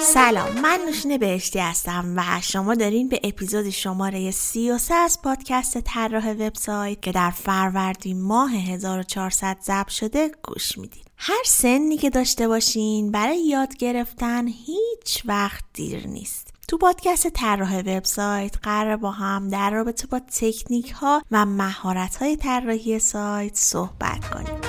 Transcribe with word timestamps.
سلام 0.00 0.60
من 0.60 0.80
نوشین 0.86 1.16
بهشتی 1.16 1.58
هستم 1.58 2.14
و 2.16 2.40
شما 2.40 2.74
دارین 2.74 3.08
به 3.08 3.20
اپیزود 3.24 3.70
شماره 3.70 4.30
33 4.30 4.94
از 4.94 5.22
پادکست 5.22 5.80
طراح 5.80 6.32
وبسایت 6.32 7.02
که 7.02 7.12
در 7.12 7.30
فروردین 7.30 8.22
ماه 8.22 8.52
1400 8.54 9.56
ضبط 9.62 9.88
شده 9.88 10.30
گوش 10.42 10.78
میدین. 10.78 11.02
هر 11.16 11.42
سنی 11.44 11.96
که 11.96 12.10
داشته 12.10 12.48
باشین 12.48 13.10
برای 13.10 13.46
یاد 13.46 13.76
گرفتن 13.76 14.46
هیچ 14.46 15.22
وقت 15.24 15.64
دیر 15.72 16.06
نیست. 16.06 16.57
تو 16.68 16.78
پادکست 16.78 17.28
طراح 17.28 17.78
وبسایت 17.78 18.56
قرار 18.62 18.96
با 18.96 19.10
هم 19.10 19.48
در 19.48 19.70
رابطه 19.70 20.06
با 20.06 20.18
تکنیک 20.18 20.90
ها 20.90 21.22
و 21.30 21.46
مهارت 21.46 22.16
های 22.16 22.36
طراحی 22.36 22.98
سایت 22.98 23.56
صحبت 23.56 24.30
کنیم. 24.30 24.60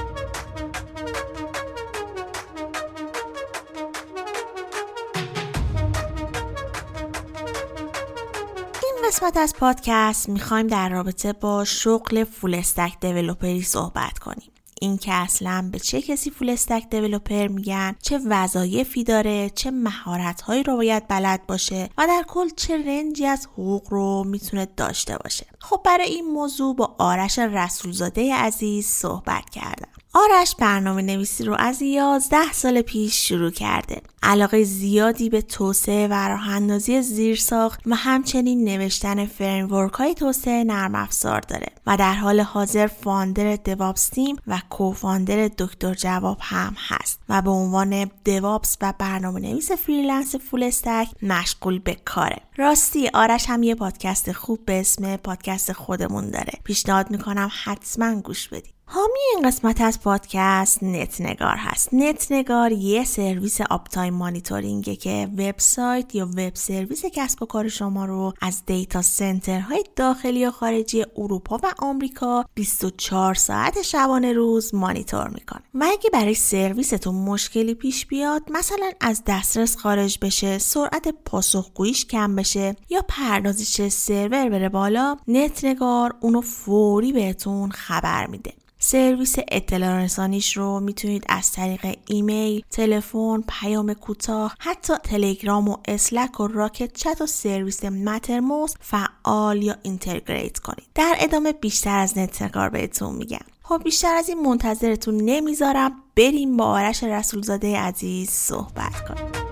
قسمت 9.08 9.38
از 9.38 9.56
پادکست 9.56 10.30
می‌خوایم 10.30 10.68
در 10.68 10.90
رابطه 10.90 11.34
با 11.34 11.66
شغل 11.66 12.24
full 12.24 12.56
stack 12.56 13.00
developer 13.00 13.56
ی 13.56 13.62
صحبت 13.62 14.20
کنیم. 14.20 14.52
این 14.82 14.98
که 14.98 15.14
اصلا 15.14 15.70
به 15.72 15.80
چه 15.80 16.02
کسی 16.02 16.30
full 16.30 16.50
stack 16.50 16.90
developer 16.90 17.48
میگن 17.48 17.96
چه 18.02 18.20
وظایفی 18.26 19.04
داره 19.04 19.50
چه 19.50 19.72
مهارت 19.72 20.42
هایی 20.42 20.64
رو 20.64 20.76
باید 20.76 21.08
بلد 21.08 21.48
باشه 21.48 21.90
و 21.98 22.08
در 22.08 22.24
کل 22.28 22.50
چه 22.50 22.78
range 22.78 23.18
ی 23.18 23.26
از 23.26 23.46
حقوق 23.46 23.88
رو 23.90 24.24
می‌تونه 24.24 24.68
داشته 24.78 25.18
باشه. 25.18 25.46
خب 25.60 25.82
برای 25.86 26.08
این 26.08 26.26
موضوع 26.26 26.76
با 26.76 26.96
آرش 26.98 27.40
رسولزاده 27.40 28.36
عزیز 28.36 28.86
صحبت 28.88 29.50
کردم. 29.50 29.99
آرش 30.14 30.56
برنامه 30.56 31.02
نویسی 31.02 31.44
رو 31.44 31.56
از 31.60 31.82
11 31.82 32.54
سال 32.54 32.82
پیش 32.82 33.28
شروع 33.28 33.52
کرده. 33.52 34.02
علاقه 34.24 34.64
زیادی 34.64 35.30
به 35.30 35.42
توسعه 35.42 36.08
و 36.08 36.14
راه 36.14 36.50
اندازی 36.50 37.02
زیرساخت 37.02 37.82
و 37.86 37.96
همچنین 37.96 38.64
نوشتن 38.64 39.26
framework 39.26 39.94
های 39.94 40.14
توسعه 40.14 40.64
نرم 40.64 40.96
افزار 40.96 41.40
داره 41.40 41.68
و 41.88 41.98
در 41.98 42.14
حال 42.14 42.40
حاضر 42.40 42.88
founder 42.88 43.56
DevOps 43.56 44.10
Team 44.10 44.36
و 44.48 44.62
co-founder 44.70 45.48
دکتر 45.58 45.94
جواب 45.94 46.38
هم 46.42 46.76
هست 46.88 47.20
و 47.30 47.42
به 47.42 47.50
عنوان 47.50 48.12
DevOps 48.26 48.78
و 48.82 48.94
برنامه 49.00 49.40
نویس 49.40 49.72
freelance 49.72 50.36
full 50.36 50.64
stack 50.64 51.08
مشغول 51.22 51.80
به 51.80 51.98
کاره. 52.06 52.38
راستی 52.58 53.10
آرش 53.14 53.46
هم 53.50 53.64
یه 53.64 53.76
پادکست 53.76 54.32
خوب 54.32 54.66
به 54.66 54.80
اسم 54.80 55.18
پادکست 55.18 55.74
خودمون 55.74 56.30
داره. 56.30 56.54
پیشنهاد 56.64 57.12
می‌کنم 57.12 57.50
حتما 57.64 58.16
گوش 58.22 58.48
بدید. 58.48 58.79
حامی 58.92 59.20
این 59.36 59.48
قسمت 59.48 59.82
از 59.82 60.02
پادکست 60.02 60.84
نت 60.84 61.22
نگار 61.22 61.56
هست. 61.58 61.90
نت 61.94 62.28
نگار 62.32 62.72
یه 62.72 63.04
سرویس 63.04 63.62
uptime 63.62 64.14
monitoring 64.14 64.88
ه 64.88 64.96
که 64.96 65.28
وبسایت 65.38 66.16
یا 66.16 66.26
web 66.26 66.56
service 66.56 67.06
کسب 67.06 67.44
و 67.44 67.46
کار 67.46 67.68
شما 67.68 68.06
رو 68.06 68.34
از 68.42 68.66
data 68.66 69.02
center 69.02 69.63
های 69.63 69.84
داخلی 69.96 70.46
و 70.46 70.52
خارجی 70.52 71.06
اروپا 71.18 71.60
و 71.64 71.74
آمریکا 71.80 72.46
24 72.54 73.34
ساعت 73.34 73.82
شبانه 73.82 74.34
روز 74.34 74.76
مانیتور 74.76 75.28
می‌کنه. 75.28 75.62
و 75.74 75.88
اگه 75.92 76.10
برای 76.14 76.34
سرویستون 76.34 77.16
مشکلی 77.16 77.74
پیش 77.74 78.06
بیاد 78.06 78.42
مثلا 78.52 78.92
از 79.02 79.24
دسترس 79.28 79.78
خارج 79.78 80.18
بشه 80.22 80.58
سرعت 80.58 81.08
پاسخگوییش 81.26 82.06
کم 82.06 82.36
بشه 82.36 82.76
یا 82.90 83.02
پردازش 83.08 83.88
سرور 83.88 84.50
بره 84.50 84.70
بالا 84.70 85.18
نت 85.28 85.66
نگار 85.66 86.16
اونو 86.20 86.42
فوری 86.42 87.14
بهتون 87.14 87.72
خبر 87.72 88.28
میده. 88.28 88.54
سرویس 88.82 89.36
اطلاع 89.52 90.04
رسانیش 90.04 90.58
رو 90.58 90.80
می‌تونید 90.80 91.26
از 91.30 91.52
طریق 91.52 91.98
ایمیل، 92.08 92.64
تلفن، 92.70 93.44
پیام 93.48 93.94
کوتاه، 93.94 94.56
حتی 94.60 94.94
تلگرام 95.04 95.68
و 95.68 95.78
Slack 95.88 96.40
و 96.40 96.48
Rocket.Chat 96.48 97.22
و 97.22 97.26
سرویس 97.26 97.86
Mattermost 97.86 98.74
فعال 98.80 99.64
یا 99.64 99.76
integrate 99.84 100.60
کنید. 100.60 100.88
در 100.96 101.16
ادامه 101.20 101.52
بیشتر 101.52 102.00
از 102.00 102.18
نت 102.18 102.39
نگار 102.39 102.70
بهتون 102.70 103.16
میگم. 103.16 103.40
خب 103.64 103.82
بیشتر 103.84 104.16
از 104.16 104.30
این 104.30 104.42
منتظرتون 104.42 105.16
نمی‌ذارم 105.16 105.92
بریم 106.16 106.58
با 106.58 106.66
آرش 106.66 107.04
رسولزاده 107.04 107.78
عزیز 107.78 108.30
صحبت 108.30 109.08
کنیم. 109.08 109.49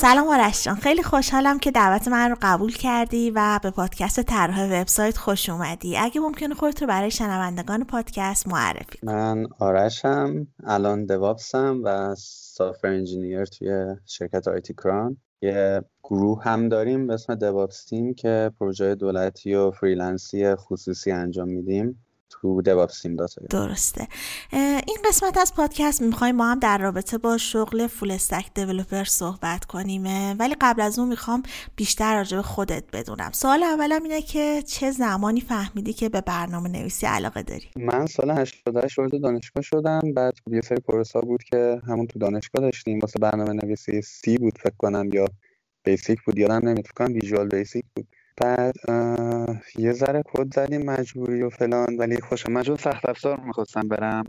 سلام 0.00 0.28
آرش 0.28 0.64
جان. 0.64 0.74
خیلی 0.74 1.02
خوشحالم 1.02 1.58
که 1.58 1.70
دعوت 1.70 2.08
من 2.08 2.30
رو 2.30 2.36
قبول 2.42 2.72
کردی 2.72 3.30
و 3.30 3.60
به 3.62 3.70
پادکست 3.70 4.20
طرح 4.20 4.80
وبسایت 4.80 5.16
خوش 5.16 5.48
اومدی. 5.48 5.96
اگه 5.96 6.20
ممکنه 6.20 6.54
خودت 6.54 6.82
رو 6.82 6.88
برای 6.88 7.10
شنوندگان 7.10 7.84
پادکست 7.84 8.48
معرفی 8.48 8.98
من 9.02 9.46
آرشم 9.58 10.46
الان 10.64 11.06
DevOps 11.06 11.69
م 11.69 11.80
و 11.84 12.14
software 12.18 12.88
engineer 12.88 13.44
توی 13.44 13.96
شرکت 14.06 14.48
آیتی 14.48 14.74
کران. 14.74 15.16
یه 15.42 15.82
گروه 16.02 16.42
هم 16.42 16.68
داریم 16.68 17.06
به 17.06 17.14
اسم 17.14 17.34
DevOps 17.34 17.84
Team 17.84 18.14
که 18.14 18.50
پروژه 18.60 18.94
دولتی 18.94 19.54
و 19.54 19.70
freelance 19.70 20.46
ی 20.46 20.54
خصوصی 20.54 21.10
انجام 21.10 21.48
میدیم. 21.48 22.04
تو 22.30 22.62
DevOps 22.62 23.02
تیم 23.02 23.16
درسته. 23.50 24.08
این 24.86 24.96
قسمت 25.08 25.38
از 25.38 25.54
پادکست 25.54 26.02
می‌خوایم 26.02 26.36
ما 26.36 26.50
هم 26.50 26.58
در 26.58 26.78
رابطه 26.78 27.18
با 27.18 27.38
شغل 27.38 27.86
full 27.86 28.10
stack 28.10 28.54
developer 28.54 29.04
صحبت 29.04 29.64
کنیم 29.64 30.36
ولی 30.38 30.56
قبل 30.60 30.82
از 30.82 30.98
اون 30.98 31.08
می‌خوام 31.08 31.42
بیشتر 31.76 32.16
راجع 32.16 32.36
به 32.36 32.42
خودت 32.42 32.84
بدونم. 32.92 33.30
سوال 33.32 33.62
اولم 33.62 34.02
اینه 34.02 34.22
که 34.22 34.62
چه 34.66 34.90
زمانی 34.90 35.40
فهمیدی 35.40 35.92
که 35.92 36.08
به 36.08 36.20
برنامه 36.20 36.68
نویسی 36.68 37.06
علاقه 37.06 37.42
داری؟ 37.42 37.66
من 37.76 38.06
سال 38.06 38.30
88 38.30 38.98
وارد 38.98 39.22
دانشگاه 39.22 39.62
شدم 39.62 40.00
بعد 40.16 40.34
یه 40.52 40.60
سری 40.60 40.80
پروسا 40.80 41.20
بود 41.20 41.42
که 41.42 41.80
همون 41.86 42.06
تو 42.06 42.18
دانشگاه 42.18 42.62
داشتیم. 42.62 42.98
واسه 42.98 43.18
برنامه 43.18 43.52
نویسی 43.52 44.02
سی 44.02 44.38
بود 44.38 44.58
فکر 44.58 44.76
کنم 44.78 45.10
یا 45.12 45.26
بیسیک 45.84 46.18
بود 46.26 46.38
یادم 46.38 46.68
نمیاد 46.68 46.86
فکر 46.86 46.92
کنم 46.96 47.14
ویژوال 47.14 47.48
بیسیک 47.48 47.84
بود. 47.96 48.08
بعد 48.40 48.74
یه 49.78 49.92
ذره 49.92 50.22
کد 50.26 50.54
زدیم 50.54 50.82
مجبوری 50.82 51.42
و 51.42 51.50
فلان 51.50 51.96
ولی 51.96 52.16
خوشم 52.20 52.52
من 52.52 52.62
سخت 52.62 53.08
افزار 53.08 53.40
می‌خواستم 53.40 53.88
برم 53.88 54.24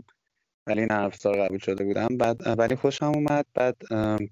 ولی 0.66 0.86
نه 0.86 0.94
افزار 1.00 1.36
قبول 1.46 1.58
شده 1.58 1.84
بودم. 1.84 2.08
بعد 2.18 2.58
ولی 2.58 2.76
خوشم 2.76 3.06
اومد. 3.06 3.46
بعد 3.54 3.76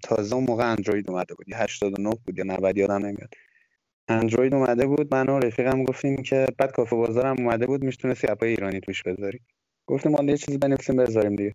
تازه 0.03 0.37
اون 0.37 0.45
موقع 0.49 0.71
اندروید 0.71 1.11
اومده 1.11 1.35
بود. 1.35 1.47
89 1.55 2.11
بود 2.27 2.39
یا 2.39 2.45
90 2.45 2.77
یادم 2.77 3.07
نمیاد. 3.07 3.35
اندروید 4.09 4.55
اومده 4.55 4.87
بود. 4.87 5.15
من 5.15 5.29
و 5.29 5.39
رفیقم 5.39 5.85
گفتیم 5.85 6.17
که 6.17 6.47
بعد 6.59 6.73
کافه 6.73 6.97
بازارم 6.97 7.37
اومده 7.39 7.67
بود 7.67 7.85
می‌تونستی 7.85 8.29
اپای 8.29 8.51
ایرانی 8.51 8.81
توش 8.81 9.03
بذاری. 9.03 9.41
گفتیم 9.87 10.13
ما 10.13 10.25
یه 10.25 10.37
چیزی 10.37 10.59
بنویسیم 10.59 10.97
بذاریم 10.97 11.37
دیگه. 11.37 11.55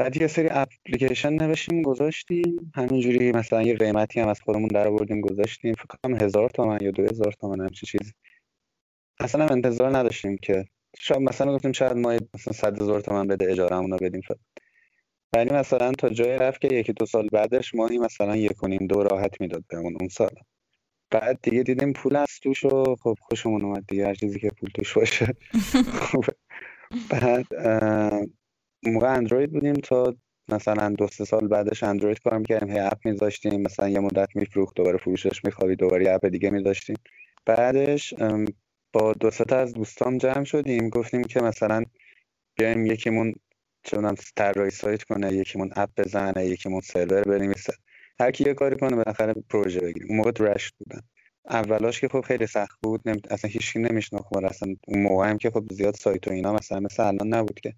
بعد 0.00 0.16
یه 0.16 0.26
سری 0.26 0.48
اپلیکیشن 0.50 1.32
نوشتیم 1.32 1.82
گذاشتیم. 1.82 2.72
همینجوری 2.74 3.32
مثلا 3.32 3.62
یه 3.62 3.76
قیمتی 3.76 4.20
هم 4.20 4.28
از 4.28 4.40
خودمون 4.40 4.68
در 4.68 4.88
آوردیم 4.88 5.20
گذاشتیم. 5.20 5.74
فکر 5.74 5.86
کنم 5.86 6.16
هزار 6.16 6.50
تومن 6.50 6.78
یا 6.80 6.90
دو 6.90 7.02
هزار 7.02 7.32
تومن 7.32 7.60
همچین 7.60 7.86
چیزی. 7.86 8.12
اصلا 9.20 9.44
هم 9.44 9.52
انتظار 9.52 9.96
نداشتیم 9.96 10.36
که 10.36 10.64
شاید 10.98 11.20
مثلا 11.20 11.54
گفتیم 11.54 11.72
شاید 11.72 11.92
ما 11.92 12.18
مثلا 12.34 12.52
صد 12.52 12.82
هزار 12.82 13.00
تومن 13.00 13.26
بده 13.26 13.50
اجارهمون 13.50 13.90
رو 13.90 13.96
بدیم. 13.96 14.20
ولی 15.32 15.50
مثلا 15.50 15.92
تا 15.92 16.08
جای 16.08 16.38
رفت 16.38 16.60
که 16.60 16.68
یکی 16.74 16.92
دو 16.92 17.06
سال 17.06 17.28
بعدش 17.32 17.74
ماهی 17.74 17.98
مثلا 17.98 18.36
یک 18.36 18.62
و 18.62 18.66
نیم 18.68 18.86
دو 18.86 19.02
راحت 19.02 19.40
می‌داد 19.40 19.64
بهمون 19.68 19.96
اون 20.00 20.08
سال. 20.08 20.34
بعد 21.10 21.38
دیگه 21.42 21.62
دیدیم 21.62 21.92
پول 21.92 22.16
از 22.16 22.40
توش 22.42 22.64
و 22.64 22.96
خب 23.02 23.14
خوشمون 23.20 23.64
اومد 23.64 23.84
دیگه 23.88 24.06
هر 24.06 24.14
چیزی 24.14 24.40
که 24.40 24.50
پول 24.60 24.70
توش 24.74 24.94
باشه. 24.94 25.26
خب، 26.00 26.24
بعد 27.10 27.46
موقع 28.86 29.14
اندروید 29.14 29.52
بودیم 29.52 29.74
تا 29.74 30.14
مثلا 30.48 30.88
دو 30.90 31.06
سه 31.06 31.24
سال 31.24 31.48
بعدش 31.48 31.82
اندروید 31.82 32.18
کار 32.18 32.38
می‌کردیم 32.38 32.70
هی 32.70 32.78
اپ 32.78 32.98
میذاشتیم 33.04 33.62
مثلا 33.62 33.88
یه 33.88 34.00
مدت 34.00 34.28
میفروخت 34.34 34.76
دوباره 34.76 34.98
فروشش 34.98 35.44
میخوابی 35.44 35.76
دوباره 35.76 36.10
اپ 36.10 36.26
دیگه 36.26 36.50
میذاشتیم. 36.50 36.96
بعدش 37.46 38.14
با 38.92 39.12
دو 39.12 39.30
سه 39.30 39.54
از 39.54 39.72
دوستام 39.74 40.18
جمع 40.18 40.44
شدیم 40.44 40.88
گفتیم 40.88 41.24
که 41.24 41.40
مثلا 41.40 41.82
بیایم 42.56 42.86
یکیمون 42.86 43.34
چونم 43.82 44.14
طراحی 44.36 44.70
سایت 44.70 45.02
کنه 45.02 45.32
یکیمون 45.32 45.70
اپ 45.76 45.90
بزنه 45.96 46.46
یکیمون 46.46 46.80
سرور 46.80 47.22
بنویسه. 47.22 47.72
هر 48.20 48.30
کی 48.30 48.44
یه 48.44 48.54
کاری 48.54 48.76
کنه 48.76 48.96
بالاخره 48.96 49.34
پروژه 49.50 49.80
بگیریم 49.80 50.08
اون 50.08 50.16
موقع 50.16 50.32
رشت 50.40 50.74
بودن. 50.78 51.00
اولاش 51.50 52.00
که 52.00 52.08
خب 52.08 52.20
خیلی 52.20 52.46
سخت 52.46 52.78
بود 52.82 53.08
نمی... 53.08 53.20
اصلا 53.30 53.50
هیچکی 53.50 53.78
نمیشناخت 53.78 54.36
اصلا 54.36 54.74
اون 54.88 55.02
موقع 55.02 55.30
هم 55.30 55.38
که 55.38 55.50
خب 55.50 55.72
زیاد 55.72 55.94
سایت 55.94 56.28
و 56.28 56.30
اینا 56.32 56.52
مثلا 56.52 56.80
مثل 56.80 57.02
الان 57.02 57.34
نبود 57.34 57.60
که. 57.60 57.74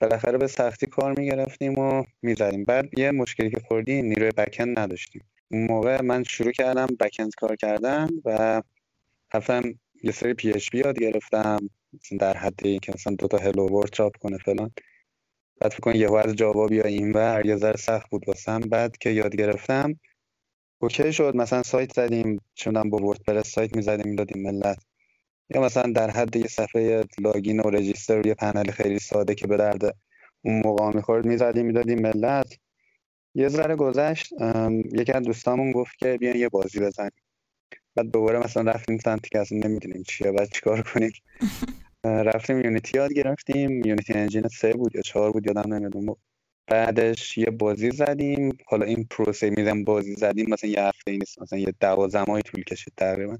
بالاخره 0.00 0.38
به 0.38 0.46
سختی 0.46 0.86
کار 0.86 1.14
می‌گرفتیم 1.18 1.78
و 1.78 2.04
می‌زدیم. 2.22 2.64
بعد 2.64 2.98
یه 2.98 3.10
مشکلی 3.10 3.50
که 3.50 3.60
خوردیم 3.68 4.04
نیروی 4.04 4.30
بکند 4.30 4.78
نداشتیم. 4.78 5.24
اون 5.50 5.66
موقع 5.66 6.02
من 6.02 6.22
شروع 6.22 6.52
کردم 6.52 6.86
بکند 7.00 7.34
کار 7.34 7.56
کردم 7.56 8.08
و 8.24 8.62
رفتم 9.34 9.62
یه 10.02 10.12
سری 10.12 10.34
PHP 10.34 10.78
یاد 10.78 10.98
گرفتم. 10.98 11.70
در 12.20 12.36
حد 12.36 12.60
اینکه 12.64 12.92
مثلا 12.92 13.16
دو 13.18 13.28
تا 13.28 13.38
hello 13.38 13.68
world 13.68 13.90
چاپ 13.90 14.16
کنه 14.16 14.38
فلان. 14.38 14.70
بعد 15.60 15.72
فکر 15.72 15.80
کن 15.80 15.94
یهو 15.94 16.14
از 16.14 16.34
Java 16.34 16.66
بیا 16.66 16.84
اینور 16.84 17.46
یه 17.46 17.56
ذره 17.56 17.76
سخت 17.76 18.10
بود 18.10 18.28
واسم. 18.28 18.60
بعد 18.60 18.98
که 18.98 19.10
یاد 19.10 19.36
گرفتم 19.36 20.00
okay 20.78 21.12
شد. 21.12 21.36
مثلا 21.36 21.62
سایت 21.62 21.92
زدیم. 21.92 22.40
چونم 22.54 22.90
با 22.90 22.98
WordPress 22.98 23.50
سایت 23.50 23.76
می‌زدیم 23.76 24.08
می‌دادیم 24.10 24.42
ملت. 24.42 24.78
یا 25.54 25.60
مثلا 25.60 25.92
در 25.92 26.10
حد 26.10 26.36
یه 26.36 26.46
صفحه 26.46 27.04
login 27.18 27.60
و 27.60 27.70
register 27.70 28.26
یه 28.26 28.34
پنل 28.34 28.70
خیلی 28.70 28.98
ساده 28.98 29.34
که 29.34 29.46
به 29.46 29.56
درد 29.56 29.96
اون 30.42 30.62
موقع 30.64 30.96
می‌خورد 30.96 31.26
می‌زدیم 31.26 31.66
می‌دادیم 31.66 32.02
ملت. 32.02 32.58
یه 33.34 33.48
ذره 33.48 33.76
گذشت 33.76 34.32
یکی 34.92 35.12
از 35.12 35.22
دوستامون 35.22 35.72
گفت 35.72 35.98
که 35.98 36.18
بیان 36.20 36.36
یه 36.36 36.48
بازی 36.48 36.80
بزنیم. 36.80 37.10
بعد 37.94 38.10
دوباره 38.10 38.38
مثلا 38.38 38.72
رفتیم 38.72 38.98
سمتی 38.98 39.28
که 39.28 39.38
اصلا 39.38 39.58
نمی‌دونیم 39.58 40.02
چیه 40.02 40.32
بعد 40.32 40.48
چیکار 40.52 40.82
کنیم. 40.82 41.12
رفتیم 42.04 42.60
یونیتی 42.60 42.98
یاد 42.98 43.12
گرفتیم. 43.12 43.70
یونیتی 43.70 44.12
انجین 44.12 44.48
سه 44.48 44.72
بود 44.72 44.94
یا 44.94 45.02
چهار 45.02 45.32
بود 45.32 45.46
یادم 45.46 45.74
نمیاد. 45.74 46.16
بعدش 46.66 47.38
یه 47.38 47.46
بازی 47.46 47.90
زدیم. 47.90 48.58
حالا 48.66 48.86
این 48.86 49.06
پروسه 49.10 49.50
میدم 49.50 49.84
بازی 49.84 50.14
زدیم 50.14 50.46
مثلا 50.50 50.70
یه 50.70 50.82
هفته 50.82 51.12
نیست 51.12 51.42
مثلا 51.42 51.58
یه 51.58 51.74
دوازده 51.80 52.40
طول 52.40 52.64
کشید 52.64 52.92
تقریبا. 52.96 53.38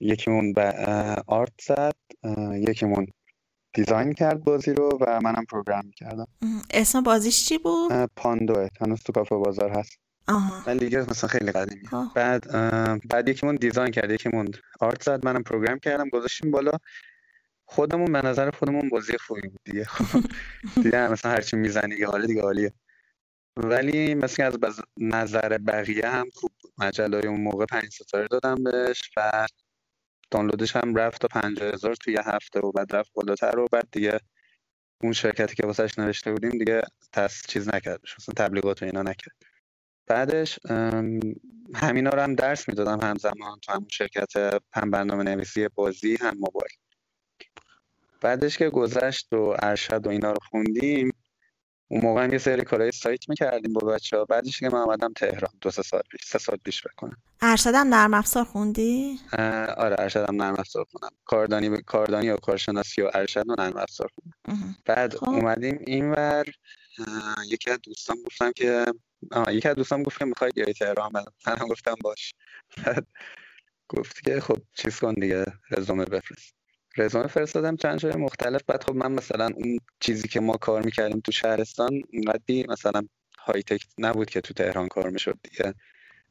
یکیمون 0.00 0.52
به 0.52 0.72
آرت 1.26 1.60
زد 1.62 1.96
یکیمون 2.52 3.06
دیزاین 3.74 4.12
کرد 4.12 4.44
بازی 4.44 4.72
رو 4.72 4.98
و 5.00 5.20
منم 5.20 5.44
پروگرام 5.44 5.90
کردم 5.96 6.26
اسم 6.70 7.02
بازیش 7.02 7.48
چی 7.48 7.58
بود؟ 7.58 7.92
پاندوه. 8.16 8.68
هنوز 8.80 9.02
تو 9.02 9.12
کافه 9.12 9.36
بازار 9.36 9.70
هست. 9.70 9.98
آها. 10.28 10.62
من 10.66 10.76
دیگه 10.76 10.98
مثلا 11.10 11.28
خیلی 11.28 11.52
قدیمی. 11.52 11.88
بعد 12.14 12.52
بعد 13.08 13.28
یکیمون 13.28 13.54
دیزاین 13.54 13.90
کرد. 13.90 14.10
یکیمون 14.10 14.48
آرت 14.80 15.02
زد. 15.02 15.24
منم 15.24 15.42
پروگرام 15.42 15.78
کردم. 15.78 16.08
گذاشتیم 16.08 16.50
بالا. 16.50 16.72
خودمون 17.68 18.12
به 18.12 18.22
نظر 18.22 18.50
خودمون 18.50 18.88
بازی 18.88 19.18
خوبی 19.18 19.48
بود 19.48 19.60
دیگه. 19.64 19.86
دیگه 20.82 21.08
مثلا 21.08 21.30
هرچی 21.32 21.56
می‌زنی 21.56 21.94
دیگه 21.94 22.06
حالا 22.06 22.26
دیگه 22.26 22.42
عالیه 22.42 22.72
ولی 23.56 24.14
مثلا 24.14 24.46
از 24.46 24.60
بز... 24.60 24.80
نظر 24.98 25.58
بقیه 25.58 26.08
هم 26.08 26.30
خوب 26.34 26.50
بود. 26.62 26.72
مجله 26.78 27.26
اون 27.26 27.40
موقع 27.40 27.64
پنج 27.64 27.88
ستاره 27.92 28.28
دادم 28.28 28.64
بهش. 28.64 29.10
و 29.16 29.46
دانلودش 30.30 30.76
هم 30.76 30.94
رفت 30.94 31.20
تا 31.20 31.28
پنجاه 31.28 31.72
هزار 31.72 31.94
توی 31.94 32.18
هفته 32.24 32.60
و 32.60 32.72
بعد 32.72 32.96
رفت 32.96 33.12
بالاتر 33.14 33.58
و 33.58 33.66
بعد 33.72 33.88
دیگه 33.92 34.20
اون 35.02 35.12
شرکتی 35.12 35.54
که 35.54 35.66
واسهش 35.66 35.98
نوشته 35.98 36.32
بودیم 36.32 36.50
دیگه 36.50 36.82
تس 37.12 37.42
چیز 37.46 37.68
نکردش 37.68 38.16
مثلا 38.20 38.46
تبلیغات 38.46 38.82
و 38.82 38.84
اینا 38.84 39.02
نکرد. 39.02 39.36
بعدش 40.06 40.58
همینا 41.74 42.10
رو 42.10 42.20
هم 42.20 42.34
درس 42.34 42.68
می‌دادم 42.68 43.00
همزمان 43.00 43.58
تو 43.62 43.72
همون 43.72 43.88
شرکت 43.88 44.32
هم 44.74 44.90
برنامه 44.90 45.22
نویسی 45.22 45.68
بازی 45.68 46.16
هم 46.20 46.34
موبایل. 46.34 46.72
بعدش 48.20 48.58
که 48.58 48.70
گذشت 48.70 49.32
و 49.32 49.56
ارشد 49.62 50.06
و 50.06 50.10
اینا 50.10 50.30
رو 50.32 50.38
خوندیم 50.50 51.12
اون 51.88 52.00
موقع 52.00 52.24
هم 52.24 52.32
یه 52.32 52.38
سری 52.38 52.64
کارهای 52.64 52.92
سایت 52.92 53.28
می‌کردیم 53.28 53.72
با 53.72 53.86
بچه 53.86 54.16
ها 54.16 54.24
بعدش 54.24 54.60
که 54.60 54.68
من 54.68 54.78
آمدم 54.78 55.12
تهران. 55.12 55.50
دو 55.60 55.70
سه 55.70 55.82
سال 55.82 56.02
پیش 56.10 56.20
سه 56.24 56.38
سال 56.38 56.56
پیش 56.64 56.82
بکنم. 56.82 57.16
ارشدم 57.40 57.94
نرم 57.94 58.14
افزار 58.14 58.44
خوندی؟ 58.44 59.18
آره 59.76 59.96
ارشدم 59.98 60.42
نرم 60.42 60.54
افزار 60.58 60.84
خوندم. 60.90 61.16
کاردانی 61.24 61.82
کاردانی 61.82 62.30
و 62.30 62.36
کارشناسی 62.36 63.02
و 63.02 63.10
ارشد 63.14 63.48
و 63.48 63.54
نرم 63.58 63.76
افزار 63.76 64.10
خوندم. 64.14 64.76
بعد 64.84 65.14
خب. 65.14 65.28
اومدیم 65.28 65.78
اینور 65.86 66.44
یکی 67.48 67.70
از 67.70 67.78
دوستان 67.82 68.16
گفتم 68.26 68.52
که 68.52 68.86
یکی 69.48 69.68
از 69.68 69.76
دوستان 69.76 70.02
گفت 70.02 70.18
که 70.18 70.24
می‌خوای 70.24 70.50
بیای 70.54 70.72
تهران؟ 70.72 71.12
منم 71.46 71.68
گفتم 71.68 71.94
باش. 72.02 72.34
بعد 72.84 73.06
گفت 73.88 74.24
که 74.24 74.40
خب 74.40 74.58
چیز 74.74 75.00
کن 75.00 75.14
دیگه 75.14 75.44
رزومه 75.70 76.04
بفرست. 76.04 76.55
رزومه 76.96 77.26
فرستادم 77.26 77.76
چند 77.76 77.98
جای 77.98 78.16
مختلف. 78.16 78.62
بعد 78.66 78.84
خب 78.84 78.94
من 78.94 79.12
مثلا 79.12 79.50
اون 79.56 79.78
چیزی 80.00 80.28
که 80.28 80.40
ما 80.40 80.56
کار 80.56 80.82
می‌کردیم 80.82 81.20
تو 81.20 81.32
شهرستان 81.32 82.02
اونقدی 82.12 82.66
مثلا 82.68 83.02
های 83.38 83.62
تک 83.62 83.86
نبود 83.98 84.30
که 84.30 84.40
تو 84.40 84.54
تهران 84.54 84.88
کار 84.88 85.10
می‌شد 85.10 85.38
دیگه. 85.42 85.74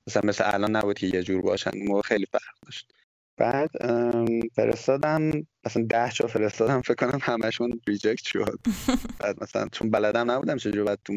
مثلا 0.08 0.22
مثل 0.26 0.44
الان 0.48 0.76
نبود 0.76 1.00
که 1.00 1.08
یه 1.08 1.24
جور 1.24 1.42
باشن. 1.42 1.72
موقع 1.88 2.02
خیلی 2.02 2.26
فرق 2.26 2.66
داشت. 2.66 2.94
بعد 3.38 3.70
فرستادم. 4.56 5.32
مثلا 5.66 5.86
ده 5.90 6.10
جا 6.10 6.28
فرستادم. 6.28 6.82
فکر 6.82 6.96
کنم 6.96 7.20
همشون 7.22 7.82
reject 7.88 8.26
شد. 8.26 8.60
بعد 9.20 9.44
مثلا 9.44 9.68
چون 9.72 9.92
بلدم 9.92 10.32
نبودم 10.32 10.58
چجور 10.58 10.84
باید 10.84 11.00
تو 11.06 11.14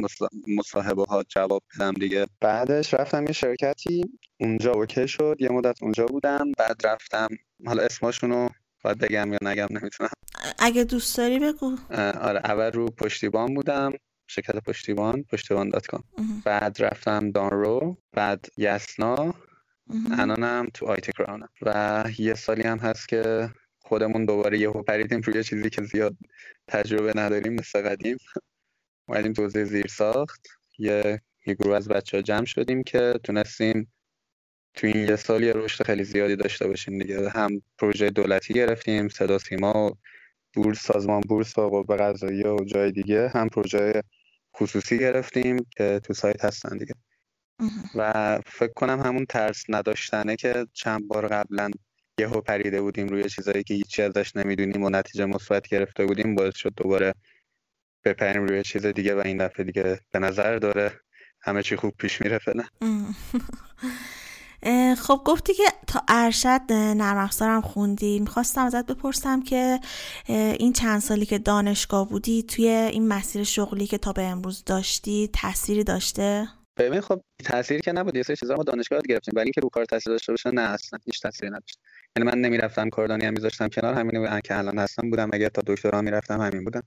مصاحبه 0.59 1.05
ها 1.05 1.23
جواب 1.23 1.63
بدم 1.75 1.93
دیگه. 1.93 2.27
بعدش 2.41 2.95
رفتم 2.95 3.27
یه 3.27 3.33
شرکتی. 3.33 4.05
اونجا 4.41 4.73
okay 4.73 5.09
شد. 5.09 5.37
یه 5.39 5.49
مدت 5.49 5.83
اونجا 5.83 6.07
بودم. 6.07 6.53
بعد 6.59 6.87
رفتم. 6.87 7.29
حالا 7.67 7.83
اسمشونو 7.83 8.49
باید 8.85 8.99
بگم 8.99 9.33
یا 9.33 9.39
نگم 9.43 9.67
نمی‌تونم 9.71 10.11
اگه 10.59 10.85
دوست 10.85 11.17
داری 11.17 11.39
بگو. 11.39 11.77
آره 12.21 12.41
اول 12.45 12.73
رو 12.73 12.87
پشتیبان 12.87 13.55
بودم 13.55 13.93
شرکت 14.27 14.57
پشتیبان 14.57 15.23
پشتیبان 15.23 15.69
dot 15.69 15.87
com. 15.87 16.05
بعد 16.45 16.83
رفتم 16.83 17.31
دانرو 17.31 17.97
بعد 18.13 18.47
یسنا 18.57 19.35
الانم 20.19 20.69
تو 20.75 20.87
آیتی 20.87 21.13
کرانم 21.13 21.49
و 21.63 22.05
یه 22.19 22.35
سالی 22.35 22.63
هم 22.63 22.79
هست 22.79 23.09
که 23.09 23.51
خودمون 23.79 24.25
دوباره 24.25 24.59
یهو 24.59 24.83
پریدیم 24.83 25.21
روی 25.21 25.45
چیزی 25.45 25.71
که 25.71 25.83
زیاد 25.83 26.17
تجربه 26.69 27.13
نداریم 27.17 27.53
مثل 27.53 27.83
قدیم. 27.83 28.17
اومدیم 29.09 29.33
توضیح 29.33 29.65
زیر 29.65 29.87
ساخت 29.87 30.47
یه 30.79 31.21
یه 31.47 31.55
گروه 31.55 31.77
از 31.77 31.89
بچه 31.89 32.17
ها 32.17 32.23
جمع 32.23 32.45
شدیم 32.45 32.83
که 32.83 33.15
تونستیم 33.25 33.93
تو 34.79 34.87
این 34.87 35.09
یه 35.09 35.17
سال 35.17 35.43
یه 35.43 35.53
رشد 35.53 35.85
خیلی 35.85 36.05
زیادی 36.05 36.37
داشته 36.37 36.69
باشیم 36.69 36.99
دیگه. 36.99 37.31
هم 37.31 37.63
پروژه 37.79 38.11
دولتی 38.11 38.55
گرفتیم 38.55 39.09
صدا 39.09 39.39
سیما 39.39 39.87
و 39.87 39.97
بورس 40.55 40.81
سازمان 40.81 41.21
بورس 41.21 41.59
و 41.59 41.69
قوه 41.69 41.97
قضاییه 41.97 42.49
و 42.49 42.65
جای 42.65 42.93
دیگه. 42.93 43.29
هم 43.29 43.49
پروژه 43.49 44.03
خصوصی 44.57 44.99
گرفتیم 44.99 45.67
که 45.77 46.01
تو 46.05 46.15
سایت 46.15 46.45
هستن 46.45 46.79
دیگه. 46.79 46.95
و 47.95 48.39
فکر 48.47 48.73
کنم 48.73 49.01
همون 49.01 49.27
ترس 49.27 49.65
نداشتنه 49.69 50.37
که 50.37 50.67
چند 50.73 51.09
بار 51.09 51.29
قبلا 51.29 51.71
یهو 52.21 52.41
پریده 52.41 52.83
بودیم 52.83 53.09
روی 53.09 53.31
چیزایی 53.31 53.65
که 53.65 53.75
هیچی 53.75 54.03
ازش 54.03 54.37
نمی‌دونیم 54.37 54.85
و 54.85 54.91
نتیجه 54.91 55.25
مثبت 55.25 55.69
گرفته 55.69 56.07
بودیم. 56.07 56.35
باعث 56.35 56.57
شد 56.57 56.75
دوباره 56.77 57.15
بپریم 58.05 58.47
روی 58.47 58.63
چیز 58.63 58.87
دیگه 58.87 59.15
و 59.15 59.23
این 59.25 59.47
دفعه 59.47 59.65
دیگه 59.65 60.01
به 60.13 60.19
نظر 60.19 60.57
داره 60.57 61.01
همه 61.41 61.63
چی 61.63 61.77
خوب 61.77 61.95
پیش 61.99 62.23
میره 62.23 62.39
فعلا. 62.39 62.65
خب 64.99 65.23
گفتی 65.25 65.55
که 65.55 65.63
تا 65.87 66.03
ارشد 66.09 66.61
نرم 66.71 67.17
افزارم 67.17 67.61
خوندی. 67.61 68.21
می‌خواستم 68.21 68.65
ازت 68.65 68.87
بپرسم 68.87 69.43
که 69.43 69.81
این 70.29 70.73
چند 70.73 71.01
سالی 71.01 71.27
که 71.27 71.39
دانشگاه 71.39 72.09
بودی 72.09 72.43
توی 72.43 72.69
این 72.69 73.09
مسیر 73.09 73.45
شغلی 73.45 73.87
که 73.87 73.99
تا 73.99 74.13
به 74.13 74.23
امروز 74.23 74.65
داشتی 74.65 75.31
تأثیری 75.33 75.85
داشته؟ 75.85 76.49
ببین 76.79 77.01
خب 77.01 77.21
تأثیری 77.45 77.81
که 77.81 77.93
نبود. 77.93 78.17
یه 78.17 78.23
سری 78.23 78.37
چیزا 78.37 78.55
ما 78.55 78.63
دانشگاه 78.63 79.01
گرفتیم 79.09 79.33
ولی 79.37 79.45
اینکه 79.45 79.61
رو 79.61 79.69
کار 79.69 79.85
تاثیر 79.85 80.13
داشته 80.13 80.33
باشه 80.33 80.51
نه 80.51 80.63
اصلا 80.63 80.99
هیچ 81.05 81.23
تأثیری 81.23 81.51
نداشت. 81.51 81.79
یعنی 82.17 82.31
من 82.31 82.39
نمی‌رفتم 82.39 82.91
کاردانی 82.91 83.25
هم 83.25 83.33
میذاشتم 83.33 83.69
کنار 83.69 83.95
همین 83.95 84.41
که 84.45 84.59
الان 84.59 84.79
هستم 84.79 85.11
بودم. 85.11 85.31
اگر 85.33 85.49
تا 85.49 85.63
دکترا 85.67 86.03
می‌رفتم 86.03 86.41
همین 86.41 86.65
بودم. 86.65 86.83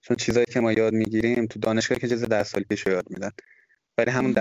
چون 0.00 0.16
چیزایی 0.16 0.46
که 0.52 0.60
ما 0.60 0.72
یاد 0.72 0.92
می‌گیریم 0.92 1.46
تو 1.46 1.60
دانشگاه 1.60 1.98
که 1.98 2.08
چیز 2.08 2.24
10 2.24 2.42
سال 2.42 2.62
پیش 2.62 2.86
یاد 2.86 3.04
میدن. 3.10 3.30
ولی 3.98 4.10
همون 4.10 4.34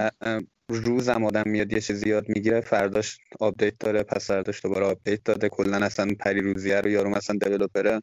روزم 0.69 1.23
آدم 1.25 1.43
میاد 1.45 1.73
یه 1.73 1.79
چیزی 1.79 2.09
یاد 2.09 2.29
می‌گیره 2.29 2.61
فرداش 2.61 3.17
update 3.39 3.77
داره 3.79 4.03
پس 4.03 4.27
فرداش 4.27 4.65
دوباره 4.65 4.85
update 4.85 5.23
داده. 5.23 5.49
کلا 5.49 5.85
اصلا 5.85 6.15
پری 6.19 6.41
روزیه 6.41 6.81
رو 6.81 6.89
یارو 6.89 7.09
مثلا 7.09 7.37
developer 7.41 7.95
ه 7.95 8.01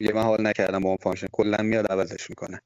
یه 0.00 0.12
من 0.12 0.22
حال 0.22 0.46
نکردم 0.46 0.80
با 0.80 0.88
اون 0.88 0.98
function. 1.02 1.26
کلا 1.32 1.62
میاد 1.62 1.92
عوضش 1.92 2.30
می‌کنه. 2.30 2.60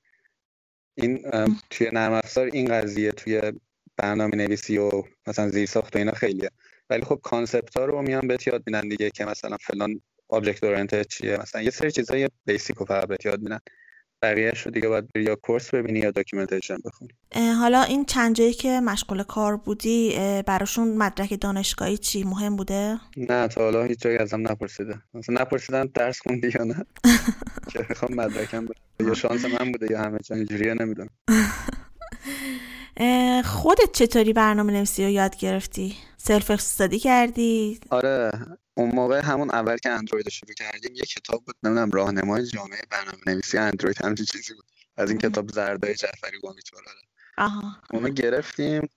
این 0.94 1.22
توی 1.70 1.90
نرم 1.92 2.12
افزار 2.12 2.46
این 2.46 2.68
قضیه 2.68 3.12
توی 3.12 3.52
برنامه 3.96 4.36
نویسی 4.36 4.78
و 4.78 4.90
مثلا 5.26 5.48
زیر 5.48 5.66
ساخت 5.66 5.96
و 5.96 5.98
اینا 5.98 6.12
خیلیه. 6.12 6.50
ولی 6.90 7.02
خب 7.02 7.20
concept 7.22 7.76
ها 7.76 7.84
رو 7.84 8.02
میان 8.02 8.28
بهت 8.28 8.46
یاد 8.46 8.62
میدن 8.66 8.88
دیگه 8.88 9.10
که 9.10 9.24
مثلا 9.24 9.56
فلان 9.56 10.00
object 10.28 10.64
oriented 10.64 11.06
چیه. 11.06 11.36
مثلا 11.36 11.62
یه 11.62 11.70
سری 11.70 11.90
چیزای 11.90 12.28
basic 12.44 12.76
رو 12.76 12.86
فقط 12.86 13.08
بهت 13.08 13.26
یاد 13.26 13.40
میدن. 13.42 13.58
بقیهش 14.22 14.60
رو 14.60 14.70
دیگه 14.70 14.88
باید 14.88 15.04
یا 15.16 15.36
course 15.36 15.74
ببینی 15.74 15.98
یا 15.98 16.10
documentation 16.10 16.76
بخونی. 16.84 17.10
حالا 17.60 17.82
این 17.82 18.04
چند 18.04 18.34
جایی 18.34 18.52
که 18.52 18.80
مشغول 18.80 19.22
کار 19.22 19.56
بودی 19.56 20.14
براشون 20.46 20.96
مدرک 20.96 21.40
دانشگاهی 21.40 21.98
چی؟ 21.98 22.24
مهم 22.24 22.56
بوده؟ 22.56 22.98
نه 23.16 23.48
تا 23.48 23.60
حالا 23.60 23.84
هیچ 23.84 24.00
جایی 24.00 24.18
ازم 24.18 24.40
نپرسیده. 24.40 25.02
مثلا 25.14 25.40
نپرسیدن 25.40 25.88
درس 25.94 26.20
خوندی 26.20 26.52
یا 26.58 26.64
نه؟ 26.64 26.84
که 27.72 27.86
می‌خوام 27.88 28.14
مدرکم 28.14 28.66
یا 29.00 29.14
شانس 29.14 29.44
من 29.44 29.72
بوده 29.72 29.86
یا 29.90 30.02
همه 30.02 30.18
جا 30.18 30.36
اینجوریه 30.36 30.74
نمی‌دونم. 30.74 31.08
خودت 33.44 33.92
چطوری 33.92 34.32
برنامه 34.32 34.72
نویسی 34.72 35.04
رو 35.04 35.10
یاد 35.10 35.36
گرفتی؟ 35.36 35.96
self 36.16 36.50
study 36.50 36.98
کردی؟ 36.98 37.80
آره. 37.90 38.30
اون 38.78 38.94
موقع 38.94 39.20
همون 39.20 39.50
اول 39.50 39.76
که 39.76 39.90
اندروید 39.90 40.28
شروع 40.28 40.52
کردیم 40.52 40.94
یه 40.94 41.02
کتاب 41.02 41.44
بود 41.44 41.56
نمی‌دونم 41.62 41.90
راهنمای 41.90 42.46
جامعه 42.46 42.82
برنامه 42.90 43.18
نویسی 43.26 43.58
اندروید 43.58 44.02
همچین 44.04 44.26
چیزی 44.26 44.54
بود. 44.54 44.64
از 44.96 45.10
این 45.10 45.18
کتاب 45.18 45.50
زردای 45.50 45.94
جعفری 45.94 46.38
قمی 46.42 46.62
طور 46.62 46.82
آها. 47.38 47.82
اونو 47.90 48.08
گرفتیم 48.08 48.88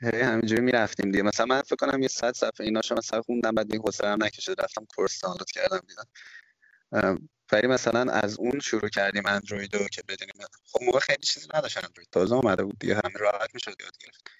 هی 0.00 0.20
همینجوری 0.20 0.60
می‌رفتیم 0.60 1.10
دیگه. 1.10 1.22
مثلا 1.22 1.46
من 1.46 1.62
فکر 1.62 1.76
کنم 1.76 2.02
یه 2.02 2.08
صد 2.08 2.34
صفحه 2.34 2.66
ایناشو 2.66 2.94
مثلا 2.94 3.22
خوندم 3.22 3.54
بعد 3.54 3.66
دیگه 3.66 3.82
حوصله‌ام 3.82 4.24
نکشید. 4.24 4.60
رفتم 4.60 4.86
course 4.96 5.20
دانلود 5.20 5.50
کردم 5.50 5.80
دیدم 5.88 7.28
ولی 7.52 7.66
مثلا 7.66 8.12
از 8.12 8.38
اون 8.38 8.60
شروع 8.60 8.88
کردیم 8.88 9.22
اندروید 9.26 9.76
رو 9.76 9.88
که 9.88 10.02
بدونیم. 10.08 10.34
خب 10.72 10.82
موقع 10.82 10.98
خیلی 10.98 11.22
چیزی 11.22 11.46
نداشت 11.54 11.84
اندروید. 11.84 12.08
تازه 12.12 12.34
اومده 12.34 12.64
بود 12.64 12.78
دیگه. 12.78 12.94
همین 12.94 13.18
راحت 13.18 13.50
می‌شد 13.54 13.74
یاد 13.80 13.98
گرفت. 14.00 14.37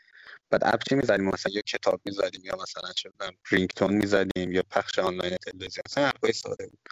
بعد 0.50 0.64
اپ 0.64 0.82
چی 0.88 0.94
می‌زدیم؟ 0.94 1.24
مثلا 1.24 1.52
یا 1.52 1.60
کتاب 1.60 2.00
می‌زدیم 2.04 2.44
یا 2.44 2.56
مثلا 2.62 2.92
چه 2.92 3.10
رینگتون 3.50 3.94
می‌زدیم 3.94 4.52
یا 4.52 4.62
پخش 4.70 4.98
آنلاین 4.98 5.36
تلویزیون 5.36 5.82
مثلا 5.86 6.06
اپای 6.06 6.32
ساده 6.32 6.66
بود. 6.66 6.88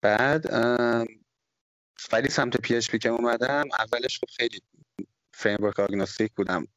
بعد 0.00 0.46
ولی 2.12 2.30
سمت 2.30 2.56
PHP 2.56 2.98
که 2.98 3.08
اومدم 3.08 3.64
اولش 3.78 4.18
خب 4.18 4.28
خیلی 4.36 4.62
framework 5.34 5.80
agnostic 5.80 6.32
بودم. 6.32 6.68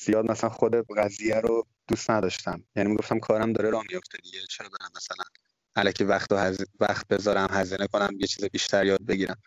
زیاد 0.00 0.30
مثلا 0.30 0.50
خود 0.50 0.74
قضیه 0.98 1.40
رو 1.40 1.66
دوست 1.88 2.10
نداشتم. 2.10 2.64
یعنی 2.76 2.90
می‌گفتم 2.90 3.18
کارم 3.18 3.52
داره 3.52 3.70
راه 3.70 3.84
میفته 3.90 4.18
دیگه 4.18 4.38
چرا 4.50 4.68
برم 4.68 4.90
مثلا 4.96 5.24
الکی 5.76 6.04
وقت 6.04 6.32
و 6.32 6.36
هز... 6.36 6.64
وقت 6.80 7.08
بذارم 7.08 7.48
هزینه 7.50 7.86
کنم 7.86 8.16
یه 8.18 8.26
چیز 8.26 8.44
بیشتر 8.44 8.86
یاد 8.86 9.06
بگیرم. 9.06 9.42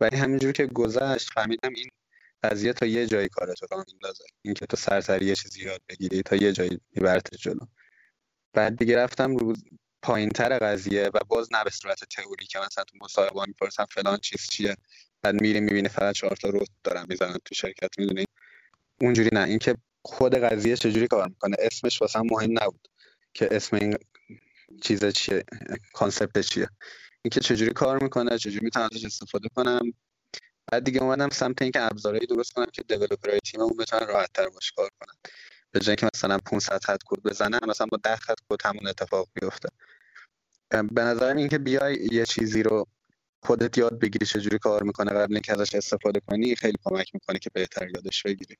ولی 0.00 0.16
همینجور 0.16 0.52
که 0.52 0.66
گذشت 0.66 1.30
فهمیدم 1.32 1.72
این 1.74 1.88
قضیه 2.50 2.72
تا 2.72 2.86
یه 2.86 3.06
جایی 3.06 3.28
کارتو 3.28 3.66
راه 3.70 3.84
میندازه. 3.92 4.24
اینکه 4.42 4.66
تو 4.66 4.76
سرسری 4.76 5.26
یه 5.26 5.34
چیزی 5.34 5.62
یاد 5.64 5.80
بگیری 5.88 6.22
تا 6.22 6.36
یه 6.36 6.52
جایی 6.52 6.80
میبرت 6.96 7.34
جلو. 7.34 7.66
بعد 8.52 8.78
دیگه 8.78 8.96
رفتم 8.96 9.36
روز 9.36 9.64
پایین 10.02 10.28
تر 10.28 10.58
قضیه 10.58 11.10
و 11.14 11.18
باز 11.28 11.52
نه 11.52 11.64
به 11.64 11.70
صورت 11.70 12.04
تئوری 12.04 12.46
که 12.46 12.58
مثلا 12.58 12.84
تو 12.84 12.98
مصاحبه 13.00 13.44
می‌پرسن 13.46 13.84
فلان 13.84 14.18
چیز 14.18 14.48
چیه. 14.50 14.76
بعد 15.22 15.40
میری 15.40 15.60
می‌بینی 15.60 15.88
فقط 15.88 16.14
چهار 16.14 16.36
تا 16.36 16.48
رو 16.48 16.64
دارن 16.84 17.06
می‌زنن 17.08 17.38
تو 17.44 17.54
شرکت 17.54 17.98
می‌دونی؟ 17.98 18.24
اونجوری 19.00 19.30
نه. 19.32 19.44
اینکه 19.44 19.76
خود 20.04 20.34
قضیه 20.34 20.76
چجوری 20.76 21.06
کار 21.06 21.28
می‌کنه؟ 21.28 21.56
اسمش 21.58 22.02
واسه 22.02 22.20
مهم 22.20 22.50
نبود 22.62 22.88
که 23.34 23.48
اسم 23.50 23.76
این 23.76 23.96
چیز 24.82 25.04
چیه 25.04 25.44
concept 25.92 26.40
چیه. 26.40 26.68
اینکه 27.22 27.40
چجوری 27.40 27.72
کار 27.72 28.02
می‌کنه 28.02 28.38
چجوری 28.38 28.64
می‌تونم 28.64 28.88
ازش 28.92 29.04
استفاده 29.04 29.48
کنم. 29.48 29.92
بعد 30.72 30.84
دیگه 30.84 31.02
اومدم 31.02 31.28
سمت 31.28 31.62
اینکه 31.62 31.82
ابزارهایی 31.82 32.26
درست 32.26 32.52
کنم 32.52 32.66
که 32.72 32.82
developer 32.82 33.34
ای 33.34 33.40
تیممون 33.40 33.76
بتونن 33.76 34.06
راحت 34.06 34.32
تر 34.32 34.48
باش 34.48 34.72
کار 34.72 34.90
کنن. 35.00 35.14
به 35.70 35.80
جای 35.80 35.96
که 35.96 36.08
مثلا 36.14 36.38
500 36.38 36.84
خط 36.84 37.00
کد 37.06 37.22
بزنن 37.22 37.60
مثلا 37.68 37.86
با 37.86 37.98
10 38.02 38.16
خط 38.16 38.38
کد 38.48 38.66
همون 38.66 38.88
اتفاق 38.88 39.28
بیفته. 39.34 39.68
به 40.70 41.02
نظرم 41.02 41.36
اینکه 41.36 41.58
بیای 41.58 42.08
یه 42.12 42.26
چیزی 42.26 42.62
رو 42.62 42.86
خودت 43.42 43.78
یاد 43.78 43.98
بگیری 43.98 44.26
چجوری 44.26 44.58
کار 44.58 44.82
می‌کنه 44.82 45.10
قبل 45.12 45.34
اینکه 45.34 45.52
ازش 45.52 45.74
استفاده 45.74 46.20
کنی 46.20 46.56
خیلی 46.56 46.78
کمک 46.84 47.10
می‌کنه 47.14 47.38
که 47.38 47.50
بهتر 47.52 47.88
یادش 47.94 48.22
بگیری. 48.22 48.56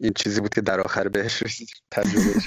این 0.00 0.12
چیزی 0.12 0.40
بود 0.40 0.54
که 0.54 0.60
در 0.60 0.80
آخر 0.80 1.08
بهش 1.08 1.42
رسید 1.42 1.68
تجربه 1.90 2.40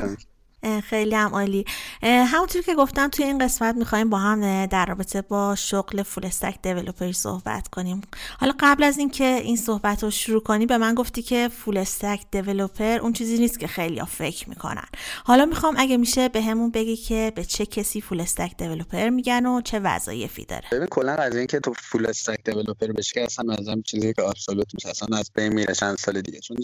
خیلی 0.84 1.16
هم 1.16 1.30
عالی. 1.34 1.66
همونطور 2.04 2.62
که 2.62 2.76
گفتم 2.76 3.08
توی 3.08 3.26
این 3.26 3.38
قسمت 3.38 3.76
می‌خوایم 3.76 4.10
با 4.10 4.18
هم 4.18 4.66
در 4.66 4.86
رابطه 4.86 5.22
با 5.22 5.56
شغل 5.56 6.04
فول 6.04 6.26
استک 6.26 6.62
دیولپری 6.62 7.14
صحبت 7.14 7.68
کنیم. 7.68 8.02
حالا 8.40 8.54
قبل 8.60 8.84
از 8.84 8.98
اینکه 8.98 9.26
این 9.26 9.56
صحبت 9.56 10.04
رو 10.04 10.12
شروع 10.12 10.44
کنی 10.44 10.66
به 10.66 10.78
من 10.78 10.96
گفتی 10.96 11.22
که 11.22 11.50
فول 11.50 11.78
استک 11.78 12.22
دیولپر 12.32 13.00
اون 13.00 13.14
چیزی 13.14 13.38
نیست 13.38 13.60
که 13.60 13.68
خیلی 13.68 14.00
ها 14.00 14.06
فکر 14.06 14.50
می‌کنن. 14.50 14.86
حالا 15.24 15.46
می‌خوام 15.46 15.76
اگه 15.78 15.98
میشه 15.98 16.30
به 16.30 16.42
همون 16.42 16.72
بگی 16.72 16.96
که 16.96 17.32
به 17.36 17.46
چه 17.46 17.66
کسی 17.66 18.02
فول 18.02 18.22
استک 18.22 18.58
دیولپر 18.58 19.10
میگن 19.10 19.46
و 19.46 19.62
چه 19.62 19.80
وظایفی 19.80 20.46
داره. 20.46 20.64
ببین 20.72 20.88
کلا 20.88 21.14
از 21.14 21.36
اینکه 21.36 21.60
تو 21.60 21.74
فول 21.74 22.06
استک 22.06 22.44
دیولپر 22.46 22.88
بشی 22.88 23.20
اصلا 23.20 23.54
از 23.54 23.66
چیزی 23.86 24.14
که 24.14 24.24
ابسولوت 24.24 24.74
میشه 24.74 24.90
اصلا 24.90 25.18
از 25.18 25.32
بین 25.36 25.54
میره 25.54 25.74
چند 25.74 25.98
سال 25.98 26.22
دیگه. 26.22 26.40
چون 26.40 26.58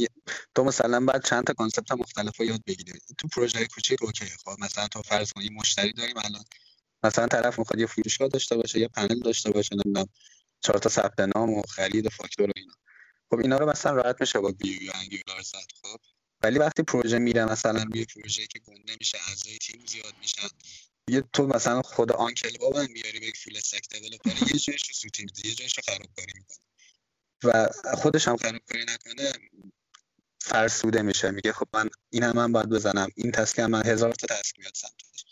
تو 0.55 0.63
مثلا 0.63 1.05
بعد 1.05 1.25
چند 1.25 1.43
تا 1.43 1.53
concept 1.53 1.91
مختلف 1.91 2.39
یاد 2.39 2.61
بگیری. 2.67 2.99
تو 3.17 3.27
پروژه 3.27 3.67
okay 4.01 4.25
خب 4.25 4.55
مثلا 4.59 4.87
تو 4.87 5.01
فرض 5.01 5.31
کن 5.31 5.41
مشتری 5.53 5.93
داریم 5.93 6.17
الان. 6.17 6.45
مثلا 7.03 7.27
طرف 7.27 7.59
می‌خواد 7.59 7.79
یه 7.79 7.85
فروشگاه 7.85 8.27
داشته 8.27 8.57
باشه 8.57 8.79
یه 8.79 8.87
پنل 8.87 9.19
داشته 9.19 9.51
باشه 9.51 9.75
نمی‌دونم 9.75 10.09
چهار 10.61 10.79
تا 10.79 10.89
ثبت 10.89 11.19
نام 11.19 11.53
و 11.53 11.61
خرید 11.61 12.05
و 12.05 12.09
فاکتور 12.09 12.49
و 12.49 12.53
اینا. 12.55 12.73
خب 13.29 13.39
اینا 13.39 13.57
رو 13.57 13.69
مثلا 13.69 13.91
راحت 13.91 14.21
میشه 14.21 14.39
با 14.39 14.53
ویو 14.63 14.83
یا 14.83 14.93
Angular 14.93 15.41
زد 15.41 15.67
خب. 15.81 15.99
ولی 16.43 16.59
وقتی 16.59 16.83
پروژه 16.83 17.19
میره 17.19 17.45
مثلا 17.45 17.83
روی 17.83 18.05
پروژه 18.05 18.47
که 18.47 18.59
گنده 18.59 18.95
میشه 18.99 19.17
اعضای 19.29 19.57
تیم 19.57 19.85
زیاد 19.85 20.13
میشن. 20.21 20.47
یه 21.09 21.23
تو 21.33 21.47
مثلا 21.47 21.81
خود 21.81 22.11
Uncle 22.11 22.57
Bob 22.57 22.81
میاری 22.81 23.19
به 23.19 23.31
full 23.43 23.57
stack 23.57 23.89
developer 23.89 24.29
یه 24.29 24.59
جایش 24.59 24.87
رو 24.87 24.93
سوتی 24.93 25.23
میده 25.23 25.47
یه 25.47 25.55
جایش 25.55 25.77
رو 25.77 25.95
می‌کنه 25.99 26.45
و 27.43 27.67
خودش 27.95 28.27
هم 28.27 28.37
خرابکاری 28.37 28.85
نکنه 28.85 29.31
فرسوده 30.41 31.01
میشه. 31.01 31.31
میگه 31.31 31.53
خب 31.53 31.67
من 31.73 31.89
این 32.09 32.23
هم 32.23 32.35
من 32.35 32.51
باید 32.51 32.69
بزنم. 32.69 33.09
این 33.15 33.31
task 33.31 33.59
من 33.59 33.85
هزار 33.85 34.13
تا 34.13 34.35
task 34.35 34.59
میاد 34.59 34.73
سمتش. 34.75 35.25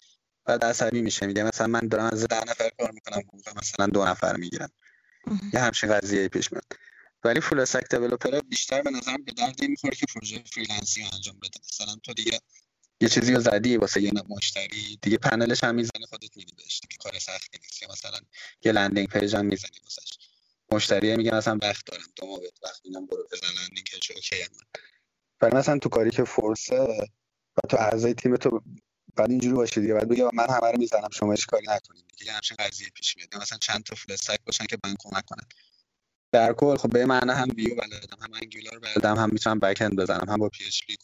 بعد 0.46 0.66
عصبی 0.66 1.02
میشه. 1.02 1.28
میگه 1.28 1.44
مثلا 1.44 1.68
من 1.68 1.88
دارم 1.88 2.10
از 2.14 2.28
ده 2.28 2.44
نفر 2.44 2.70
کار 2.80 2.92
می‌کنم. 2.92 3.20
حقوق 3.20 3.58
مثلا 3.58 3.88
دو 3.88 4.06
نفر 4.06 4.36
می‌گیرم 4.38 4.72
یه 5.54 5.60
همچین 5.60 5.94
قضیه 5.94 6.28
پیش 6.28 6.52
میاد. 6.52 6.66
ولی 7.24 7.42
full 7.42 7.60
stack 7.60 7.90
developer 7.90 8.40
بیشتر 8.40 8.82
به 8.82 8.90
نظرم 8.90 9.24
به 9.24 9.32
درد 9.32 9.64
می‌خوره 9.64 9.96
که 9.96 10.06
پروژه 10.16 10.44
freelance 10.54 10.99
ی 10.99 11.04
انجام 11.04 11.40
بده. 11.40 11.60
مثلا 11.74 11.96
تو 12.04 12.14
دیگه 12.14 12.40
یه 13.02 13.10
چیزی 13.10 13.34
رو 13.34 13.40
زدی 13.40 13.78
واسه 13.78 14.02
یه 14.02 14.12
مشتری 14.30 15.00
دیگه 15.02 15.18
پنلش 15.18 15.64
هم 15.64 15.76
می‌زنی 15.76 16.06
خودت 16.06 16.38
میدی 16.38 16.54
بهش. 16.58 16.80
دیگه 16.80 16.98
کار 17.00 17.20
سختی 17.20 17.58
نیست. 17.64 17.92
مثلا 17.92 18.20
یه 18.64 18.72
landing 18.72 19.08
page 19.08 19.36
هم 19.36 19.46
می‌زنی 19.46 19.80
واسش. 19.84 20.18
مشتری 20.72 21.16
میگه 21.16 21.36
مثلا 21.36 21.60
وقت 21.62 21.86
دارم. 21.86 22.04
دو 22.16 22.26
ماه 22.28 22.40
وقت 22.64 22.82
میدم 22.86 23.06
برو 23.06 23.28
بزن 23.32 23.48
landing 23.48 23.86
page 23.92 24.12
okay 24.16 24.42
هم. 24.42 24.50
ولی 25.42 25.56
مثلا 25.58 25.78
تو 25.78 25.90
کاری 25.90 26.12
که 26.12 26.24
force 26.24 26.70
ه 26.70 26.80
و 27.58 27.68
تو 27.70 27.78
اعضای 27.78 28.14
تیم 28.14 28.36
تو 28.36 28.62
بعد 29.16 29.30
اینجوری 29.30 29.56
باشه 29.56 29.82
دیگه. 29.82 29.94
بعد 29.94 30.10
بگه 30.10 30.30
من 30.34 30.48
همه 30.50 30.72
رو 30.72 30.78
می‌زنم 30.78 31.10
شما 31.14 31.32
هیچ 31.32 31.46
کاری 31.48 31.66
نکنید. 31.70 32.06
دیگه 32.18 32.32
همچین 32.32 32.58
قضیه 32.60 32.90
پیش 32.90 33.18
میاد. 33.18 33.38
مثلا 33.42 33.58
چند 33.58 33.84
تا 33.84 33.96
full 33.96 34.14
stack 34.14 34.40
باشن 34.46 34.66
که 34.66 34.78
من 34.84 34.96
کمک 35.00 35.26
کنن. 35.26 35.44
در 36.32 36.54
کل 36.54 36.78
خب 36.78 36.90
به 36.90 37.06
معنی 37.06 37.32
هم 37.32 37.48
ویو 37.58 37.76
بلدم 37.76 38.18
هم 38.22 38.34
Angular 38.34 38.80
بلدم 38.80 39.16
هم 39.16 39.30
می‌تونم 39.32 39.60
backend 39.60 39.96
بزنم 39.96 40.30
هم 40.30 40.38
با 40.38 40.50
PHP 40.50 40.96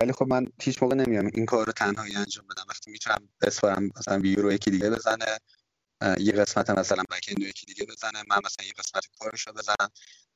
ولی 0.00 0.12
خب 0.12 0.26
من 0.28 0.46
هیچ 0.62 0.82
موقع 0.82 0.94
نمیام 0.94 1.30
این 1.34 1.46
کار 1.46 1.66
رو 1.66 1.72
تنهایی 1.72 2.16
انجام 2.16 2.46
بدم. 2.46 2.64
وقتی 2.68 2.90
می‌تونم 2.90 3.28
بسپارم 3.40 3.90
مثلا 3.96 4.18
ویو 4.18 4.42
رو 4.42 4.52
یکی 4.52 4.70
دیگه 4.70 4.90
بزنه 4.90 5.38
یه 6.18 6.32
قسمت 6.32 6.70
مثلا 6.70 7.02
backend 7.02 7.42
یکی 7.42 7.66
دیگه 7.66 7.86
بزنه 7.86 8.22
من 8.28 8.38
مثلا 8.44 8.66
یه 8.66 8.72
قسمت 8.78 9.06
کارش 9.18 9.48
بزنم. 9.48 9.90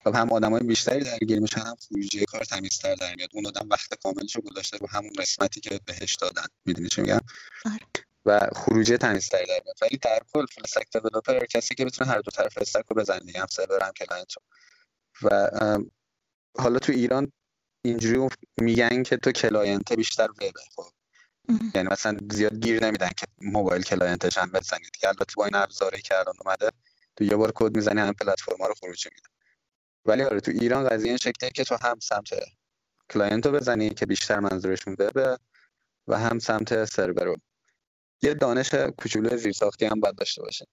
خب 0.06 0.14
هم 0.14 0.32
آدمای 0.32 0.60
بیشتری 0.60 1.04
درگیر 1.04 1.40
میشن 1.40 1.60
هم 1.60 1.74
خروجی 1.88 2.24
کار 2.24 2.44
تمیزتر 2.44 2.94
در 2.94 3.14
میاد. 3.14 3.28
اون 3.32 3.46
آدم 3.46 3.68
وقت 3.70 3.94
کاملش 3.94 4.36
رو 4.36 4.42
گذاشته 4.42 4.76
رو 4.76 4.88
همون 4.90 5.12
قسمتی 5.18 5.60
که 5.60 5.80
بهش 5.84 6.14
دادن. 6.14 6.46
می‌دونی 6.64 6.88
چی 6.88 7.00
میگم؟ 7.00 7.20
آره. 7.64 8.04
و 8.26 8.48
خروجی 8.56 8.96
تمیزتری 8.96 9.46
در 9.46 9.60
میاد. 9.64 9.76
ولی 9.82 9.98
در 10.02 10.18
کل 10.32 10.46
full 10.46 10.64
stack 10.64 10.86
developer 10.92 11.46
کسی 11.46 11.74
که 11.74 11.84
بتونه 11.84 12.10
هر 12.10 12.18
دو 12.18 12.30
طرف 12.30 12.58
stack 12.58 12.84
رو 12.88 12.96
بزنه 12.96 13.18
دیگه 13.18 13.40
هم 13.40 13.46
سرور 13.50 13.82
هم 13.82 13.92
client 13.92 14.32
و 15.22 15.50
حالا 16.58 16.78
تو 16.78 16.92
ایران 16.92 17.32
اینجوری 17.84 18.28
میگن 18.60 19.02
که 19.02 19.16
تو 19.16 19.32
client 19.32 19.92
بیشتر 19.92 20.30
وبه 20.30 20.52
خب. 20.76 20.86
یعنی 21.74 21.88
مثلا 21.88 22.18
زیاد 22.30 22.54
گیر 22.54 22.84
نمیدن 22.84 23.10
که 23.16 23.26
موبایل 23.42 23.82
client 23.82 24.24
ش 24.24 24.38
هم 24.38 24.50
بزنید 24.50 24.90
که 24.90 25.08
البته 25.08 25.34
با 25.36 25.44
این 25.44 25.54
ابزاری 25.54 26.02
که 26.02 26.18
الان 26.18 26.34
اومده 26.44 26.70
تو 27.16 27.24
یه 27.24 27.36
بار 27.36 27.52
کد 27.54 27.76
می‌زنی 27.76 28.00
هم 28.00 28.12
پلتفرما 28.12 28.66
رو 28.66 28.74
خروجی 28.74 29.08
میده 29.14 29.35
ولی 30.06 30.22
آره 30.22 30.40
تو 30.40 30.50
ایران 30.50 30.88
قضیه 30.88 31.08
این 31.08 31.16
شکلیه 31.16 31.50
که 31.50 31.64
تو 31.64 31.76
هم 31.82 31.98
سمت 32.02 32.28
client 33.10 33.46
رو 33.46 33.52
بزنی 33.52 33.90
که 33.90 34.06
بیشتر 34.06 34.40
منظورشون 34.40 34.96
وبه 34.98 35.38
و 36.08 36.18
هم 36.18 36.38
سمت 36.38 36.84
سرور 36.84 37.24
رو. 37.24 37.36
یه 38.22 38.34
دانش 38.34 38.74
کوچولو 38.74 39.36
زیرساختی 39.36 39.86
هم 39.86 40.00
باید 40.00 40.14
داشته 40.14 40.42
باشه. 40.42 40.66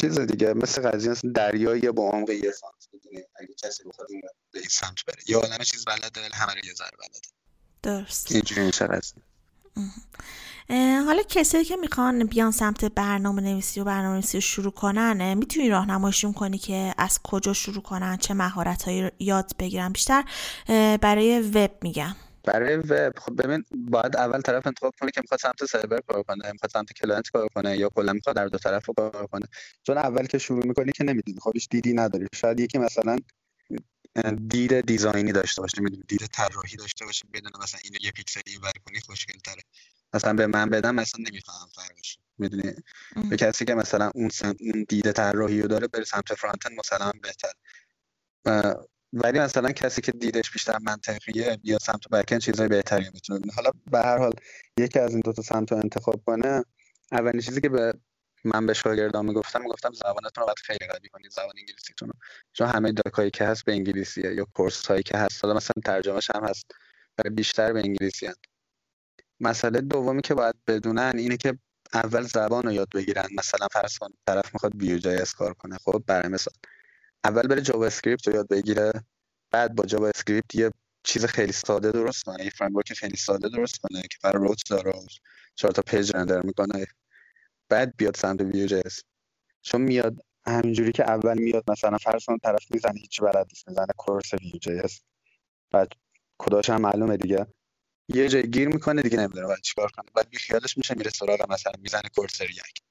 چیز 0.00 0.20
دیگه 0.20 0.54
مثل 0.54 0.90
قضیه 0.90 1.10
مثل 1.10 1.32
دریایی 1.32 1.90
با 1.90 2.10
عمق 2.10 2.30
یه 2.30 2.52
سانت 2.52 2.88
اگه 3.36 3.54
کسی 3.54 3.84
بخواد 3.84 4.08
این 4.54 4.68
سمت 4.70 5.04
بره. 5.06 5.22
یا 5.26 5.40
همه 5.40 5.64
چیز 5.64 5.84
بلده 5.84 6.20
ولی 6.20 6.34
همه 6.34 6.52
رو 6.54 6.66
یه 6.66 6.74
ذره 6.74 6.96
بلده. 6.98 7.20
درست. 7.82 8.32
اینجوری 8.32 8.66
میشه 8.66 8.86
قضیه. 8.86 9.22
حالا 10.70 11.22
کسایی 11.28 11.64
که 11.64 11.76
می‌خوان 11.76 12.24
بیان 12.24 12.50
سمت 12.50 12.84
برنامه 12.84 13.42
نویسی 13.42 13.80
و 13.80 13.84
برنامه 13.84 14.14
نویسی 14.14 14.36
رو 14.36 14.40
شروع 14.40 14.72
کنن 14.72 15.34
می‌تونی 15.34 15.68
راهنماییشون 15.68 16.32
کنی 16.32 16.58
که 16.58 16.94
از 16.98 17.20
کجا 17.24 17.52
شروع 17.52 17.82
کنن 17.82 18.16
چه 18.16 18.34
مهارت 18.34 18.82
هایی 18.82 19.10
یاد 19.18 19.52
بگیرن؟ 19.58 19.92
بیشتر 19.92 20.24
برای 21.00 21.40
وب 21.40 21.70
میگم. 21.82 22.16
برای 22.44 22.76
وب 22.76 23.18
خب 23.18 23.42
ببین 23.42 23.64
باید 23.74 24.16
اول 24.16 24.40
طرف 24.40 24.66
انتخاب 24.66 24.94
کنه 25.00 25.10
که 25.10 25.20
می‌خواد 25.20 25.40
سمت 25.40 25.64
سرور 25.64 26.00
کار 26.00 26.22
کنه 26.22 26.52
می‌خواد 26.52 26.70
سمت 26.72 26.92
client 26.92 27.28
کار 27.28 27.48
کنه 27.54 27.76
یا 27.76 27.88
کلا 27.88 28.12
می‌خواد 28.12 28.36
در 28.36 28.46
دو 28.46 28.58
طرف 28.58 28.90
کار 28.96 29.26
کنه. 29.26 29.46
چون 29.82 29.98
اول 29.98 30.26
که 30.26 30.38
شروع 30.38 30.66
می‌کنی 30.66 30.92
که 30.92 31.04
نمی‌دونی 31.04 31.38
خب 31.40 31.52
دیدی 31.70 31.92
نداری. 31.92 32.26
شاید 32.34 32.60
یکی 32.60 32.78
مثلا 32.78 33.16
دید 34.48 34.80
دیزاینی 34.80 35.32
داشته 35.32 35.62
باشه 35.62 35.82
می‌دونی 35.82 36.02
دید 36.08 36.26
طراحی 36.26 36.76
داشته 36.76 37.04
باشه 37.04 37.24
بدون 37.34 37.52
مثلا 37.62 37.80
اینو 37.84 37.96
یه 38.02 38.10
پیکسل 38.10 38.40
اینور 38.46 38.72
کنی 38.86 39.00
خوشگل 39.00 39.38
تره 39.44 39.62
مثلا 40.14 40.32
به 40.32 40.46
من 40.46 40.70
بدم 40.70 40.94
مثلا 40.94 41.24
نمیفهم 41.30 41.68
فرقش 41.74 42.18
می‌دونی؟ 42.38 42.74
به 43.30 43.36
کسی 43.36 43.64
که 43.64 43.74
مثلا 43.74 44.10
اون 44.14 44.30
اون 44.60 44.86
دید 44.88 45.12
طراحی 45.12 45.62
رو 45.62 45.68
داره 45.68 45.88
بره 45.88 46.04
سمت 46.04 46.34
فرانت 46.34 46.66
مثلا 46.78 47.12
بهتر. 47.22 47.52
ولی 49.12 49.38
مثلا 49.38 49.72
کسی 49.72 50.00
که 50.00 50.12
دیدش 50.12 50.50
بیشتر 50.50 50.78
منطقیه 50.78 51.58
یا 51.64 51.78
سمت 51.78 52.08
بکن 52.08 52.38
چیزای 52.38 52.68
بهتری 52.68 53.10
می‌تونه. 53.14 53.38
ببینه 53.38 53.54
حالا 53.54 53.70
به 53.90 53.98
هر 53.98 54.18
حال 54.18 54.32
یکی 54.78 54.98
از 54.98 55.10
این 55.10 55.20
دو 55.20 55.32
تا 55.32 55.42
سمت 55.42 55.72
رو 55.72 55.78
انتخاب 55.78 56.22
کنه 56.26 56.64
اولین 57.12 57.40
چیزی 57.40 57.60
که 57.60 57.68
به 57.68 57.94
من 58.44 58.66
به 58.66 58.74
شاگردان 58.74 59.26
می‌گفتم 59.26 59.62
می‌گفتم 59.62 59.92
زبانتون 59.92 60.42
رو 60.42 60.46
باید 60.46 60.58
خیلی 60.58 60.86
قوی 60.92 61.08
کنید 61.08 61.30
زبان 61.30 61.52
انگلیسیتون 61.58 62.08
رو. 62.08 62.14
چون 62.52 62.66
همه 62.68 62.92
doc 62.92 63.15
ایی 63.15 63.30
که 63.30 63.44
هست 63.44 63.64
به 63.64 63.72
انگلیسیه 63.72 64.34
یا 64.34 64.44
course 64.54 64.86
هایی 64.86 65.02
که 65.02 65.18
هست 65.18 65.44
حالا 65.44 65.56
مثلا 65.56 65.82
ترجمهش 65.84 66.30
هم 66.34 66.44
هست 66.44 66.66
برای 67.16 67.34
بیشتر 67.34 67.72
به 67.72 67.80
انگلیسی 67.80 68.26
هست. 68.26 68.40
مسئله 69.40 69.80
دومی 69.80 70.22
که 70.22 70.34
باید 70.34 70.54
بدونن 70.66 71.12
اینه 71.18 71.36
که 71.36 71.58
اول 71.94 72.22
زبان 72.22 72.62
رو 72.62 72.72
یاد 72.72 72.88
بگیرن. 72.94 73.26
مثلا 73.38 73.66
فرض 73.72 73.98
کن 73.98 74.08
طرف 74.26 74.54
می‌خواد 74.54 74.76
Vue 74.76 74.98
JS 74.98 75.16
کار 75.36 75.54
کنه. 75.54 75.78
خب 75.78 76.02
برای 76.06 76.28
مثال. 76.28 76.54
اول 77.24 77.42
بره 77.48 77.60
JavaScript 77.60 78.28
رو 78.28 78.34
یاد 78.34 78.48
بگیره. 78.48 78.92
بعد 79.50 79.74
با 79.74 79.84
JavaScript 79.86 80.54
یه 80.54 80.70
چیز 81.02 81.24
خیلی 81.24 81.52
ساده 81.52 81.92
درست 81.92 82.22
کنه. 82.22 82.44
یه 82.44 82.50
فریم 82.50 82.80
خیلی 82.96 83.16
ساده 83.16 83.48
درست 83.48 83.78
کنه 83.78 84.02
که 84.02 84.18
برای 84.22 84.48
route 84.48 84.62
داره 84.70 84.92
چهار 85.54 85.72
تا 85.72 85.82
page 85.82 86.16
render 86.16 86.42
می‌کنه. 86.42 86.86
بعد 87.68 87.94
بیاد 87.96 88.16
سمت 88.16 88.40
Vue 88.40 88.66
JS 88.66 88.82
چون 89.62 89.80
میاد 89.80 90.16
همینجوری 90.46 90.92
که 90.92 91.04
اول 91.10 91.38
میاد 91.38 91.70
مثلا 91.70 91.98
فرض 91.98 92.24
کن 92.24 92.38
طرف 92.38 92.70
می‌زنه 92.70 93.00
هیچ 93.00 93.20
بلد 93.20 93.46
نیست 93.52 93.68
می‌زنه 93.68 93.86
course 93.96 94.34
Vue 94.34 94.58
JS 94.60 94.80
بعد 95.70 95.92
کداش 96.38 96.70
هم 96.70 96.80
معلومه 96.80 97.16
دیگه. 97.16 97.46
یه 98.08 98.28
جای 98.28 98.50
گیر 98.50 98.68
می‌کنه 98.68 99.02
دیگه 99.02 99.18
نمی‌دونه 99.18 99.46
باید 99.46 99.60
چیکار 99.60 99.90
کنه. 99.90 100.10
بعد 100.14 100.30
بی 100.30 100.38
خیالش 100.38 100.78
میشه 100.78 100.94
میره 100.94 101.10
سراغ 101.10 101.52
مثلا 101.52 101.72
می‌زنه 101.78 102.08
course 102.14 102.40
React. 102.40 102.82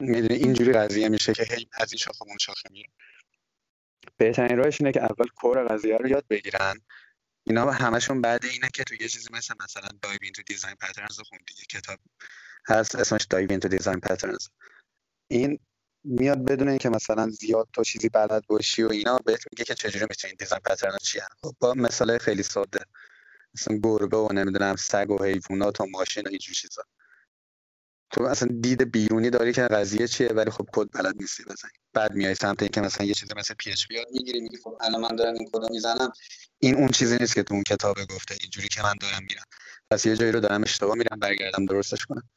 می‌دونی 0.00 0.34
اینجوری 0.34 0.72
قضیه 0.72 1.08
میشه 1.08 1.32
که 1.32 1.44
هی 1.50 1.68
از 1.72 1.92
این 1.92 1.98
شاخه 1.98 2.22
اون 2.22 2.38
شاخه 2.38 2.68
میره 2.70 2.88
بهترین 4.16 4.56
راهش 4.56 4.80
اینه 4.80 4.92
که 4.92 5.02
اول 5.02 5.26
core 5.36 5.68
قضیه 5.68 5.96
رو 5.96 6.08
یاد 6.08 6.24
بگیرن. 6.30 6.80
اینا 7.46 7.70
همشون 7.70 8.20
بعد 8.20 8.44
اینه 8.44 8.68
که 8.74 8.84
تو 8.84 8.94
یه 8.94 9.08
چیزی 9.08 9.28
مثل 9.32 9.54
مثلا 9.64 9.88
Dive 10.02 10.18
Into 10.22 10.42
Design 10.42 10.74
Patterns 10.74 11.20
خوندی 11.20 11.54
یه 11.58 11.80
کتاب 11.80 11.98
هست 12.68 12.94
اسمش 12.94 13.24
Dive 13.30 13.50
Into 13.50 13.68
Design 13.68 14.00
Patterns. 14.00 14.48
این 15.28 15.58
میاد 16.04 16.44
بدون 16.44 16.68
اینکه 16.68 16.88
مثلا 16.88 17.30
زیاد 17.30 17.68
تو 17.72 17.84
چیزی 17.84 18.08
بلد 18.08 18.46
باشی 18.46 18.82
و 18.82 18.90
اینا 18.90 19.16
بهت 19.16 19.44
میگه 19.52 19.64
که 19.64 19.74
چجوری 19.74 20.06
می‌تونی 20.10 20.34
design 20.34 20.60
pattern 20.60 20.98
چی 21.02 21.20
خب 21.42 21.56
با 21.60 21.74
مثال 21.74 22.18
خیلی 22.18 22.42
ساده. 22.42 22.84
مثلا 23.54 23.80
گربه 23.82 24.16
و 24.16 24.32
نمی‌دونم 24.32 24.76
سگ 24.76 25.10
و 25.10 25.24
حیوانات 25.24 25.80
و 25.80 25.86
ماشین 25.86 26.22
و 26.22 26.28
اینجور 26.28 26.54
چیزا. 26.54 26.82
تو 28.10 28.22
اصلا 28.22 28.48
دید 28.62 28.90
بیرونی 28.92 29.30
داری 29.30 29.52
که 29.52 29.62
قضیه 29.62 30.08
چیه 30.08 30.28
ولی 30.28 30.50
خب 30.50 30.68
کد 30.72 30.88
بلد 30.92 31.16
نیستی 31.16 31.42
بزنی. 31.44 31.70
بعد 31.92 32.12
میای 32.12 32.34
سمت 32.34 32.62
اینکه 32.62 32.80
مثلا 32.80 33.06
یه 33.06 33.14
چیزی 33.14 33.32
مثل 33.36 33.54
PHP 33.54 33.94
یاد 33.94 34.06
می‌گیری 34.12 34.40
میگی 34.40 34.56
خب 34.56 34.78
الان 34.80 35.00
من 35.00 35.16
دارم 35.16 35.34
این 35.34 35.50
کدو 35.52 35.68
می‌زنم. 35.70 36.12
این 36.58 36.74
اون 36.74 36.88
چیزی 36.88 37.16
نیست 37.20 37.34
که 37.34 37.42
تو 37.42 37.54
اون 37.54 37.62
کتاب 37.62 37.96
گفته 38.04 38.36
اینجوری 38.40 38.68
که 38.68 38.82
من 38.82 38.94
دارم 39.00 39.22
میرم. 39.28 39.44
پس 39.90 40.06
یه 40.06 40.16
جایی 40.16 40.32
رو 40.32 40.40
دارم 40.40 40.62
اشتباه 40.62 40.96
میرم 40.96 41.18
برگردم 41.18 41.66
درستش 41.66 42.06
کنم. 42.06 42.28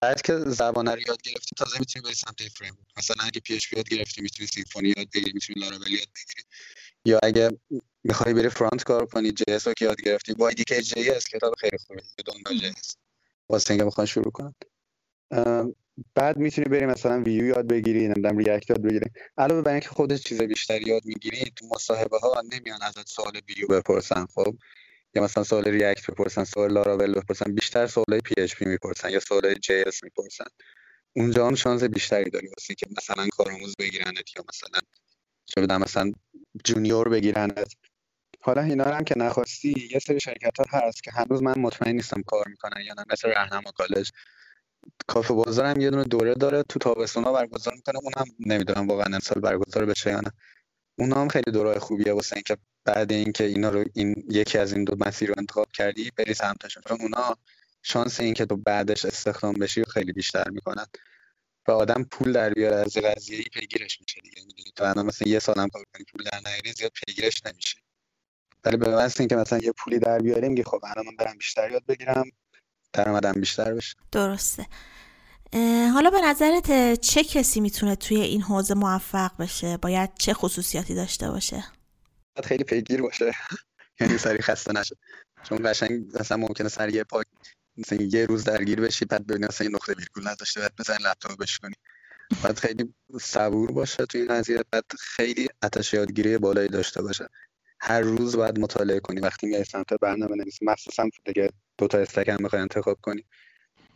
بعد 0.00 0.22
که 0.22 0.38
زبان 0.38 0.88
رو 0.88 0.98
یاد 1.08 1.22
گرفتی 1.22 1.50
تازه 1.56 1.78
می‌تونی 1.78 2.02
بری 2.04 2.14
سمت 2.14 2.48
فریم 2.48 2.86
مثلا 2.96 3.24
اگه 3.24 3.40
PHP 3.40 3.76
یاد 3.76 3.88
گرفتی 3.88 4.22
می‌تونی 4.22 4.46
Symfony 4.46 4.94
یاد 4.96 5.06
بگیری 5.14 5.32
می‌تونی 5.32 5.60
لاراول 5.60 5.90
یاد 5.90 6.08
بگیری. 6.14 6.48
یا 7.04 7.18
اگه 7.22 7.50
می‌خوای 8.04 8.34
بری 8.34 8.48
front 8.48 8.84
کار 8.84 9.06
کنی 9.06 9.32
JS 9.32 9.66
رو 9.66 9.72
که 9.72 9.84
یاد 9.84 10.00
گرفتی 10.00 10.34
با 10.34 10.50
که 10.50 10.82
JS 10.82 11.26
کتاب 11.28 11.54
خیلی 11.54 11.78
خوبه 11.78 12.02
Don't 12.26 12.58
Know 12.58 12.66
JS 12.66 12.96
واسه 13.48 13.70
اینکه 13.70 13.84
بخوان 13.84 14.06
شروع 14.06 14.30
کنن 14.32 14.54
بعد 16.14 16.36
می‌تونی 16.36 16.68
بری 16.68 16.86
مثلا 16.86 17.22
ویو 17.22 17.44
یاد 17.44 17.66
بگیری 17.66 18.08
نمی‌دونم 18.08 18.38
React 18.38 18.70
یاد 18.70 18.82
بگیری. 18.82 19.10
علاوه 19.38 19.62
بر 19.62 19.72
اینکه 19.72 19.88
خودت 19.88 20.20
چیز 20.20 20.42
بیشتری 20.42 20.84
یاد 20.86 21.02
می‌گیری 21.04 21.52
تو 21.56 21.66
مصاحبه 21.66 22.18
ها 22.18 22.42
نمیان 22.52 22.82
ازت 22.82 23.08
سوال 23.08 23.40
ویو 23.48 23.66
بپرسن 23.66 24.26
خب؟ 24.34 24.54
یا 25.14 25.22
مثلا 25.22 25.44
سوال 25.44 25.64
React 25.64 26.10
بپرسن 26.10 26.44
سوال 26.44 26.72
لاراول 26.72 27.14
بپرسن 27.14 27.54
بیشتر 27.54 27.86
سوال 27.86 28.20
PHP 28.24 28.64
می‌پرسن 28.64 29.10
یا 29.10 29.20
سوال 29.20 29.54
JS 29.54 30.04
می‌پرسن. 30.04 30.44
اونجا 31.16 31.46
هم 31.46 31.54
شانس 31.54 31.82
بیشتری 31.82 32.30
داری 32.30 32.46
واسه 32.48 32.74
که 32.74 32.86
مثلا 32.98 33.28
کارآموز 33.32 33.74
بگیرنت 33.78 34.36
یا 34.36 34.44
مثلا 34.48 34.80
چه 35.54 35.60
مثلا 35.60 36.12
junior 36.64 37.08
بگیرنت. 37.08 37.72
حالا 38.40 38.62
اینا 38.62 38.84
هم 38.84 39.04
که 39.04 39.14
نخواستی 39.18 39.88
یه 39.92 39.98
سری 39.98 40.20
شرکت 40.20 40.58
ها 40.58 40.78
هست 40.78 41.02
که 41.02 41.10
هنوز 41.10 41.42
من 41.42 41.58
مطمئن 41.58 41.96
نیستم 41.96 42.22
کار 42.22 42.44
می‌کنن 42.48 42.82
یا 42.82 42.94
نه. 42.94 43.04
مثل 43.12 43.28
رهنما 43.28 43.70
کالج. 43.70 44.10
کافه 45.06 45.34
بازار 45.34 45.66
هم 45.66 45.80
یه 45.80 45.90
دونه 45.90 46.04
دوره 46.04 46.34
داره 46.34 46.62
تو 46.62 46.78
تابستون 46.78 47.24
ها 47.24 47.32
برگزار 47.32 47.74
می‌کنه. 47.74 47.98
اونم 48.02 48.30
نمی‌دونم 48.46 48.88
واقعا 48.88 49.14
امسال 49.14 49.40
برگزار 49.40 49.86
بشه 49.86 50.10
یا 50.10 50.20
نه. 50.20 50.32
اون 50.98 51.12
هم 51.12 51.28
خیلی 51.28 51.50
دوره 51.52 51.78
خوبیه 51.78 52.12
واسه 52.12 52.36
اینکه 52.36 52.56
بعد 52.84 53.12
اینکه 53.12 53.44
اینا 53.44 53.68
رو 53.68 53.84
این 53.94 54.24
یکی 54.28 54.58
از 54.58 54.72
این 54.72 54.84
دو 54.84 54.96
مسیر 54.98 55.28
رو 55.28 55.34
انتخاب 55.38 55.72
کردی 55.72 56.10
بری 56.16 56.34
سمتشون. 56.34 56.82
چون 56.88 56.98
اونا 57.00 57.36
شانس 57.82 58.20
اینکه 58.20 58.46
تو 58.46 58.56
بعدش 58.56 59.04
استخدام 59.04 59.54
بشی 59.54 59.84
خیلی 59.84 60.12
بیشتر 60.12 60.50
می‌کنن. 60.50 60.86
و 61.68 61.72
آدم 61.72 62.04
پول 62.04 62.32
در 62.32 62.50
بیاره 62.50 62.76
از 62.76 62.96
قضیه 62.96 63.42
پیگیرش 63.42 64.00
میشه 64.00 64.20
دیگه. 64.20 64.42
می‌دونی 64.46 64.72
تو 64.76 64.84
الان 64.84 65.06
مثلا 65.06 65.28
یه 65.28 65.38
سالم 65.38 65.68
کار 65.68 65.84
کنی 65.94 66.04
پول 66.12 66.24
در 66.24 66.40
نیاری 66.50 66.72
زیاد 66.72 66.92
پیگیرش 67.06 67.46
نمیشه. 67.46 67.76
ولی 68.64 68.76
به 68.76 68.88
این 68.88 69.10
اینکه 69.18 69.36
مثلا 69.36 69.58
یه 69.58 69.72
پولی 69.72 69.98
در 69.98 70.18
بیاریم 70.18 70.54
که 70.54 70.64
خب 70.64 70.80
الان 70.84 71.06
من 71.06 71.16
برم 71.16 71.36
بیشتر 71.38 71.70
یاد 71.70 71.86
بگیرم 71.86 72.24
درآمدم 72.92 73.32
بیشتر 73.32 73.74
بشه. 73.74 73.96
درسته. 74.12 74.66
حالا 75.94 76.10
به 76.10 76.20
نظرت 76.24 77.00
چه 77.00 77.24
کسی 77.24 77.60
می‌تونه 77.60 77.96
توی 77.96 78.20
این 78.20 78.42
حوزه 78.42 78.74
موفق 78.74 79.36
بشه؟ 79.36 79.76
باید 79.76 80.10
چه 80.18 80.34
خصوصیاتی 80.34 80.94
داشته 80.94 81.30
باشه؟ 81.30 81.64
باید 82.36 82.46
خیلی 82.46 82.64
پیگیر 82.64 83.02
باشه. 83.02 83.32
یعنی 84.00 84.18
سری 84.18 84.42
خسته 84.42 84.72
نشه. 84.72 84.96
چون 85.42 85.58
قشنگ 85.64 86.18
مثلا 86.20 86.36
ممکنه 86.36 86.68
سر 86.68 86.88
یه 86.88 87.04
پاک 87.04 87.26
مثلا 87.80 87.98
یه 88.02 88.26
روز 88.26 88.44
درگیر 88.44 88.80
بشی 88.80 89.04
بعد 89.04 89.26
ببینی 89.26 89.46
مثلا 89.46 89.66
یه 89.66 89.72
نقطه 89.74 89.94
ویرگول 89.94 90.28
نداشته 90.28 90.60
بعد 90.60 91.02
لپتاپ 91.06 91.38
بش 91.38 91.58
کنی. 91.58 91.74
باید 92.42 92.58
خیلی 92.58 92.94
صبور 93.20 93.72
باشه 93.72 94.06
توی 94.06 94.20
این 94.20 94.30
قضیه 94.30 94.64
بعد 94.70 94.84
خیلی 94.98 95.48
آتش 95.62 95.94
یادگیری 95.94 96.38
بالایی 96.38 96.68
داشته 96.68 97.02
باشه. 97.02 97.28
هر 97.80 98.00
روز 98.00 98.36
باید 98.36 98.58
مطالعه 98.58 99.00
کنی. 99.00 99.20
وقتی 99.20 99.46
میای 99.46 99.64
سمت 99.64 99.94
برنامه 99.94 100.36
نویسی 100.36 100.64
مخصوصا 100.64 101.08
دیگه 101.24 101.50
دو 101.78 101.88
تا 101.88 101.98
استک 101.98 102.28
هم 102.28 102.36
می‌خوای 102.40 102.62
انتخاب 102.62 102.98
کنی 103.02 103.24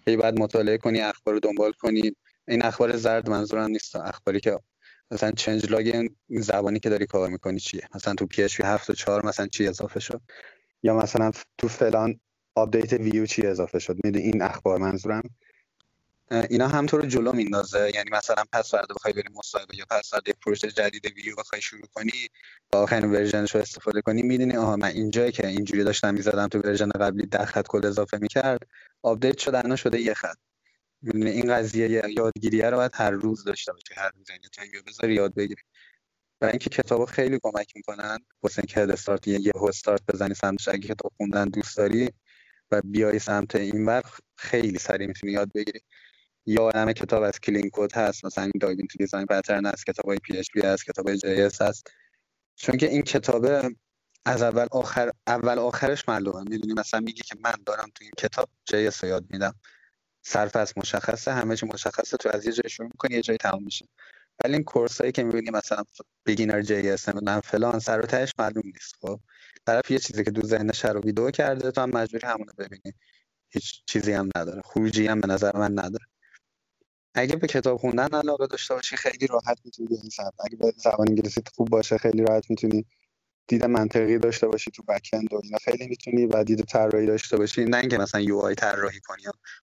هی 0.07 0.16
باید 0.16 0.40
مطالعه 0.40 0.79
کنی 0.79 1.01
اخبار 1.01 1.35
رو 1.35 1.40
دنبال 1.40 1.73
کنی. 1.73 2.16
این 2.49 2.64
اخبار 2.64 2.97
زرد 2.97 3.31
منظورم 3.31 3.70
نیست. 3.70 3.97
اخباری 3.97 4.40
که 4.40 4.59
مثلا 5.11 5.31
changelog 5.31 6.09
زبانی 6.29 6.81
که 6.81 6.90
داری 6.90 7.07
کار 7.07 7.31
می‌کنی 7.31 7.61
چیه؟ 7.61 7.88
مثلا 7.94 8.14
تو 8.14 8.27
PHP 8.27 8.61
7 8.61 8.90
و 8.90 8.92
4 8.92 9.27
مثلا 9.27 9.47
چی 9.47 9.68
اضافه 9.68 10.01
شد؟ 10.01 10.20
یا 10.83 10.97
مثلا 10.97 11.33
تو 11.59 11.68
فلان 11.68 12.20
update 12.55 12.92
Vue 12.92 13.27
چی 13.27 13.47
اضافه 13.47 13.79
شد؟ 13.79 13.97
می‌دونی 14.05 14.25
این 14.25 14.43
اخبار 14.43 14.79
منظورم؟ 14.79 15.23
اینا 16.51 16.69
هم 16.69 16.87
تو 16.87 16.97
رو 16.97 17.07
جلو 17.07 17.33
میندازه. 17.33 17.90
یعنی 17.95 18.11
مثلا 18.11 18.45
پس 18.53 18.71
فردا 18.71 18.95
بخوای 18.95 19.14
بری 19.14 19.29
مصاحبه 19.35 19.77
یا 19.77 19.85
پس 19.90 20.11
فردا 20.11 20.33
پروژه 20.43 20.71
جدید 20.71 21.07
ویو 21.07 21.37
بخوای 21.37 21.62
شروع 21.62 21.87
کنی 21.95 22.29
با 22.73 22.83
آخرین 22.83 23.11
version 23.11 23.45
ش 23.45 23.55
رو 23.55 23.61
استفاده 23.61 24.03
کنی 24.03 24.23
می‌دونی 24.23 24.57
آها 24.57 24.77
من 24.77 24.88
اینجایی 24.88 25.33
که 25.33 25.47
اینجوری 25.47 25.85
داشتم 25.85 26.14
می‌زدم 26.14 26.49
تو 26.49 26.59
version 26.59 26.88
قبلی 26.88 27.27
ده 27.27 27.45
خط 27.45 27.67
کد 27.69 27.87
اضافه 27.87 28.19
می‌کرد 28.19 28.67
update 29.03 29.38
شده 29.38 29.59
الان 29.59 29.77
شده 29.77 30.01
یه 30.01 30.14
خط. 30.14 30.37
می‌دونی 31.03 31.31
این 31.31 31.55
قضیه 31.55 31.90
یادگیری 32.17 32.62
رو 32.62 32.77
باید 32.77 32.93
هر 32.95 33.11
روز 33.11 33.45
داشته 33.45 33.73
باشی 33.73 33.95
هر 33.97 34.11
روز. 34.17 34.31
یعنی 34.31 34.83
بذاری 34.87 35.14
یاد 35.14 35.35
بگیری. 35.35 35.62
برای 36.40 36.53
اینکه 36.53 36.71
کتاب 36.71 37.05
خیلی 37.05 37.38
کمک 37.43 37.73
می‌کنن 37.77 38.19
واسه 38.43 38.59
اینکه 38.59 38.81
head 38.81 38.90
start 38.90 39.29
یه 39.29 39.40
یه 39.40 39.53
استارت 39.62 40.03
بزنی 40.09 40.35
سمتش 40.35 40.69
اگه 40.69 40.88
کتاب 40.88 41.12
خوندن 41.17 41.49
دوست 41.49 41.77
داری 41.77 42.11
و 42.74 42.80
بیای 42.84 43.18
سمت 43.18 43.56
این 43.56 43.87
ور 43.87 44.02
خیلی 44.37 44.78
سریع 44.78 45.06
می‌تونی 45.06 45.32
یاد 45.32 45.52
بگیری. 45.54 45.80
یا 46.46 46.70
همه 46.74 46.92
کتاب 46.92 47.22
از 47.22 47.40
clean 47.40 47.70
code 47.72 47.92
هست 47.92 48.24
مثلا 48.24 48.44
این 48.44 48.87
تو 48.87 48.98
design 48.98 49.27
pattern 49.27 49.66
هست 49.66 49.87
کتاب 49.87 50.06
های 50.06 50.18
PHP 50.18 50.61
هست 50.60 50.84
کتاب 50.84 51.08
های 51.08 51.18
JS 51.18 51.40
هست. 51.60 51.90
چون 52.56 52.76
که 52.76 52.88
این 52.88 53.02
کتابه 53.02 53.70
از 54.24 54.42
اول 54.42 54.66
آخر 54.70 55.10
اول 55.26 55.58
آخرش 55.58 56.08
معلومه. 56.08 56.50
می‌دونی 56.50 56.74
مثلا 56.74 57.00
میگه 57.00 57.22
که 57.22 57.34
من 57.40 57.54
دارم 57.66 57.90
تو 57.94 58.04
این 58.04 58.12
کتاب 58.18 58.48
JS 58.64 59.03
یاد 59.02 59.24
میدم. 59.30 59.54
از 60.54 60.72
مشخصه 60.76 61.32
همه 61.32 61.56
چی 61.56 61.66
مشخصه 61.66 62.16
تو 62.16 62.28
از 62.28 62.46
یه 62.46 62.52
جای 62.52 62.70
شروع 62.70 62.88
می‌کنی 62.88 63.14
یه 63.14 63.22
جای 63.22 63.37
تموم 63.37 63.64
میشه. 63.64 63.88
ولی 64.44 64.54
این 64.54 64.64
course 64.64 65.00
هایی 65.00 65.12
که 65.12 65.24
می‌بینی 65.24 65.50
مثلا 65.50 65.84
beginner 66.27 66.62
JS 66.62 67.09
نمی‌دونم 67.08 67.40
فلان 67.40 67.78
سر 67.78 68.00
و 68.00 68.02
تهش 68.02 68.32
معلوم 68.38 68.62
نیست 68.64 68.94
خب؟ 69.00 69.20
طرف 69.66 69.90
یه 69.90 69.98
چیزی 69.98 70.24
که 70.24 70.31
تو 70.31 70.42
ذهنش 70.42 70.85
رو 70.85 71.00
ویدیو 71.00 71.31
کرده 71.31 71.70
تو 71.70 71.81
هم 71.81 71.90
مجبوری 71.90 72.27
همونو 72.27 72.53
ببینی. 72.59 72.94
هیچ 73.50 73.83
چیزی 73.87 74.12
هم 74.12 74.29
نداره. 74.37 74.62
خروجی 74.64 75.07
هم 75.07 75.20
به 75.20 75.29
نظر 75.29 75.57
من 75.57 75.72
نداره. 75.72 76.07
اگه 77.14 77.37
به 77.37 77.46
کتاب 77.46 77.77
خوندن 77.79 78.09
علاقه 78.09 78.46
داشته 78.46 78.74
باشی 78.74 78.96
خیلی 78.96 79.27
راحت 79.27 79.59
می‌تونی 79.64 79.88
این 79.90 80.11
اگه 80.40 80.57
به 80.57 80.72
زبان 80.77 81.09
انگلیسی 81.09 81.42
خوب 81.57 81.68
باشه 81.68 81.98
خیلی 81.98 82.22
راحت 82.22 82.50
می‌تونی 82.50 82.87
دید 83.48 83.64
منطقی 83.64 84.18
داشته 84.18 84.48
باشی 84.48 84.70
تو 84.70 84.83
backend 84.83 85.33
و 85.33 85.40
اینا. 85.44 85.59
خیلی 85.64 85.87
می‌تونی 85.88 86.27
و 86.27 86.44
دید 86.44 86.61
طراحی 86.64 87.07
داشته 87.07 87.37
باشی. 87.37 87.64
نه 87.64 87.77
اینکه 87.77 87.98
مثلا 87.98 88.20
UI 88.20 88.55
طراحی 88.55 89.00
کنی 89.00 89.22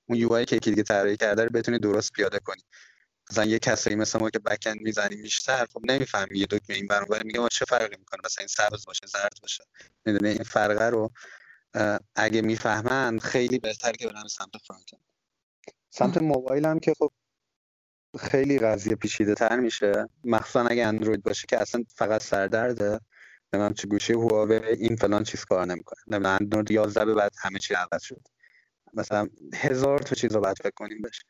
اون 0.10 0.18
یو 0.18 0.34
آی 0.34 0.46
که 0.46 0.56
یکی 0.56 0.70
دیگه 0.70 0.84
طراحی 0.84 1.18
کرده 1.18 1.44
رو 1.44 1.50
بتونی 1.50 1.80
درست 1.80 2.12
پیاده 2.14 2.40
کنی. 2.40 2.62
مثلا 3.32 3.46
یه 3.46 3.60
کسایی 3.60 3.96
مثل 3.96 4.20
ما 4.20 4.30
که 4.30 4.40
بکند 4.40 4.82
می‌زنیم 4.82 5.22
بیشتر 5.22 5.66
خب 5.74 5.82
نمی‌فهمی. 5.84 6.40
یه 6.40 6.46
دکمه 6.46 6.76
این 6.76 6.88
برابر 6.88 7.24
میگه 7.24 7.48
چه 7.52 7.66
فرقی 7.66 7.96
می‌کنه؟ 7.98 8.22
مثلا 8.26 8.42
این 8.42 8.48
سبز 8.48 8.86
باشه 8.86 9.08
زرد 9.08 9.38
باشه. 9.42 9.64
می‌دونی؟ 10.06 10.30
این 10.30 10.44
فرقه 10.44 10.86
رو 10.86 11.12
اگه 12.16 12.42
می‌فهمن 12.42 13.20
خیلی 13.20 13.60
بهتر 13.60 13.92
که 13.92 14.08
برن 14.08 14.28
سمت 14.28 14.58
فرانت 14.68 14.90
سمت 15.90 16.18
موبایل 16.18 16.66
هم 16.66 16.80
که 16.80 16.94
خب 17.00 17.12
خیلی 18.20 18.60
قضیه 18.60 18.96
پیچیده 18.96 19.34
تر 19.34 19.60
میشه. 19.60 20.10
مخصوصا 20.24 20.62
اگه 20.62 20.86
اندروید 20.86 21.24
باشه 21.24 21.48
که 21.48 21.62
اصلا 21.62 21.84
فقط 21.96 22.24
سردرده. 22.24 23.00
نمی‌دونم 23.54 23.74
چه 23.74 23.88
گوشی 23.88 24.14
هواوی 24.14 24.56
این 24.56 24.96
فلان 24.96 25.24
چیز 25.24 25.46
کار 25.46 25.66
نمی‌کنه. 25.66 26.00
نمی‌دونم 26.08 26.38
اندروید 26.42 26.72
11 26.72 27.06
به 27.06 27.14
بعد 27.14 27.32
همه 27.40 27.60
چی 27.60 27.74
عوض 27.74 28.04
شد 28.04 28.22
مثلا 28.94 29.28
هزار 29.54 30.00
تا 30.00 30.16
چیز 30.16 30.36
رو 30.36 30.42
باید 30.42 30.58
فکر 30.58 30.74
کنیم 30.76 31.02
بشه 31.02 31.24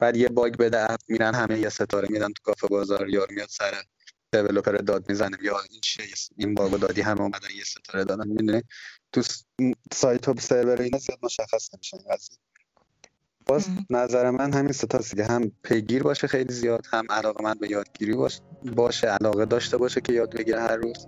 بعد 0.00 0.16
یه 0.16 0.28
باگ 0.28 0.56
بده 0.56 0.92
اپ 0.92 1.00
میرن 1.08 1.34
همه 1.34 1.58
یه 1.58 1.68
ستاره 1.68 2.08
میدن 2.10 2.32
تو 2.32 2.42
کافه 2.42 2.66
بازار 2.66 3.08
یا 3.08 3.26
میاد 3.30 3.48
سر 3.48 3.82
دیولپر 4.32 4.72
داد 4.72 5.08
می‌زنه 5.08 5.38
یا 5.42 5.60
این 5.70 5.80
چیه؟ 5.80 6.04
این 6.36 6.54
باگو 6.54 6.78
دادی 6.78 7.00
همه 7.00 7.20
اومدن 7.20 7.48
یه 7.56 7.64
ستاره 7.64 8.04
دادن. 8.04 8.28
می‌دونی؟ 8.28 8.62
تو 9.12 9.22
سایت 9.92 10.28
و 10.28 10.34
سرور 10.40 10.80
اینا 10.80 10.98
زیاد 10.98 11.18
مشخص 11.22 11.74
نمیشه 11.74 11.96
این 11.96 12.14
قضیه. 12.14 12.38
باز 13.46 13.66
نظر 13.90 14.30
من 14.30 14.52
همین 14.52 14.72
ستاست 14.72 15.16
که 15.16 15.24
هم 15.24 15.52
پیگیر 15.62 16.02
باشه 16.02 16.26
خیلی 16.26 16.52
زیاد 16.52 16.86
هم 16.92 17.06
علاقه 17.10 17.44
من 17.44 17.54
به 17.54 17.70
یادگیری 17.70 18.16
باشه 18.76 19.06
علاقه 19.06 19.44
داشته 19.44 19.76
باشه 19.76 20.00
که 20.00 20.12
یاد 20.12 20.36
بگیره 20.36 20.60
هر 20.60 20.76
روز 20.76 21.06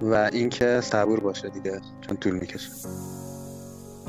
و 0.00 0.14
اینکه 0.32 0.80
صبور 0.80 1.20
باشه 1.20 1.48
دیگه 1.48 1.80
چون 2.00 2.16
طول 2.16 2.32
می‌کشه. 2.32 2.70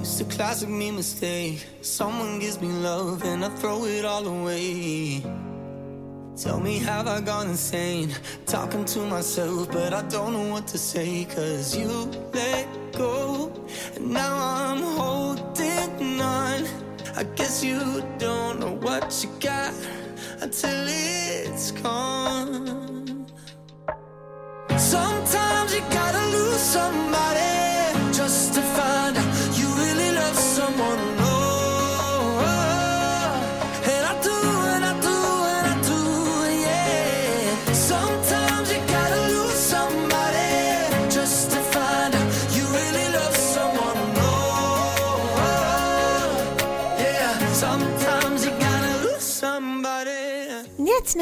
It's 0.03 0.19
a 0.19 0.25
classic 0.25 0.67
me 0.67 0.91
mistake. 0.91 1.65
Someone 1.79 2.37
gives 2.37 2.59
me 2.59 2.67
love 2.67 3.23
and 3.23 3.45
I 3.45 3.47
throw 3.47 3.85
it 3.85 4.03
all 4.03 4.27
away. 4.27 5.23
Tell 6.35 6.59
me, 6.59 6.77
have 6.79 7.07
I 7.07 7.21
gone 7.21 7.47
insane? 7.47 8.13
Talking 8.45 8.83
to 8.83 8.99
myself, 9.05 9.71
but 9.71 9.93
I 9.93 10.01
don't 10.09 10.33
know 10.33 10.51
what 10.51 10.67
to 10.67 10.77
say. 10.77 11.23
Cause 11.23 11.77
you 11.77 11.87
let 12.33 12.67
go, 12.91 13.49
and 13.95 14.11
now 14.11 14.35
I'm 14.35 14.81
holding 14.99 16.19
on. 16.19 16.67
I 17.15 17.23
guess 17.37 17.63
you 17.63 18.03
don't 18.17 18.59
know 18.59 18.73
what 18.73 19.07
you 19.23 19.29
got 19.39 19.73
until 20.41 20.85
it's 20.85 21.71
gone. 21.71 23.25
Sometimes 24.75 25.73
you 25.73 25.81
gotta 25.91 26.23
lose 26.35 26.59
somebody 26.59 27.42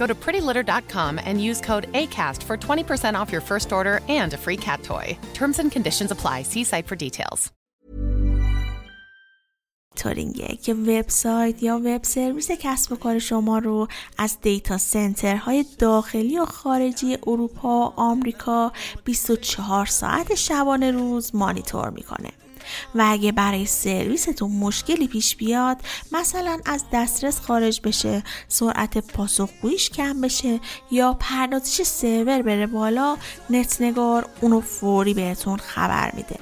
Go 0.00 0.06
to 0.06 0.14
prettylitter.com 0.14 1.20
and 1.24 1.42
use 1.42 1.60
code 1.60 1.90
ACAST 1.92 2.42
for 2.42 2.56
20% 2.56 3.18
off 3.18 3.32
your 3.32 3.40
first 3.40 3.72
order 3.72 4.00
and 4.08 4.32
a 4.34 4.38
free 4.38 4.56
cat 4.56 4.82
toy. 4.82 5.18
Terms 5.34 5.58
and 5.58 5.72
conditions 5.72 6.10
apply. 6.10 6.42
See 6.42 6.64
site 6.64 6.86
for 6.86 6.96
details. 6.96 7.52
تورینگه 9.96 10.56
که 10.62 10.74
وبسایت 10.74 11.62
یا 11.62 11.80
وب 11.84 12.04
سرویس 12.04 12.50
کسب 12.50 12.92
و 12.92 12.96
کار 12.96 13.18
شما 13.18 13.58
رو 13.58 13.88
از 14.18 14.40
دیتا 14.40 14.78
سنترهای 14.78 15.64
داخلی 15.78 16.38
و 16.38 16.44
خارجی 16.44 17.18
اروپا 17.26 17.88
و 17.90 18.00
آمریکا 18.00 18.72
24 19.04 19.86
ساعت 19.86 20.34
شبانه 20.34 20.90
روز 20.90 21.34
مانیتور 21.34 21.90
میکنه. 21.90 22.30
و 22.95 23.05
اگه 23.07 23.31
برای 23.31 23.65
سرویستون 23.65 24.51
مشکلی 24.51 25.07
پیش 25.07 25.35
بیاد 25.35 25.77
مثلا 26.11 26.59
از 26.65 26.83
دسترس 26.93 27.39
خارج 27.39 27.81
بشه 27.83 28.23
سرعت 28.47 28.97
پاسخگوییش 28.97 29.89
کم 29.89 30.21
بشه 30.21 30.59
یا 30.91 31.13
پردازش 31.13 31.81
سرور 31.83 32.41
بره 32.41 32.67
بالا 32.67 33.17
نتنگار 33.49 34.29
اونو 34.41 34.61
فوری 34.61 35.13
بهتون 35.13 35.57
خبر 35.57 36.11
میده 36.15 36.35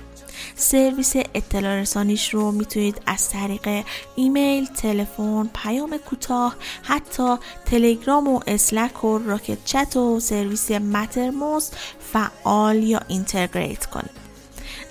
سرویس 0.56 1.14
اطلاع 1.16 1.76
رسانیش 1.76 2.34
رو 2.34 2.52
می‌تونید 2.52 3.02
از 3.06 3.30
طریق 3.30 3.86
ایمیل، 4.16 4.66
تلفن، 4.66 5.50
پیام 5.64 5.98
کوتاه، 5.98 6.56
حتی 6.84 7.36
تلگرام 7.66 8.28
و 8.28 8.40
Slack 8.48 9.04
و 9.04 9.18
Rocket.Chat 9.18 9.96
و 9.96 10.20
سرویس 10.20 10.72
Mattermost 10.72 11.70
فعال 12.14 12.84
یا 12.84 13.00
integrate 13.08 13.86
کنید. 13.86 14.29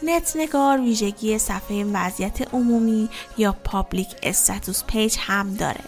نتنگار 0.03 0.81
ویژگی 0.81 1.39
صفحه 1.39 1.85
وضعیت 1.85 2.55
عمومی 2.55 3.09
یا 3.39 3.57
public 3.65 4.09
status 4.23 4.85
page 4.85 5.17
هم 5.19 5.55
داره 5.55 5.81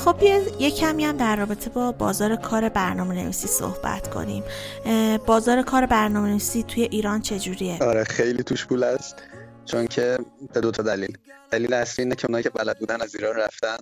خب 0.05 0.23
یه 0.59 0.71
کمی 0.71 1.05
هم 1.05 1.17
در 1.17 1.35
رابطه 1.35 1.69
با 1.69 1.91
بازار 1.91 2.35
کار 2.35 2.69
برنامه 2.69 3.15
نویسی 3.15 3.47
صحبت 3.47 4.09
کنیم. 4.09 4.43
بازار 5.25 5.61
کار 5.61 5.85
برنامه 5.85 6.29
نویسی 6.29 6.63
توی 6.63 6.83
ایران 6.83 7.21
چجوریه؟ 7.21 7.77
آره 7.83 8.03
خیلی 8.03 8.43
توش 8.43 8.65
پول 8.65 8.83
است 8.83 9.15
چون 9.65 9.87
که 9.87 10.17
به 10.53 10.61
دو 10.61 10.71
تا 10.71 10.83
دلیل. 10.83 11.17
دلیل 11.51 11.73
اصلی 11.73 12.03
اینه 12.03 12.15
که 12.15 12.25
اونایی 12.27 12.43
که 12.43 12.49
بلد 12.49 12.79
بودن 12.79 13.01
از 13.01 13.15
ایران 13.15 13.35
رفتن. 13.35 13.77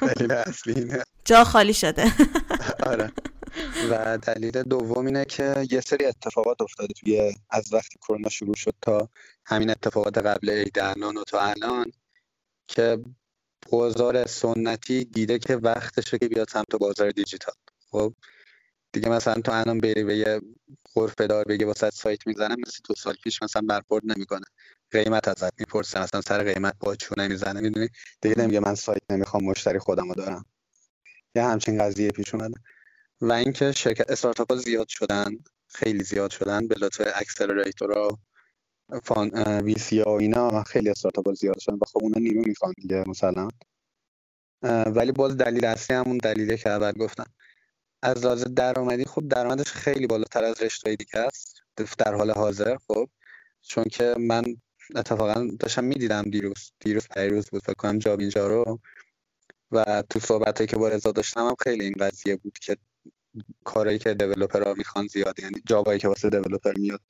دلیل 0.00 0.32
اصلی 0.32 0.72
اینه. 0.74 1.02
جا 1.24 1.44
خالی 1.44 1.74
شده. 1.74 2.12
آره. 2.90 3.12
و 3.90 4.18
دلیل 4.18 4.62
دوم 4.62 5.06
اینه 5.06 5.24
که 5.24 5.66
یه 5.70 5.80
سری 5.80 6.04
اتفاقات 6.04 6.62
افتاده 6.62 6.94
توی 6.94 7.34
از 7.50 7.72
وقتی 7.72 7.98
کرونا 7.98 8.28
شروع 8.28 8.56
شد 8.56 8.74
تا 8.82 9.08
همین 9.46 9.70
اتفاقات 9.70 10.18
قبل 10.18 10.50
عید 10.50 10.78
و 10.78 11.24
تا 11.26 11.40
الان 11.40 11.92
که 12.68 12.98
بازار 13.70 14.26
سنتی 14.26 15.04
دیده 15.04 15.38
که 15.38 15.56
وقتشه 15.56 16.18
که 16.18 16.28
بیاد 16.28 16.48
سمت 16.48 16.76
بازار 16.76 17.10
دیجیتال. 17.10 17.54
خب؟ 17.90 18.14
دیگه 18.92 19.08
مثلا 19.08 19.34
تو 19.34 19.52
الان 19.52 19.78
بری 19.78 20.04
به 20.04 20.16
یه 20.16 20.40
غرفه 20.94 21.26
دار 21.26 21.44
بگی 21.44 21.64
واسه 21.64 21.90
سایت 21.90 22.26
می‌زنم 22.26 22.56
مثل 22.66 22.78
دو 22.88 22.94
سال 22.94 23.14
پیش 23.24 23.42
مثلا 23.42 23.62
برخورد 23.68 24.02
نمی‌کنه. 24.04 24.44
قیمت 24.90 25.28
ازت 25.28 25.60
می‌پرسه 25.60 26.02
مثلا 26.02 26.20
سر 26.20 26.52
قیمت 26.52 26.74
با 26.80 26.96
چونه 26.96 27.28
می‌زنه 27.28 27.60
می‌دونی؟ 27.60 27.88
دیگه 28.20 28.38
نمیگه 28.38 28.60
من 28.60 28.74
سایت 28.74 29.02
نمی‌خوام 29.10 29.44
مشتری 29.44 29.78
خودمو 29.78 30.14
دارم. 30.14 30.44
یه 31.34 31.42
همچین 31.42 31.82
قضیه 31.82 32.10
پیش 32.10 32.34
اومده. 32.34 32.54
و 33.20 33.32
اینکه 33.32 33.72
شرکت 33.72 34.10
استارتاپ 34.10 34.52
ها 34.52 34.58
زیاد 34.58 34.88
شدن 34.88 35.30
خیلی 35.68 36.04
زیاد 36.04 36.30
شدن 36.30 36.68
به 36.68 36.74
لطف 36.80 37.00
اکسلراتورها 37.14 38.18
فان 38.98 39.30
وی 39.60 39.74
سی 39.74 40.00
و 40.02 40.08
اینا 40.08 40.62
خیلی 40.62 40.90
استارتاپ 40.90 41.32
زیاد 41.32 41.58
شدن 41.58 41.74
و 41.74 41.84
خب 41.92 41.98
اونا 42.02 42.18
نیرو 42.18 42.42
می‌خوان 42.46 42.74
دیگه 42.76 43.04
مثلا. 43.08 43.48
ولی 44.86 45.12
باز 45.12 45.36
دلیل 45.36 45.64
اصلی 45.64 45.96
همون 45.96 46.18
دلیله 46.18 46.56
که 46.56 46.70
اول 46.70 46.92
گفتم. 46.92 47.26
از 48.02 48.24
لحاظ 48.24 48.44
درآمدی 48.44 49.04
خب 49.04 49.28
درآمدش 49.28 49.72
خیلی 49.72 50.06
بالاتر 50.06 50.44
از 50.44 50.62
رشته 50.62 50.96
دیگه 50.96 51.18
است. 51.18 51.62
در 51.98 52.14
حال 52.14 52.30
حاضر 52.30 52.76
خب. 52.88 53.08
چون 53.62 53.84
که 53.84 54.14
من 54.18 54.44
اتفاقا 54.96 55.48
داشتم 55.60 55.84
می‌دیدم 55.84 56.22
دیروز 56.22 56.72
دیروز 56.80 57.08
پیروز 57.08 57.46
بود 57.50 57.62
فکر 57.62 57.74
کنم 57.74 57.98
جاب 57.98 58.20
اینجا 58.20 58.46
رو. 58.46 58.80
و 59.72 60.02
تو 60.10 60.20
صحبت 60.20 60.68
که 60.68 60.76
با 60.76 60.88
رضا 60.88 61.12
داشتم 61.12 61.46
هم 61.46 61.54
خیلی 61.62 61.84
این 61.84 61.94
قضیه 62.00 62.36
بود 62.36 62.58
که 62.58 62.76
کارهایی 63.64 63.98
که 63.98 64.16
ها 64.54 64.74
می‌خوان 64.74 65.06
زیاد 65.06 65.40
یعنی 65.40 65.62
جابایی 65.66 65.98
که 65.98 66.08
واسه 66.08 66.30
دیولپر 66.30 66.72
میاد 66.78 67.00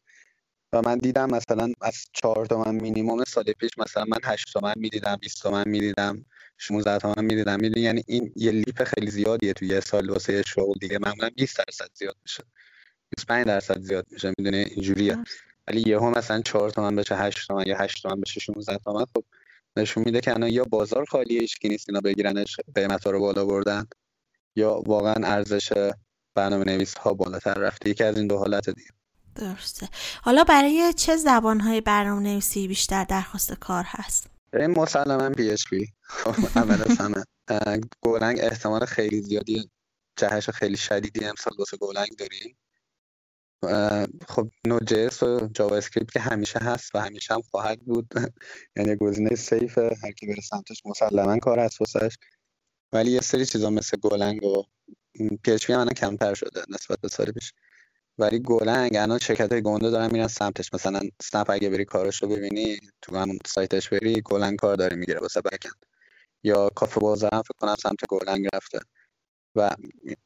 و 0.72 0.82
من 0.82 0.98
دیدم 0.98 1.30
مثلا 1.30 1.72
از 1.80 2.06
چهار 2.12 2.46
تومن 2.46 2.74
مینیموم 2.74 3.24
سال 3.24 3.44
پیش 3.44 3.70
مثلا 3.78 4.04
من 4.04 4.18
هشت 4.24 4.52
تومن 4.52 4.74
می‌دیدم 4.76 5.16
20 5.20 5.42
تومن 5.42 5.68
می‌دیدم 5.68 6.24
16 6.58 6.98
تومن 6.98 7.24
می‌دیدم. 7.24 7.60
می‌دونی 7.60 7.80
یعنی 7.80 8.04
این 8.06 8.32
یه 8.36 8.50
لیپ 8.50 8.84
خیلی 8.84 9.10
زیادیه 9.10 9.52
توی 9.52 9.68
یه 9.68 9.80
سال 9.80 10.10
واسه 10.10 10.42
شغل 10.42 10.74
دیگه. 10.80 10.98
معمولا 10.98 11.30
20 11.36 11.58
درصد 11.58 11.90
زیاد 11.94 12.16
میشه. 12.22 12.44
25 13.10 13.46
درصد 13.46 13.80
زیاد 13.80 14.06
میشه. 14.10 14.32
می‌دونی؟ 14.38 14.56
اینجوریه. 14.56 15.18
ولی 15.68 15.90
یهو 15.90 16.10
مثلا 16.10 16.42
4 16.42 16.70
تومن 16.70 16.96
بشه 16.96 17.16
8 17.16 17.46
تومن 17.46 17.64
یا 17.66 17.78
8 17.78 18.02
تومن 18.02 18.20
بشه 18.20 18.40
16 18.40 18.78
تومن 18.78 19.04
خب 19.04 19.24
نشون 19.76 20.02
میده 20.06 20.20
که 20.20 20.34
الان 20.34 20.50
یا 20.50 20.64
بازار 20.64 21.04
خالیه 21.04 21.40
هیچ 21.40 21.58
نیست 21.64 21.88
اینا 21.88 22.00
بگیرنش 22.00 22.56
قیمت 22.74 23.06
رو 23.06 23.20
بالا 23.20 23.44
بردن 23.44 23.86
یا 24.56 24.82
واقعا 24.86 25.14
ارزش 25.24 25.72
برنامه 26.34 26.64
نویس 26.64 26.94
ها 26.94 27.14
بالاتر 27.14 27.54
رفته. 27.54 27.90
یکی 27.90 28.04
از 28.04 28.16
این 28.16 28.26
دو 28.26 28.38
حالت 28.38 28.70
دیگه. 28.70 28.90
درسته. 29.34 29.88
حالا 30.22 30.44
برای 30.44 30.92
چه 30.96 31.16
زبانهای 31.16 31.80
برنامه 31.80 32.22
نویسی 32.22 32.68
بیشتر 32.68 33.04
درخواست 33.04 33.52
کار 33.52 33.84
هست؟ 33.86 34.26
مسلما 34.52 35.30
PHP 35.30 35.92
اول 36.56 36.82
از 36.82 36.98
همه. 36.98 37.24
Golang 38.00 38.38
احتمال 38.40 38.84
خیلی 38.84 39.22
زیادی 39.22 39.70
جهش 40.16 40.50
خیلی 40.50 40.76
شدیدی 40.76 41.24
امسال 41.24 41.52
واسه 41.58 41.76
Golang 41.76 42.08
داریم. 42.18 42.56
خب 44.28 44.50
Node.js 44.66 45.22
و 45.22 45.48
JavaScript 45.54 46.12
که 46.12 46.20
همیشه 46.20 46.58
هست 46.58 46.94
و 46.94 46.98
همیشه 46.98 47.34
هم 47.34 47.42
خواهد 47.42 47.80
بود. 47.80 48.14
یعنی 48.76 48.96
گزینه 48.96 49.36
safe 49.36 49.84
ه 49.84 49.96
هر 50.02 50.12
کی 50.12 50.26
بره 50.26 50.40
سمتش 50.40 50.82
مسلما 50.86 51.38
کار 51.38 51.58
هست 51.58 51.80
واسش. 51.80 52.16
ولی 52.92 53.10
یه 53.10 53.20
سری 53.20 53.46
چیزا 53.46 53.70
مثل 53.70 53.96
Golang 53.96 54.44
و 54.44 54.62
PHP 55.42 55.72
هم 55.72 55.88
کمتر 55.88 56.34
شده 56.34 56.62
نسبت 56.68 57.00
به 57.00 57.08
سال 57.08 57.32
پیش. 57.32 57.52
ولی 58.20 58.38
Golang 58.38 58.96
الان 58.96 59.18
شرکت 59.18 59.52
های 59.52 59.62
گنده 59.62 59.90
دارن 59.90 60.12
میرن 60.12 60.28
سمتش. 60.28 60.74
مثلا 60.74 61.00
اسنپ 61.22 61.50
اگه 61.50 61.70
بری 61.70 61.84
کارش 61.84 62.22
رو 62.22 62.28
ببینی 62.28 62.80
تو 63.02 63.16
همون 63.16 63.38
سایتش 63.46 63.88
بری 63.88 64.20
Golang 64.20 64.58
کار 64.58 64.76
داره 64.76 64.96
می‌گیره 64.96 65.20
واسه 65.20 65.40
backend 65.40 65.86
یا 66.44 66.70
کافه 66.70 67.00
بازار 67.00 67.30
هم 67.34 67.42
فکر 67.42 67.54
کنم 67.58 67.74
سمت 67.82 68.06
Golang 68.08 68.48
رفته. 68.54 68.80
و 69.56 69.70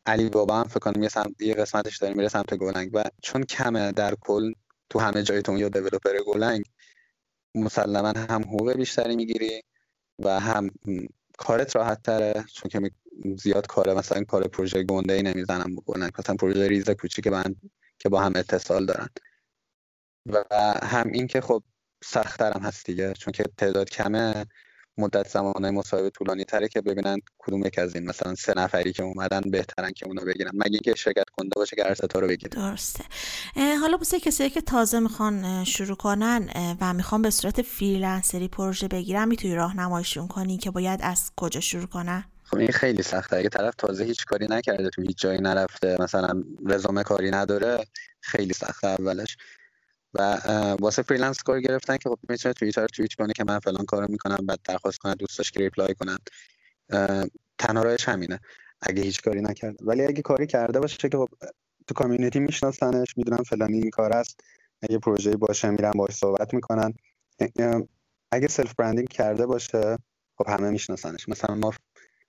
علی 0.06 0.28
بابا 0.30 0.56
هم 0.56 0.64
فکر 0.64 0.78
کنم 0.78 1.02
یه, 1.02 1.08
سمت 1.08 1.42
یه 1.42 1.54
قسمتش 1.54 1.98
داره 1.98 2.14
میره 2.14 2.28
سمت 2.28 2.54
Golang 2.54 2.90
و 2.94 3.04
چون 3.22 3.44
کمه 3.44 3.92
در 3.92 4.14
کل 4.20 4.52
تو 4.90 4.98
همه 4.98 5.22
جای 5.22 5.58
دنیا 5.58 5.68
developer 5.68 6.18
Golang 6.26 6.64
مسلما 7.54 8.08
هم 8.08 8.42
حقوق 8.42 8.72
بیشتری 8.72 9.16
می‌گیری 9.16 9.62
و 10.18 10.40
هم 10.40 10.70
کارت 11.38 11.76
راحت 11.76 12.02
تره. 12.02 12.44
چون 12.54 12.70
که 12.70 12.90
زیاد 13.38 13.66
کاره 13.66 13.94
مثلا 13.94 14.24
کار 14.24 14.48
پروژه 14.48 14.82
گنده 14.84 15.14
ای 15.14 15.22
نمی‌زنم 15.22 15.76
بکنن 15.76 16.10
مثلا 16.18 16.36
پروژه 16.36 16.68
ریز 16.68 16.90
کوچیک 16.90 17.26
من 17.26 17.56
که 18.04 18.08
با 18.08 18.20
هم 18.20 18.32
اتصال 18.36 18.86
دارن. 18.86 19.08
و 20.26 20.44
هم 20.82 21.08
این 21.12 21.26
که 21.26 21.40
خب 21.40 21.62
سختترم 22.04 22.62
هست 22.62 22.86
دیگه 22.86 23.12
چون 23.12 23.32
که 23.32 23.44
تعداد 23.56 23.90
کمه 23.90 24.46
مدت 24.98 25.28
زمانه 25.28 25.70
مصاحبه 25.70 26.10
طولانی 26.10 26.44
تره 26.44 26.68
که 26.68 26.80
ببینن 26.80 27.18
کدوم 27.38 27.66
یک 27.66 27.78
از 27.78 27.94
این 27.94 28.04
مثلا 28.04 28.34
سه 28.34 28.54
نفری 28.56 28.92
که 28.92 29.02
اومدن 29.02 29.40
بهترن 29.40 29.92
که 29.92 30.06
اونو 30.06 30.24
بگیرن. 30.24 30.50
مگه 30.54 30.70
اینکه 30.72 30.94
شرکت 30.94 31.24
کنده 31.32 31.50
باشه 31.56 31.76
که 31.76 31.86
ارستا 31.86 32.18
رو 32.18 32.28
بگیره. 32.28 32.48
درسته. 32.48 33.04
حالا 33.80 33.96
واسه 33.96 34.20
کسایی 34.20 34.50
که 34.50 34.60
تازه 34.60 35.00
می‌خوان 35.00 35.64
شروع 35.64 35.96
کنن 35.96 36.48
و 36.80 36.92
می‌خوان 36.92 37.22
به 37.22 37.30
صورت 37.30 37.62
freelancer 37.62 38.41
ی 38.41 38.48
پروژه 38.48 38.88
بگیرن 38.88 39.28
می‌تونی 39.28 39.54
راهنماییشون 39.54 40.28
کنی 40.28 40.58
که 40.58 40.70
باید 40.70 41.00
از 41.02 41.32
کجا 41.36 41.60
شروع 41.60 41.86
کنن؟ 41.86 42.24
خب 42.54 42.60
این 42.60 42.72
خیلی 42.72 43.02
سخته. 43.02 43.36
اگه 43.36 43.48
طرف 43.48 43.74
تازه 43.74 44.04
هیچ 44.04 44.24
کاری 44.24 44.46
نکرده 44.50 44.90
تو 44.90 45.02
هیچ 45.02 45.18
جایی 45.18 45.40
نرفته 45.40 45.96
مثلا 46.00 46.42
رزومه 46.66 47.02
کاری 47.02 47.30
نداره 47.30 47.84
خیلی 48.20 48.52
سخته 48.52 48.86
اولش. 48.86 49.36
و 50.14 50.20
واسه 50.80 51.02
freelance 51.02 51.42
کار 51.42 51.60
گرفتن 51.60 51.96
که 51.96 52.08
خب 52.08 52.18
می‌تونه 52.28 52.54
توییتر 52.54 52.86
توییت 52.86 53.14
کنه 53.14 53.32
که 53.32 53.44
من 53.44 53.58
فلان 53.58 53.84
کارو 53.84 54.06
می‌کنم 54.10 54.46
بعد 54.46 54.60
درخواست 54.64 54.98
کنه 54.98 55.14
دوستاش 55.14 55.50
که 55.50 55.60
reply 55.60 55.94
کنن. 55.94 56.18
تنها 57.58 57.82
راهش 57.82 58.08
همینه 58.08 58.40
اگه 58.80 59.02
هیچ 59.02 59.22
کاری 59.22 59.40
نکرده. 59.40 59.84
ولی 59.84 60.04
اگه 60.04 60.22
کاری 60.22 60.46
کرده 60.46 60.80
باشه 60.80 61.08
که 61.08 61.16
خب 61.16 61.28
تو 61.86 61.94
کامیونیتی 61.94 62.40
میشناسنش 62.40 63.08
می‌دونن 63.16 63.42
فلانی 63.42 63.78
این 63.78 63.90
کار 63.90 64.12
است. 64.12 64.40
اگه 64.82 64.98
پروژه 64.98 65.36
باشه 65.36 65.70
میرن 65.70 65.90
باش 65.90 66.10
صحبت 66.10 66.54
می‌کنن. 66.54 66.92
اگه 68.30 68.48
سلف 68.48 68.74
برندینگ 68.74 69.08
کرده 69.08 69.46
باشه 69.46 69.98
خب 70.38 70.48
همه 70.48 70.70
میشناسنش. 70.70 71.28
مثلا 71.28 71.54
ما 71.54 71.72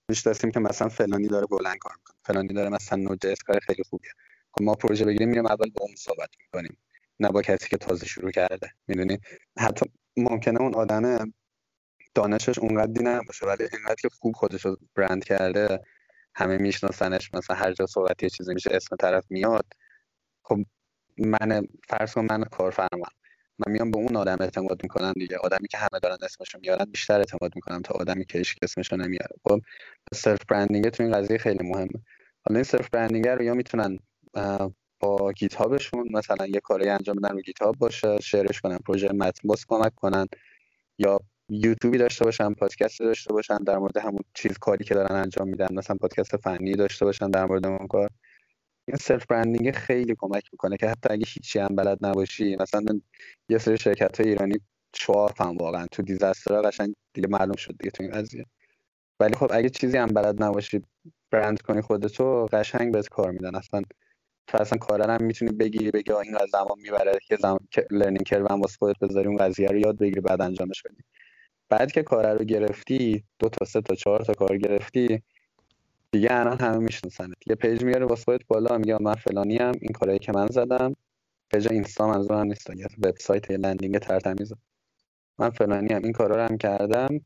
می‌شناسیم 0.09 0.51
که 0.51 0.59
مثلا 0.59 0.89
فلانی 0.89 1.27
داره 1.27 1.45
بلند 1.45 1.77
کار 1.77 1.93
می‌کنه. 1.97 2.17
فلانی 2.25 2.53
داره 2.53 2.69
مثلا 2.69 2.97
نوجس 2.97 3.43
کار 3.43 3.59
خیلی 3.59 3.83
خوبیه. 3.83 4.11
خب 4.51 4.63
ما 4.63 4.73
پروژه 4.75 5.05
بگیریم 5.05 5.29
میریم 5.29 5.45
اول 5.45 5.69
با 5.69 5.85
اون 5.85 5.95
صحبت 5.95 6.29
می‌کنیم. 6.39 6.77
نه 7.19 7.29
با 7.29 7.41
کسی 7.41 7.69
که 7.69 7.77
تازه 7.77 8.05
شروع 8.05 8.31
کرده. 8.31 8.71
می‌دونی؟ 8.87 9.19
حتی 9.59 9.85
ممکنه 10.17 10.61
اون 10.61 10.75
آدم 10.75 11.33
دانشش 12.15 12.59
اونقدی 12.59 13.03
نباشه 13.03 13.45
ولی 13.45 13.63
اینقدر 13.73 13.95
که 13.95 14.09
خوب 14.09 14.35
خودش 14.35 14.65
رو 14.65 14.77
برند 14.95 15.23
کرده 15.23 15.79
همه 16.35 16.57
میشناسنش 16.57 17.33
مثلا 17.33 17.55
هر 17.55 17.73
جا 17.73 17.85
صحبت 17.85 18.23
یه 18.23 18.29
چیزی 18.29 18.53
میشه 18.53 18.69
اسم 18.73 18.95
طرف 18.95 19.25
میاد. 19.29 19.65
خب 20.43 20.59
من 21.17 21.67
فرض 21.89 22.13
کن 22.13 22.27
من 22.29 22.43
کارفرما 22.43 23.05
من 23.59 23.73
میام 23.73 23.91
به 23.91 23.97
اون 23.97 24.15
آدم 24.15 24.37
اعتماد 24.39 24.83
می‌کنم 24.83 25.13
دیگه. 25.13 25.37
آدمی 25.37 25.67
که 25.67 25.77
همه 25.77 25.99
دارن 26.01 26.17
اسمشو 26.21 26.59
میارن 26.59 26.85
بیشتر 26.85 27.19
اعتماد 27.19 27.55
می‌کنم 27.55 27.81
تا 27.81 27.93
آدمی 27.93 28.25
که 28.25 28.37
هیچ 28.37 28.55
اسمشو 28.61 28.95
نمیاره. 28.95 29.35
خب 29.43 29.61
self 30.13 30.39
branding 30.49 30.89
تو 30.89 31.03
این 31.03 31.11
قضیه 31.11 31.37
خیلی 31.37 31.69
مهمه. 31.69 32.03
حالا 32.47 32.55
این 32.55 32.63
self 32.63 32.89
branding 32.89 33.27
رو 33.27 33.43
یا 33.43 33.53
می‌تونن 33.53 33.99
با 34.99 35.31
GitHub 35.31 35.77
شون 35.77 36.07
مثلا 36.11 36.47
یه 36.47 36.59
کاری 36.59 36.89
انجام 36.89 37.15
بدن 37.15 37.29
رو 37.35 37.41
GitHub 37.41 37.75
باشه 37.77 38.17
شیرش 38.21 38.61
کنن 38.61 38.77
پروژه 38.77 39.07
متن 39.07 39.47
باز 39.47 39.65
کمک 39.67 39.95
کنن 39.95 40.27
یا 40.97 41.19
یوتیوبی 41.49 41.97
داشته 41.97 42.25
باشن 42.25 42.53
پادکست 42.53 42.99
داشته 42.99 43.33
باشن 43.33 43.57
در 43.57 43.77
مورد 43.77 43.97
همون 43.97 44.19
چیز 44.33 44.57
کاری 44.57 44.83
که 44.85 44.93
دارن 44.93 45.15
انجام 45.15 45.47
میدن 45.47 45.67
مثلا 45.71 45.95
پادکست 46.01 46.37
فنی 46.37 46.73
داشته 46.73 47.05
باشن 47.05 47.31
در 47.31 47.45
مورد 47.45 47.67
اون 47.67 47.87
کار. 47.87 48.09
این 48.87 48.97
self 48.97 49.25
branding 49.25 49.71
خیلی 49.71 50.15
کمک 50.17 50.43
می‌کنه 50.51 50.77
که 50.77 50.87
حتی 50.87 51.09
اگه 51.11 51.25
هیچی 51.27 51.59
هم 51.59 51.75
بلد 51.75 52.05
نباشی 52.05 52.55
مثلا 52.59 53.01
یه 53.49 53.57
سری 53.57 53.77
شرکت 53.77 54.21
های 54.21 54.29
ایرانی 54.29 54.59
چهار 54.91 55.33
هم 55.39 55.57
واقعا 55.57 55.85
تو 55.91 56.03
disaster 56.03 56.61
قشنگ 56.61 56.93
دیگه 57.13 57.27
معلوم 57.27 57.55
شد 57.55 57.77
دیگه 57.79 57.91
تو 57.91 58.03
این 58.03 58.11
قضیه. 58.11 58.45
ولی 59.19 59.35
خب 59.35 59.47
اگه 59.53 59.69
چیزی 59.69 59.97
هم 59.97 60.07
بلد 60.07 60.43
نباشی 60.43 60.81
برند 61.31 61.61
کنی 61.61 61.81
خودتو 61.81 62.45
قشنگ 62.45 62.93
بهت 62.93 63.09
کار 63.09 63.31
میدن. 63.31 63.55
اصلا 63.55 63.81
تو 64.47 64.57
اصلا 64.57 64.77
کارا 64.77 65.13
هم 65.13 65.23
می‌تونی 65.23 65.51
بگیری 65.51 65.91
بگی 65.91 66.11
این 66.13 66.37
زمان 66.51 66.79
می‌بره 66.81 67.19
که 67.27 67.35
زمان 67.35 67.59
learning 67.91 68.23
curve 68.23 68.47
هم 68.51 68.61
واسه 68.61 68.77
خودت 68.77 68.99
بذاری 68.99 69.27
اون 69.27 69.37
قضیه 69.37 69.67
رو 69.67 69.77
یاد 69.77 69.97
بگیری 69.97 70.21
بعد 70.21 70.41
انجامش 70.41 70.83
بدی. 70.83 71.03
بعد 71.69 71.91
که 71.91 72.03
کار 72.03 72.37
رو 72.37 72.45
گرفتی 72.45 73.23
دو 73.39 73.49
تا 73.49 73.65
سه 73.65 73.81
تا 73.81 73.95
چهار 73.95 74.21
تا 74.21 74.33
کار 74.33 74.57
گرفتی 74.57 75.23
دیگه 76.11 76.29
الان 76.31 76.59
همه 76.59 76.77
می‌شناسن 76.77 77.31
یه 77.47 77.55
page 77.55 77.83
میاره 77.83 78.05
واسه 78.05 78.23
خودت 78.23 78.47
بالا 78.47 78.77
میگه 78.77 78.97
من 79.01 79.13
فلانی 79.15 79.57
هم 79.57 79.73
این 79.81 79.91
کارهایی 79.93 80.19
که 80.19 80.31
من 80.31 80.47
زدم. 80.47 80.95
page 81.51 81.67
اینستا 81.71 82.07
منظورم 82.07 82.47
نیست 82.47 82.69
یه 82.69 82.87
وبسایت 82.97 83.51
landing 83.51 83.97
ترتمیز 83.97 84.53
من 85.39 85.49
فلانی 85.49 85.93
هم 85.93 86.03
این 86.03 86.11
کارا 86.13 86.35
رو 86.35 86.41
هم 86.41 86.57
کردم. 86.57 87.21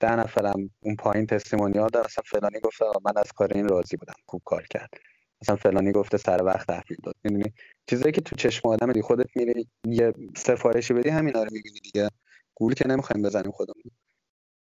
ده 0.00 0.16
نفرم 0.16 0.70
اون 0.80 0.96
پایین 0.96 1.26
testimonial 1.26 1.88
دار 1.88 2.04
اصلا 2.04 2.24
فلانی 2.26 2.60
گفته 2.60 2.84
من 3.04 3.12
از 3.16 3.32
کار 3.32 3.52
این 3.54 3.68
راضی 3.68 3.96
بودم 3.96 4.14
خوب 4.26 4.42
کار 4.44 4.66
کرد. 4.70 4.90
مثلا 5.42 5.56
فلانی 5.56 5.92
گفته 5.92 6.16
سر 6.16 6.42
وقت 6.42 6.66
تحویل 6.66 6.98
داد. 7.02 7.14
می‌دونی؟ 7.24 7.52
چیزایی 7.86 8.12
که 8.12 8.20
تو 8.20 8.36
چشم 8.36 8.68
آدم 8.68 8.92
دی 8.92 9.02
خودت 9.02 9.36
میری 9.36 9.68
یه 9.84 10.14
سفارشی 10.36 10.94
بدی 10.94 11.08
همینا 11.08 11.42
رو 11.42 11.48
می‌بینی 11.52 11.80
دیگه. 11.80 12.10
گول 12.54 12.74
که 12.74 12.88
نمی‌خوایم 12.88 13.22
بزنیم 13.22 13.50
خودمون. 13.50 13.90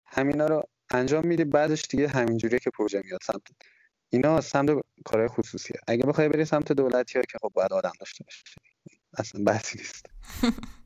همینا 0.05 0.47
رو 0.47 0.63
انجام 0.91 1.27
میدی 1.27 1.43
بعدش 1.43 1.81
دیگه 1.89 2.07
همینجوریه 2.07 2.59
که 2.59 2.69
پروژه 2.69 3.01
میاد 3.05 3.19
سمت. 3.23 3.41
اینا 4.09 4.41
سمت 4.41 4.69
کارهای 5.05 5.29
خصوصیه. 5.29 5.77
اگه 5.87 6.03
بخوای 6.05 6.29
بری 6.29 6.45
سمت 6.45 6.71
دولتی 6.71 7.19
ها 7.19 7.23
که 7.29 7.37
خب 7.41 7.51
باید 7.53 7.73
آدم 7.73 7.91
داشته 7.99 8.23
باشی. 8.23 8.43
اصلا 9.17 9.43
بحثی 9.43 9.77
نیست. 9.77 10.05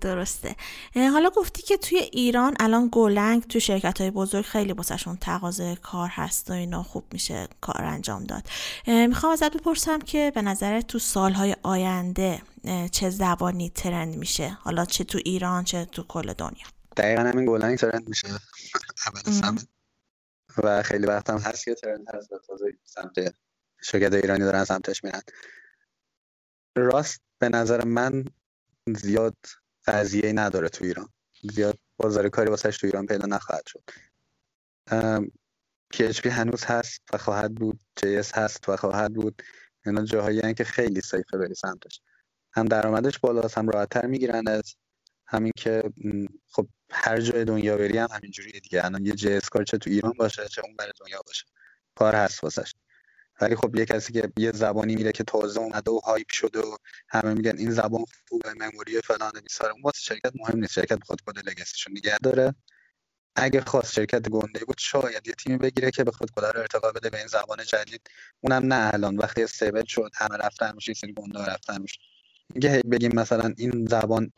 درسته. 0.00 0.56
حالا 0.94 1.30
گفتی 1.30 1.62
که 1.62 1.76
توی 1.76 1.98
ایران 1.98 2.54
الان 2.60 2.88
گلنگ 2.92 3.42
تو 3.42 3.60
شرکت 3.60 4.00
های 4.00 4.10
بزرگ 4.10 4.44
خیلی 4.44 4.72
باسشون 4.72 5.16
تقاضای 5.16 5.76
کار 5.76 6.08
هست 6.12 6.50
و 6.50 6.52
اینا 6.52 6.82
خوب 6.82 7.04
میشه 7.12 7.48
کار 7.60 7.84
انجام 7.84 8.24
داد. 8.24 8.48
می‌خوام 8.86 9.32
ازت 9.32 9.56
بپرسم 9.56 9.98
که 9.98 10.32
به 10.34 10.42
نظر 10.42 10.80
تو 10.80 10.98
سالهای 10.98 11.56
آینده 11.62 12.42
چه 12.92 13.10
زبانی 13.10 13.70
ترند 13.70 14.16
میشه؟ 14.16 14.48
حالا 14.48 14.84
چه 14.84 15.04
تو 15.04 15.18
ایران 15.24 15.64
چه 15.64 15.84
تو 15.84 16.02
کل 16.02 16.32
دنیا؟ 16.32 16.66
دقیقا 16.96 17.22
همین 17.22 17.44
گلنگ 17.44 17.78
ترند 17.78 18.08
میشه. 18.08 18.28
اول 19.06 19.58
و 20.62 20.82
خیلی 20.82 21.06
وقت 21.06 21.30
هم 21.30 21.38
هست 21.38 21.64
که 21.64 21.74
ترند 21.74 22.06
هست 22.14 22.28
تازه 22.46 22.66
سمت 22.84 23.34
شرکت 23.82 24.12
ایرانی 24.12 24.44
دارن 24.44 24.64
سمتش 24.64 25.04
میرن. 25.04 25.22
راست 26.76 27.22
به 27.38 27.48
نظر 27.48 27.84
من 27.84 28.24
زیاد 28.86 29.36
قضیه 29.86 30.32
نداره 30.32 30.68
تو 30.68 30.84
ایران. 30.84 31.08
زیاد 31.52 31.78
بازار 31.96 32.28
کاری 32.28 32.50
واسش 32.50 32.76
تو 32.76 32.86
ایران 32.86 33.06
پیدا 33.06 33.26
نخواهد 33.26 33.64
شد. 33.66 33.82
PHP 35.94 36.26
هنوز 36.26 36.64
هست 36.64 37.02
و 37.12 37.18
خواهد 37.18 37.54
بود 37.54 37.80
JS 38.00 38.32
هست 38.34 38.68
و 38.68 38.76
خواهد 38.76 39.12
بود. 39.12 39.42
اینا 39.86 40.04
جاهایی 40.04 40.54
که 40.54 40.64
خیلی 40.64 41.00
سیفه 41.00 41.38
بری 41.38 41.54
سمتش. 41.54 42.00
هم 42.52 42.64
درآمدش 42.64 43.18
بالاست 43.18 43.58
هم 43.58 43.68
راحتتر 43.68 44.06
می‌گیرن 44.06 44.48
از 44.48 44.76
همین 45.26 45.52
که 45.56 45.82
خب 46.48 46.68
هر 46.90 47.20
جای 47.20 47.44
دنیا 47.44 47.76
بری 47.76 47.98
هم 47.98 48.08
همینجوریه 48.12 48.60
دیگه. 48.60 48.84
الان 48.84 49.06
یه 49.06 49.12
JS 49.12 49.48
کار 49.48 49.64
چه 49.64 49.78
تو 49.78 49.90
ایران 49.90 50.12
باشه 50.18 50.48
چه 50.48 50.62
اون 50.64 50.76
بر 50.76 50.90
دنیا 51.00 51.22
باشه. 51.26 51.44
کار 51.94 52.14
هست 52.14 52.44
واسش. 52.44 52.74
ولی 53.40 53.56
خب 53.56 53.76
یه 53.76 53.86
کسی 53.86 54.12
که 54.12 54.32
یه 54.36 54.52
زبانی 54.52 54.96
میره 54.96 55.12
که 55.12 55.24
تازه 55.24 55.60
اومده 55.60 55.90
و 55.90 55.98
هایپ 55.98 56.30
شده 56.30 56.60
و 56.60 56.76
همه 57.08 57.34
میگن 57.34 57.58
این 57.58 57.70
زبان 57.70 58.04
خوبه 58.28 58.54
مموری 58.54 59.00
فلان 59.00 59.32
بیسار 59.42 59.70
اون 59.70 59.82
واسه 59.82 60.00
شرکت 60.00 60.32
مهم 60.34 60.58
نیست. 60.58 60.72
شرکت 60.72 60.98
بخواد 60.98 61.18
کد 61.26 61.48
لگسیشو 61.48 61.90
نگه 61.90 62.18
داره. 62.22 62.54
اگه 63.36 63.60
خواست 63.60 63.92
شرکت 63.92 64.28
گنده 64.28 64.64
بود 64.64 64.78
شاید 64.78 65.28
یه 65.28 65.34
تیمی 65.34 65.58
بگیره 65.58 65.90
که 65.90 66.04
بخواد 66.04 66.30
کد 66.36 66.44
رو 66.44 66.60
ارتقا 66.60 66.92
بده 66.92 67.10
به 67.10 67.18
این 67.18 67.26
زبان 67.26 67.64
جدید. 67.64 68.00
اونم 68.40 68.72
نه 68.72 68.90
الان. 68.94 69.16
وقتی 69.16 69.42
stable 69.42 69.84
شد 69.84 70.10
همه 70.14 70.36
رفتن 70.36 70.72
میشه 70.74 70.94
سری 70.94 71.12
گنده 71.12 71.44
رفتن 71.44 71.82
میشه 71.82 71.98
اینکه 72.54 72.82
بگیم 72.90 73.12
مثلا 73.14 73.54
این 73.58 73.86
زبان 73.90 74.32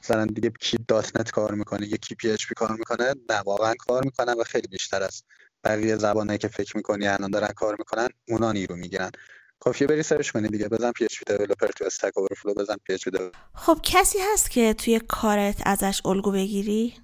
مثلا 0.00 0.26
دیگه 0.26 0.52
یکی 0.60 0.78
.NET 0.88 1.30
کار 1.30 1.54
می‌کنه 1.54 1.86
یکی 1.86 2.14
PHP 2.14 2.54
کار 2.54 2.72
می‌کنه 2.76 3.14
نه 3.30 3.38
واقعا 3.40 3.74
کار 3.74 4.04
می‌کنه 4.04 4.32
و 4.32 4.44
خیلی 4.44 4.68
بیشتر 4.68 5.02
است 5.02 5.26
بقیه 5.64 5.96
زبانه 5.96 6.38
که 6.38 6.48
فکر 6.48 6.76
می‌کنی 6.76 7.08
الان 7.08 7.30
دارن 7.30 7.48
کار 7.48 7.76
می‌کنن 7.78 8.08
اونا 8.28 8.52
نیرو 8.52 8.76
می‌گیرن. 8.76 9.10
کافیه 9.62 9.86
بری 9.86 10.02
سرچ 10.02 10.30
کنی 10.30 10.48
دیگه 10.48 10.68
بزن 10.68 10.92
PHP 10.92 11.04
developer 11.04 11.66
تو 11.66 11.84
Stack 11.84 12.18
Overflow 12.18 12.54
بزن 12.54 12.76
PHP 12.84 13.18
خب 13.54 13.78
کسی 13.82 14.18
هست 14.32 14.50
که 14.50 14.74
توی 14.74 15.00
کارت 15.08 15.62
ازش 15.66 16.06
الگو 16.06 16.32
بگیری؟ 16.32 16.94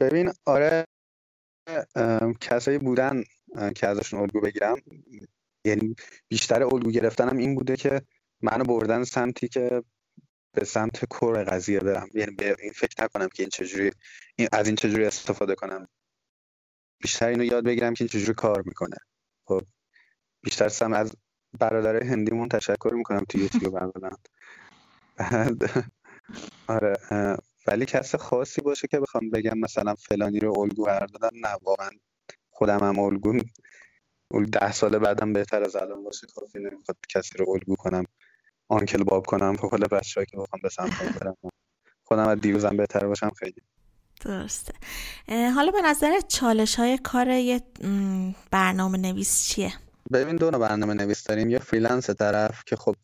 ببین 0.00 0.32
آره 0.46 0.84
کسایی 2.40 2.78
بودن 2.78 3.24
که 3.74 3.86
ازشون 3.86 4.20
الگو 4.20 4.40
بگیرم. 4.40 4.76
یعنی 5.64 5.96
بیشتر 6.28 6.62
الگو 6.62 6.90
گرفتنم 6.90 7.36
این 7.36 7.54
بوده 7.54 7.76
که 7.76 8.02
منو 8.42 8.64
بردن 8.64 9.04
سمتی 9.04 9.48
که 9.48 9.82
به 10.52 10.64
سمت 10.64 11.04
کور 11.04 11.44
قضیه 11.44 11.80
برم. 11.80 12.08
یعنی 12.14 12.34
به 12.34 12.56
این 12.58 12.72
فکر 12.72 13.04
نکنم 13.04 13.28
که 13.28 13.42
این 13.42 13.50
چجوری 13.50 13.90
این 14.36 14.48
از 14.52 14.66
این 14.66 14.76
چجوری 14.76 15.04
استفاده 15.04 15.54
کنم. 15.54 15.88
بیشتر 17.04 17.28
اینو 17.28 17.44
یاد 17.44 17.64
بگیرم 17.64 17.94
که 17.94 18.08
چجوری 18.08 18.34
کار 18.34 18.62
می‌کنه. 18.66 18.96
خب 19.44 19.62
بیشتر 20.42 20.68
سم 20.68 20.92
از 20.92 21.12
برادر 21.60 22.02
هندیمون 22.02 22.48
تشکر 22.48 22.92
می‌کنم 22.94 23.24
تو 23.28 23.38
یوتیوب 23.38 23.76
اولا 23.76 24.10
بعد 25.16 25.62
آره 26.68 26.94
ولی 27.66 27.86
کس 27.86 28.14
خاصی 28.14 28.62
باشه 28.62 28.88
که 28.88 29.00
بخوام 29.00 29.30
بگم 29.30 29.58
مثلا 29.58 29.94
فلانی 29.94 30.38
رو 30.38 30.60
الگو 30.60 30.84
قرار 30.84 31.06
دادم 31.06 31.46
نه 31.46 31.56
واقعا 31.62 31.90
خودم 32.50 32.78
هم 32.78 32.98
الگو 32.98 33.38
ده 34.52 34.72
سال 34.72 34.98
بعدم 34.98 35.32
بهتر 35.32 35.62
از 35.62 35.76
الان 35.76 36.04
باشه 36.04 36.26
کافی 36.34 36.58
نمی‌خواد 36.58 36.96
کسی 37.08 37.38
رو 37.38 37.50
الگو 37.50 37.76
کنم 37.76 38.04
آنکل 38.68 39.04
باب 39.04 39.26
کنم 39.26 39.56
کل 39.56 39.84
بچه 39.86 40.24
که 40.24 40.36
بخوام 40.36 40.60
به 40.62 40.68
سمت 40.68 41.18
برم 41.20 41.36
خودم 42.04 42.28
از 42.28 42.40
دیروزم 42.40 42.76
بهتر 42.76 43.06
باشم 43.06 43.30
خیلی. 43.30 43.62
درسته. 44.24 44.74
حالا 45.28 45.70
به 45.70 45.82
نظر 45.84 46.20
چالش 46.28 46.74
های 46.74 46.98
کار 46.98 47.28
یه 47.28 47.60
برنامه 48.50 48.98
نویس 48.98 49.44
چیه؟ 49.44 49.72
ببین 50.12 50.36
دو 50.36 50.50
برنامه 50.50 50.94
نویس 50.94 51.24
داریم. 51.24 51.50
یا 51.50 51.58
freelance 51.58 52.10
طرف 52.10 52.62
که 52.66 52.76
خب 52.76 52.94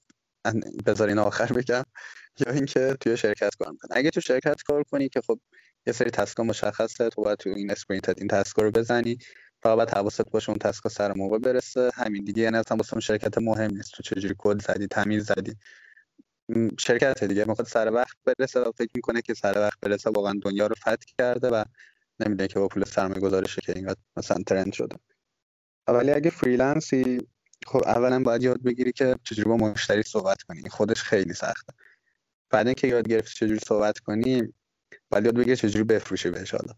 بذارین 0.86 1.18
آخر 1.18 1.46
بگم 1.46 1.84
یا 2.46 2.52
اینکه 2.52 2.96
توی 3.00 3.16
شرکت 3.16 3.50
کار 3.58 3.70
می‌کنه. 3.70 3.90
اگه 3.98 4.10
تو 4.10 4.20
شرکت 4.20 4.62
کار 4.62 4.82
کنی 4.82 5.08
که 5.08 5.20
خب 5.26 5.40
یه 5.86 5.92
سری 5.92 6.10
task 6.10 6.36
ا 6.36 6.42
مشخصه 6.42 7.08
تو 7.08 7.22
باید 7.22 7.38
تو 7.38 7.50
این 7.50 7.70
sprint 7.70 8.08
این 8.18 8.28
task 8.28 8.56
ا 8.56 8.62
رو 8.62 8.70
بزنی 8.70 9.18
فقط 9.62 9.76
باید 9.76 9.90
حواست 9.90 10.30
باشه 10.30 10.50
اون 10.50 10.58
task 10.58 10.82
ا 10.82 10.88
سر 10.88 11.12
موقع 11.12 11.38
برسه. 11.38 11.90
همین 11.94 12.24
دیگه 12.24 12.42
یعنی 12.42 12.56
اصلا 12.56 12.76
واسه 12.76 13.00
شرکت 13.00 13.38
مهم 13.38 13.70
نیست 13.76 13.92
تو 13.92 14.02
چجوری 14.02 14.34
کد 14.38 14.62
زدی 14.62 14.86
تمیز 14.86 15.26
زدی. 15.26 15.56
شرکت 16.80 17.24
دیگه. 17.24 17.44
می‌خواد 17.44 17.68
سر 17.68 17.92
وقت 17.92 18.16
برسه 18.24 18.60
و 18.60 18.72
فکر 18.72 18.90
می‌کنه 18.94 19.22
که 19.22 19.34
سر 19.34 19.58
وقت 19.58 19.80
برسه 19.80 20.10
واقعا 20.10 20.34
دنیا 20.42 20.66
رو 20.66 20.74
فتح 20.74 21.06
کرده 21.18 21.48
و 21.48 21.64
نمی‌دونه 22.20 22.48
که 22.48 22.58
با 22.58 22.68
پول 22.68 22.84
سرمایه 22.84 23.20
گذارشه 23.20 23.60
که 23.60 23.72
اینقدر 23.76 24.00
مثلا 24.16 24.42
trend 24.46 24.72
شده. 24.72 24.96
ولی 25.88 26.10
اگه 26.10 26.30
freelance 26.30 27.19
ی 27.19 27.28
خب 27.66 27.82
اولا 27.86 28.22
باید 28.22 28.42
یاد 28.42 28.62
بگیری 28.62 28.92
که 28.92 29.16
چجوری 29.24 29.48
با 29.48 29.56
مشتری 29.56 30.02
صحبت 30.02 30.42
کنی. 30.42 30.68
خودش 30.68 31.02
خیلی 31.02 31.34
سخته. 31.34 31.72
بعد 32.50 32.66
اینکه 32.66 32.86
یاد 32.86 33.08
گرفتی 33.08 33.34
چجوری 33.34 33.60
صحبت 33.66 33.98
کنی 33.98 34.54
باید 35.10 35.24
یاد 35.24 35.34
بگیری 35.34 35.56
چجوری 35.56 35.84
بفروشی 35.84 36.30
بهش 36.30 36.50
حالا. 36.50 36.74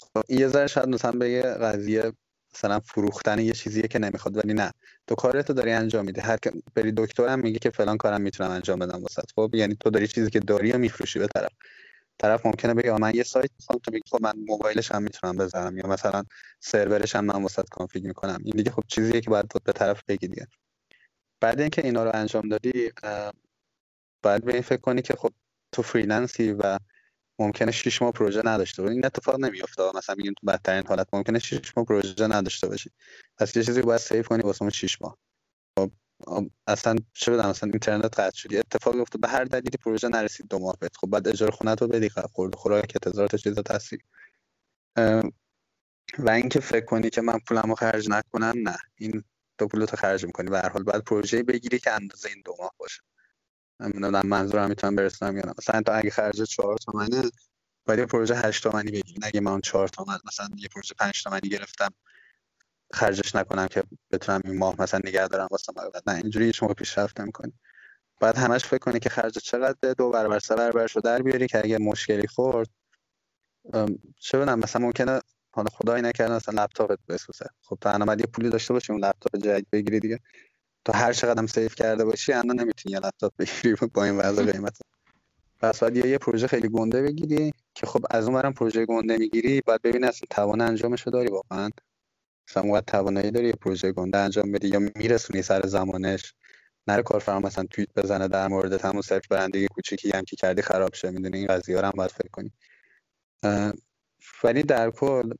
خب 0.00 0.30
یه 0.30 0.48
ذره 0.48 0.66
شاید 0.66 0.88
مثلا 0.88 1.12
به 1.12 1.30
یه 1.30 1.42
قضیه 1.42 2.12
مثلا 2.54 2.80
فروختن 2.80 3.38
یه 3.38 3.52
چیزیه 3.52 3.82
که 3.82 3.98
نمی‌خواد 3.98 4.36
ولی 4.36 4.54
نه. 4.54 4.72
تو 5.06 5.14
کارتو 5.14 5.52
داری 5.52 5.72
انجام 5.72 6.04
میدی. 6.04 6.20
هر 6.20 6.38
بری 6.74 6.92
دکترم 6.96 7.38
میگه 7.38 7.58
که 7.58 7.70
فلان 7.70 7.96
کارم 7.96 8.20
می‌تونم 8.20 8.50
انجام 8.50 8.78
بدم 8.78 9.02
واسه 9.02 9.22
خب 9.36 9.50
یعنی 9.54 9.76
تو 9.80 9.90
داری 9.90 10.08
چیزی 10.08 10.30
که 10.30 10.40
داری 10.40 10.72
و 10.72 10.78
میفروشی 10.78 11.18
به 11.18 11.26
طرف. 11.26 11.52
طرف 12.18 12.46
ممکنه 12.46 12.74
بگه 12.74 12.92
من 12.92 13.14
یه 13.14 13.22
سایت 13.22 13.50
می‌خوام 13.60 13.78
تو 13.78 13.90
میگی 13.92 14.10
خب 14.10 14.18
من 14.22 14.32
موبایلش 14.46 14.92
هم 14.92 15.02
می‌تونم 15.02 15.36
بذارم. 15.36 15.78
یا 15.78 15.86
مثلا 15.86 16.24
سرورش 16.60 17.16
هم 17.16 17.24
من 17.24 17.42
واسه 17.42 17.62
config 17.70 18.04
می‌کنم. 18.06 18.38
این 18.44 18.56
دیگه 18.56 18.70
خب 18.70 18.82
چیزیه 18.88 19.20
که 19.20 19.30
باید 19.30 19.46
به 19.64 19.72
طرف 19.72 20.02
بگی 20.08 20.28
دیگه. 20.28 20.46
بعد 21.40 21.60
اینکه 21.60 21.84
اینا 21.84 22.04
رو 22.04 22.10
انجام 22.14 22.48
دادی 22.48 22.92
باید 24.22 24.44
به 24.44 24.52
این 24.52 24.62
فکر 24.62 24.80
کنی 24.80 25.02
که 25.02 25.14
خب 25.14 25.32
تو 25.72 25.82
freelance 25.82 26.45
ی 26.45 26.52
و 26.52 26.78
ممکنه 27.38 27.70
6 27.70 28.02
ماه 28.02 28.12
پروژه 28.12 28.42
نداشته 28.44 28.82
باشی. 28.82 28.94
این 28.94 29.06
اتفاق 29.06 29.40
نمیافته. 29.40 29.82
مثلا 29.94 30.14
میگیم 30.14 30.34
تو 30.40 30.46
بدترین 30.46 30.86
حالت 30.86 31.08
ممکنه 31.12 31.38
6 31.38 31.76
ماه 31.76 31.86
پروژه 31.86 32.26
نداشته 32.26 32.68
باشی. 32.68 32.90
پس 33.38 33.56
یه 33.56 33.62
چیزی 33.62 33.82
باید 33.82 34.00
save 34.00 34.22
کنی 34.22 34.42
واسه 34.42 34.62
اون 34.62 34.70
6 34.70 35.02
ماه. 35.02 35.18
خب 35.78 35.90
اصلا 36.66 36.96
چه 37.14 37.32
بدم 37.32 37.48
مثلا 37.48 37.70
اینترنت 37.70 38.20
قطع 38.20 38.36
شد. 38.36 38.54
اتفاق 38.54 39.00
افتاد. 39.00 39.20
به 39.20 39.28
هر 39.28 39.44
دلیلی 39.44 39.78
پروژه 39.84 40.08
نرسید 40.08 40.48
دو 40.48 40.58
ماه 40.58 40.76
بعد 40.80 40.96
خب 40.96 41.10
بعد 41.10 41.28
اجاره 41.28 41.52
خونه 41.52 41.74
تو 41.74 41.88
بدی 41.88 42.08
خورد 42.08 42.54
خوراک 42.54 42.98
تا 42.98 43.26
چیزا 43.26 43.62
تصویر 43.62 44.00
و 46.18 46.30
اینکه 46.30 46.60
فکر 46.60 46.84
کنی 46.84 47.10
که 47.10 47.20
من 47.20 47.38
پولمو 47.38 47.74
خرج 47.74 48.08
نکنم 48.10 48.54
نه. 48.56 48.78
این 48.96 49.24
تو 49.58 49.68
پولتو 49.68 49.96
خرج 49.96 50.26
می‌کنی. 50.26 50.50
به 50.50 50.58
هر 50.58 50.68
حال 50.68 50.82
بعد 50.82 51.04
پروژه 51.04 51.42
بگیری 51.42 51.78
که 51.78 51.92
اندازه 51.92 52.28
این 52.28 52.42
دو 52.44 52.56
ماه 52.58 52.74
باشه. 52.78 53.00
نمی‌دونم 53.80 54.26
منظورم 54.26 54.68
می‌تونم 54.68 54.96
برسونم 54.96 55.36
یا 55.36 55.42
نه. 55.46 55.52
مثلا 55.58 55.82
تو 55.82 55.92
اگه 55.94 56.10
خرج 56.10 56.42
4 56.42 56.76
تومنه 56.76 57.22
باید 57.86 58.00
یه 58.00 58.06
پروژه 58.06 58.34
8 58.34 58.62
تومنی 58.62 58.90
بگیری 58.90 59.20
اگه 59.22 59.40
من 59.40 59.60
4 59.60 59.88
تومن 59.88 60.18
مثلا 60.26 60.48
یه 60.56 60.68
پروژه 60.68 60.94
5 60.98 61.22
تومنی 61.22 61.48
گرفتم 61.48 61.94
خرجش 62.92 63.34
نکنم 63.34 63.66
که 63.66 63.82
بتونم 64.10 64.40
این 64.44 64.58
ماه 64.58 64.80
مثلا 64.80 65.00
نگه 65.04 65.28
دارم 65.28 65.48
واسه 65.50 65.72
نه 66.06 66.14
اینجوری 66.14 66.52
شما 66.52 66.74
پیشرفت 66.74 67.20
نمی‌کنی. 67.20 67.52
بعد 68.20 68.36
همش 68.36 68.64
فکر 68.64 68.78
کنی 68.78 68.98
که 68.98 69.08
خرج 69.08 69.38
چقدر 69.38 69.92
دو 69.92 70.10
برابر 70.10 70.38
سه 70.38 70.56
برابرش 70.56 70.96
رو 70.96 71.02
در 71.02 71.22
بیاری 71.22 71.46
که 71.46 71.58
اگه 71.58 71.78
مشکلی 71.78 72.26
خورد. 72.26 72.68
چه 74.20 74.38
بدم 74.38 74.58
مثلا 74.58 74.82
ممکنه 74.82 75.20
حالا 75.50 75.68
خدای 75.72 76.02
نکرده 76.02 76.34
مثلا 76.34 76.62
لپتاپت 76.62 76.98
بسوزه. 77.08 77.46
خب 77.62 77.78
الان 77.82 78.18
یه 78.18 78.26
پولی 78.26 78.50
داشته 78.50 78.74
باشی 78.74 78.92
اون 78.92 79.04
لپتاپ 79.04 79.36
جدید 79.36 79.66
بگیری 79.72 80.00
دیگه. 80.00 80.20
تو 80.84 80.92
هر 80.92 81.12
چقدر 81.12 81.46
سیف 81.46 81.74
کرده 81.74 82.04
باشی 82.04 82.32
الان 82.32 82.60
نمی‌تونی 82.60 82.92
یه 82.92 82.98
لپتاپ 82.98 83.32
بگیری 83.38 83.76
با 83.94 84.04
این 84.04 84.16
وضع 84.16 84.52
قیمت. 84.52 84.78
پس 85.60 85.78
باید 85.78 85.96
یه 85.96 86.18
پروژه 86.18 86.46
خیلی 86.46 86.68
گنده 86.68 87.02
بگیری 87.02 87.52
که 87.74 87.86
خب 87.86 88.00
از 88.10 88.28
اون 88.28 88.52
پروژه 88.52 88.86
گنده 88.86 89.16
می‌گیری 89.16 89.60
باید 89.60 89.82
ببینی 89.82 90.06
اصلا 90.06 90.26
توان 90.30 90.60
انجامش 90.60 91.02
رو 91.02 91.12
داری 91.12 91.28
واقعا. 91.30 91.70
مثلا 92.48 92.62
اون 92.62 92.80
توانایی 92.80 93.30
داری 93.30 93.46
یه 93.46 93.52
پروژه 93.52 93.92
گنده 93.92 94.18
انجام 94.18 94.52
بدی 94.52 94.68
یا 94.68 94.78
میرسونی 94.78 95.42
سر 95.42 95.66
زمانش. 95.66 96.34
نره 96.86 97.02
کارفرما 97.02 97.40
مثلا 97.40 97.64
توییت 97.70 97.94
بزنه 97.96 98.28
در 98.28 98.48
مورد 98.48 98.84
همون 98.84 99.02
صرف 99.02 99.28
برندگی 99.28 99.66
کوچیکی 99.66 100.10
هم 100.10 100.24
که 100.24 100.36
کردی 100.36 100.62
خراب 100.62 100.94
شه 100.94 101.10
می‌دونی؟ 101.10 101.38
این 101.38 101.46
قضیه 101.46 101.80
هم 101.80 101.92
باید 101.96 102.10
فکر 102.10 102.28
کنی. 102.32 102.52
ولی 104.44 104.62
در 104.62 104.90
کل 104.90 105.34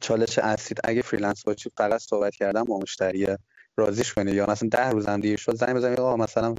چالش 0.00 0.38
اصلی 0.38 0.76
اگه 0.84 1.02
freelance 1.02 1.44
باشی 1.44 1.70
فقط 1.76 2.00
صحبت 2.00 2.34
کردم 2.34 2.64
با 2.64 2.78
مشتری 2.78 3.26
راضیش 3.76 4.14
کنی 4.14 4.32
یا 4.32 4.46
مثلا 4.50 4.68
ده 4.68 4.90
روزم 4.90 5.20
دیر 5.20 5.38
شد 5.38 5.54
زنگ 5.54 5.76
بزنی 5.76 5.96
آقا 5.96 6.16
مثلا 6.16 6.54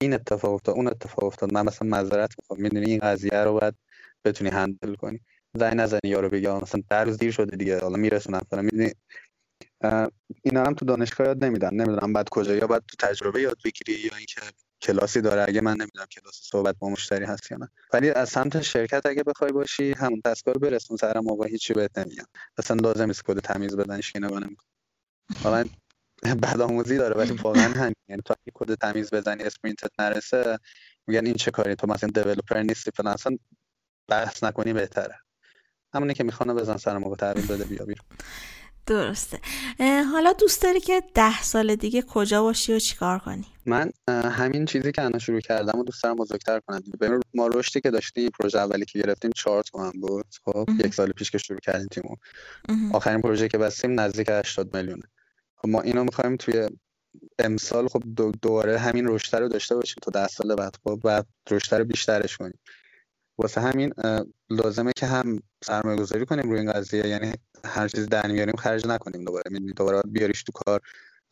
این 0.00 0.14
اتفاق 0.14 0.54
افتاد 0.54 0.74
اون 0.74 0.86
اتفاق 0.88 1.24
افتاد 1.24 1.52
من 1.52 1.66
مثلا 1.66 1.88
معذرت 1.88 2.34
می‌خوام 2.38 2.60
می‌دونی 2.60 2.86
این 2.86 3.00
قضیه 3.02 3.44
رو 3.44 3.60
باید 3.60 3.74
بتونی 4.24 4.50
handle 4.50 4.94
کنی. 4.94 5.20
زنگ 5.54 5.76
نزنی 5.76 6.00
یارو 6.04 6.28
بگی 6.28 6.48
مثلا 6.48 6.82
ده 6.88 7.04
روز 7.04 7.18
دیر 7.18 7.30
شده 7.30 7.56
دیگه 7.56 7.80
حالا 7.80 7.96
میرسونم 7.96 8.40
فلان 8.50 8.64
می‌دونی؟ 8.64 8.92
اینا 10.42 10.64
هم 10.64 10.74
تو 10.74 10.84
دانشگاه 10.84 11.26
یاد 11.26 11.44
نمیدن. 11.44 11.74
نمی‌دونم 11.74 12.12
بعد 12.12 12.28
کجا 12.28 12.54
یا 12.54 12.66
بعد 12.66 12.82
تو 12.88 13.06
تجربه 13.06 13.40
یاد 13.42 13.56
بگیری 13.64 14.00
یا 14.00 14.16
اینکه 14.16 14.40
کلاسی 14.80 15.20
داره. 15.20 15.44
اگه 15.48 15.60
من 15.60 15.76
نمی‌دونم 15.76 16.06
کلاس 16.06 16.40
صحبت 16.42 16.76
با 16.78 16.88
مشتری 16.88 17.24
هست 17.24 17.50
یا 17.50 17.56
نه. 17.56 17.68
ولی 17.92 18.10
از 18.10 18.28
سمت 18.28 18.62
شرکت 18.62 19.06
اگه 19.06 19.22
بخوای 19.22 19.52
باشی 19.52 19.92
همون 19.92 20.22
task 20.24 20.41
ا 20.41 20.45
رو 20.45 20.54
برسون 20.54 20.96
سر 20.96 21.20
موقع 21.20 21.48
هیچی 21.48 21.74
بهت 21.74 21.98
نمیگن. 21.98 22.24
اصلا 22.58 22.76
لازم 22.76 23.06
نیست 23.06 23.22
کد 23.24 23.38
تمیز 23.38 23.76
بدن 23.76 24.00
که 24.00 24.18
نمیکن 24.18 24.56
واقعا 25.44 25.64
بدآموزی 26.42 26.96
داره 26.96 27.14
ولی 27.16 27.32
واقعا 27.32 27.72
همین. 27.72 27.94
یعنی 28.08 28.22
تو 28.24 28.34
اگه 28.42 28.52
کد 28.54 28.74
تمیز 28.74 29.10
بزنی 29.10 29.42
sprint 29.42 29.83
ت 29.83 29.90
نرسه 29.98 30.58
میگن 31.06 31.26
این 31.26 31.34
چه 31.34 31.50
کاری 31.50 31.74
تو 31.74 31.86
مثلا 31.86 32.10
developer 32.14 32.62
نیستی 32.62 32.90
فلان. 32.90 33.14
اصلا 33.14 33.36
بحث 34.08 34.44
نکنی 34.44 34.72
بهتره. 34.72 35.14
همونی 35.94 36.14
که 36.14 36.24
می‌خوانه 36.24 36.54
بزن 36.54 36.76
سر 36.76 36.98
موقع 36.98 37.16
تحویل 37.16 37.46
بده 37.46 37.64
بیا 37.64 37.84
بیرون. 37.84 38.06
درسته. 38.86 39.40
حالا 40.12 40.32
دوست 40.32 40.62
داری 40.62 40.80
که 40.80 41.02
ده 41.14 41.42
سال 41.42 41.76
دیگه 41.76 42.02
کجا 42.02 42.42
باشی 42.42 42.72
و 42.72 42.78
چیکار 42.78 43.18
کنی؟ 43.18 43.46
من 43.66 43.90
همین 44.08 44.64
چیزی 44.64 44.92
که 44.92 45.02
الان 45.02 45.18
شروع 45.18 45.40
کردم 45.40 45.78
و 45.78 45.84
دوست 45.84 46.02
دارم 46.02 46.16
بزرگتر 46.16 46.60
کنم 46.60 46.82
به 46.98 47.20
ما 47.34 47.46
رشدی 47.46 47.80
که 47.80 47.90
داشتیم 47.90 48.30
پروژه 48.30 48.58
اولی 48.58 48.84
که 48.84 48.98
گرفتیم 48.98 49.30
چهار 49.36 49.62
تومن 49.62 49.90
بود. 49.90 50.26
خب 50.44 50.66
یک 50.84 50.94
سال 50.94 51.12
پیش 51.12 51.30
که 51.30 51.38
شروع 51.38 51.58
کردیم 51.58 51.86
تیمو. 51.86 52.16
آخرین 52.92 53.20
پروژه 53.20 53.48
که 53.48 53.58
بستیم 53.58 54.00
نزدیک 54.00 54.30
80 54.30 54.76
میلیونه. 54.76 55.02
ما 55.64 55.80
اینو 55.80 56.04
می‌خوایم 56.04 56.36
توی 56.36 56.68
امسال 57.38 57.88
خب 57.88 58.02
دوباره 58.42 58.78
همین 58.78 59.06
رشد 59.08 59.36
رو 59.36 59.48
داشته 59.48 59.74
باشیم 59.74 59.96
تا 60.02 60.10
ده 60.10 60.28
سال 60.28 60.54
بعد 60.54 60.76
خب 60.84 61.00
بعد 61.04 61.26
رشد 61.50 61.74
رو 61.74 61.84
بیشترش 61.84 62.36
کنیم. 62.36 62.58
واسه 63.38 63.60
همین 63.60 63.92
لازمه 64.50 64.92
که 64.96 65.06
هم 65.06 65.42
سرمایه 65.64 65.98
گذاری 65.98 66.26
کنیم 66.26 66.50
روی 66.50 66.60
این 66.60 66.72
قضیه. 66.72 67.06
یعنی 67.06 67.32
هر 67.64 67.88
چیز 67.88 68.08
در 68.08 68.26
میاریم 68.26 68.56
خرج 68.56 68.86
نکنیم 68.86 69.24
دوباره. 69.24 69.50
می‌دونی 69.50 69.72
دوباره 69.72 70.02
بیاریش 70.06 70.42
تو 70.42 70.52
کار. 70.52 70.80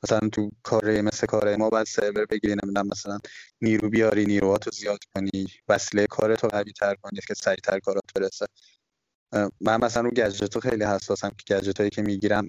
مثلا 0.04 0.28
تو 0.28 0.50
کار 0.62 1.00
مثل 1.00 1.26
کار 1.26 1.56
ما 1.56 1.70
بعد 1.70 1.86
سرور 1.86 2.26
بگیری 2.26 2.54
نمی‌دونم 2.54 2.88
مثلا 2.88 3.18
نیرو 3.60 3.90
بیاری 3.90 4.24
نیروهاتو 4.24 4.70
زیاد 4.70 4.98
کنی. 5.14 5.46
وسیله 5.68 6.06
کارتو 6.06 6.48
قوی 6.48 6.72
تر 6.72 6.94
کنی 6.94 7.20
که 7.28 7.34
سریعتر 7.34 7.78
کارات 7.78 8.04
برسه. 8.14 8.46
من 9.60 9.84
مثلا 9.84 10.02
رو 10.02 10.10
گجتو 10.10 10.60
خیلی 10.60 10.84
حساسم 10.84 11.30
که 11.30 11.54
گجت 11.54 11.78
هایی 11.78 11.90
که 11.90 12.02
می‌گیرم 12.02 12.48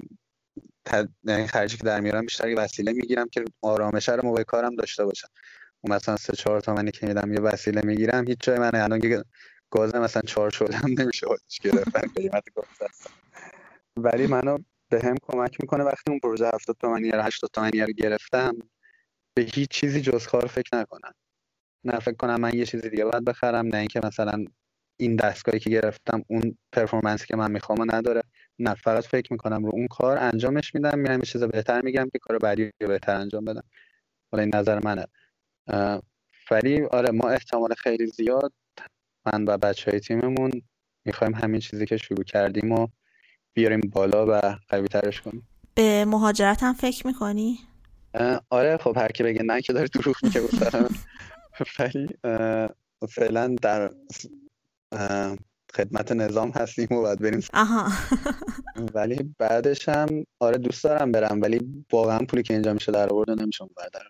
یعنی 1.24 1.48
خرجی 1.48 1.78
که 1.78 1.84
در 1.84 2.00
میارم 2.00 2.22
بیشتر 2.22 2.54
وسیله 2.58 2.94
می‌گیرم 2.94 3.30
که 3.30 3.46
آرامش 3.62 4.10
رو 4.10 4.26
موقع 4.26 4.44
کارم 4.44 4.76
داشته 4.76 5.06
باشم. 5.06 5.28
اون 5.82 5.96
مثلا 5.96 6.18
سه 6.18 6.34
چهار 6.34 6.62
تومنی 6.62 6.92
که 6.92 7.08
میدم 7.08 7.34
یه 7.34 7.40
وسیله 7.40 7.82
می‌گیرم 7.84 8.28
هیچ 8.28 8.38
جای 8.42 8.60
من 8.60 8.76
الان 8.76 9.24
گاز 9.72 9.96
مثلا 9.96 10.22
چهار 10.22 10.50
شده 10.50 10.76
هم 10.76 10.90
نمیشه 11.00 11.28
گرفتن 11.62 12.02
قیمت 12.16 12.44
گاز 12.56 12.90
ولی 13.98 14.28
منو 14.28 14.58
به 14.90 15.02
هم 15.04 15.16
کمک 15.22 15.58
می‌کنه 15.62 15.84
وقتی 15.84 16.12
اون 16.12 16.20
پروژه 16.20 16.46
70 16.54 16.78
تومانی 16.82 17.08
یا 17.08 17.24
80 17.24 17.50
تومانی 17.54 17.80
رو 17.80 17.94
گرفتم 17.94 18.58
به 19.34 19.44
هیچ 19.54 19.70
چیزی 19.70 20.02
جز 20.02 20.28
کار 20.28 20.48
فکر 20.48 20.78
نکنم. 20.78 21.14
نه 21.84 22.00
فکر 22.00 22.16
کنم 22.16 22.42
من 22.42 22.54
یه 22.54 22.66
چیزی 22.66 22.90
دیگه 22.90 23.06
باید 23.06 23.26
بخرم 23.26 23.68
نه 23.68 23.78
اینکه 23.78 24.02
مثلا 24.04 24.46
این 25.00 25.16
دستگاهی 25.16 25.60
که 25.60 25.70
گرفتم 25.70 26.24
اون 26.28 26.58
پرفورمنسی 26.72 27.26
که 27.26 27.36
من 27.36 27.52
می‌خوام 27.52 27.96
نداره. 27.96 28.24
نه 28.60 28.74
فقط 28.74 29.04
فکر 29.04 29.34
می‌کنم 29.34 29.66
رو 29.66 29.72
اون 29.74 29.88
کار 29.88 30.18
انجامش 30.18 30.76
میدم 30.76 31.00
میرم 31.00 31.20
یه 31.20 31.26
چیز 31.26 31.44
بهتر 31.44 31.82
میگم 31.82 32.10
که 32.14 32.20
کار 32.20 32.38
بعدی 32.38 32.72
رو 32.82 32.88
بهتر 32.88 33.16
انجام 33.16 33.46
بدم. 33.46 33.64
حالا 34.32 34.44
این 34.44 34.56
نظر 34.56 34.80
منه. 34.84 35.06
ولی 36.52 36.84
آره 36.84 37.12
ما 37.12 37.30
احتمال 37.30 37.74
خیلی 37.74 38.06
زیاد 38.06 38.54
من 39.26 39.46
و 39.48 39.58
بچه 39.58 39.92
های 39.92 40.00
تیممون 40.00 40.52
می‌خوایم 41.06 41.36
همین 41.36 41.60
چیزی 41.60 41.86
که 41.86 41.98
شروع 41.98 42.24
کردیم 42.24 42.72
و 42.72 42.88
بیاریم 43.54 43.82
بالا 43.94 44.26
و 44.28 44.58
قوی 44.70 44.88
ترش 44.88 45.22
کنیم. 45.22 45.48
به 45.76 46.06
مهاجرت 46.06 46.64
هم 46.64 46.74
فکر 46.74 47.08
می‌کنی؟ 47.08 47.60
آره 48.50 48.78
خب 48.78 48.98
هر 48.98 49.08
کی 49.08 49.24
بگه 49.24 49.44
نه 49.44 49.62
که 49.62 49.74
داره 49.74 49.88
دروغ 49.88 50.16
میگه 50.24 50.42
ولی 51.80 52.08
فعلا 53.10 53.56
در 53.62 53.92
خدمت 55.76 56.12
نظام 56.12 56.50
هستیم 56.50 56.88
و 56.92 57.02
باید 57.02 57.20
بریم. 57.20 57.40
آها. 57.54 57.92
ولی 58.94 59.36
بعدش 59.40 59.90
هم 59.90 60.26
آره 60.40 60.58
دوست 60.58 60.84
دارم 60.84 61.12
برم 61.12 61.42
ولی 61.42 61.86
واقعا 61.92 62.20
پولی 62.20 62.44
که 62.44 62.54
اینجا 62.54 62.74
میشه 62.74 62.92
در 62.92 63.10
آورد 63.10 63.30
نمیشه 63.30 63.66
بر 63.78 63.90
در 63.94 64.02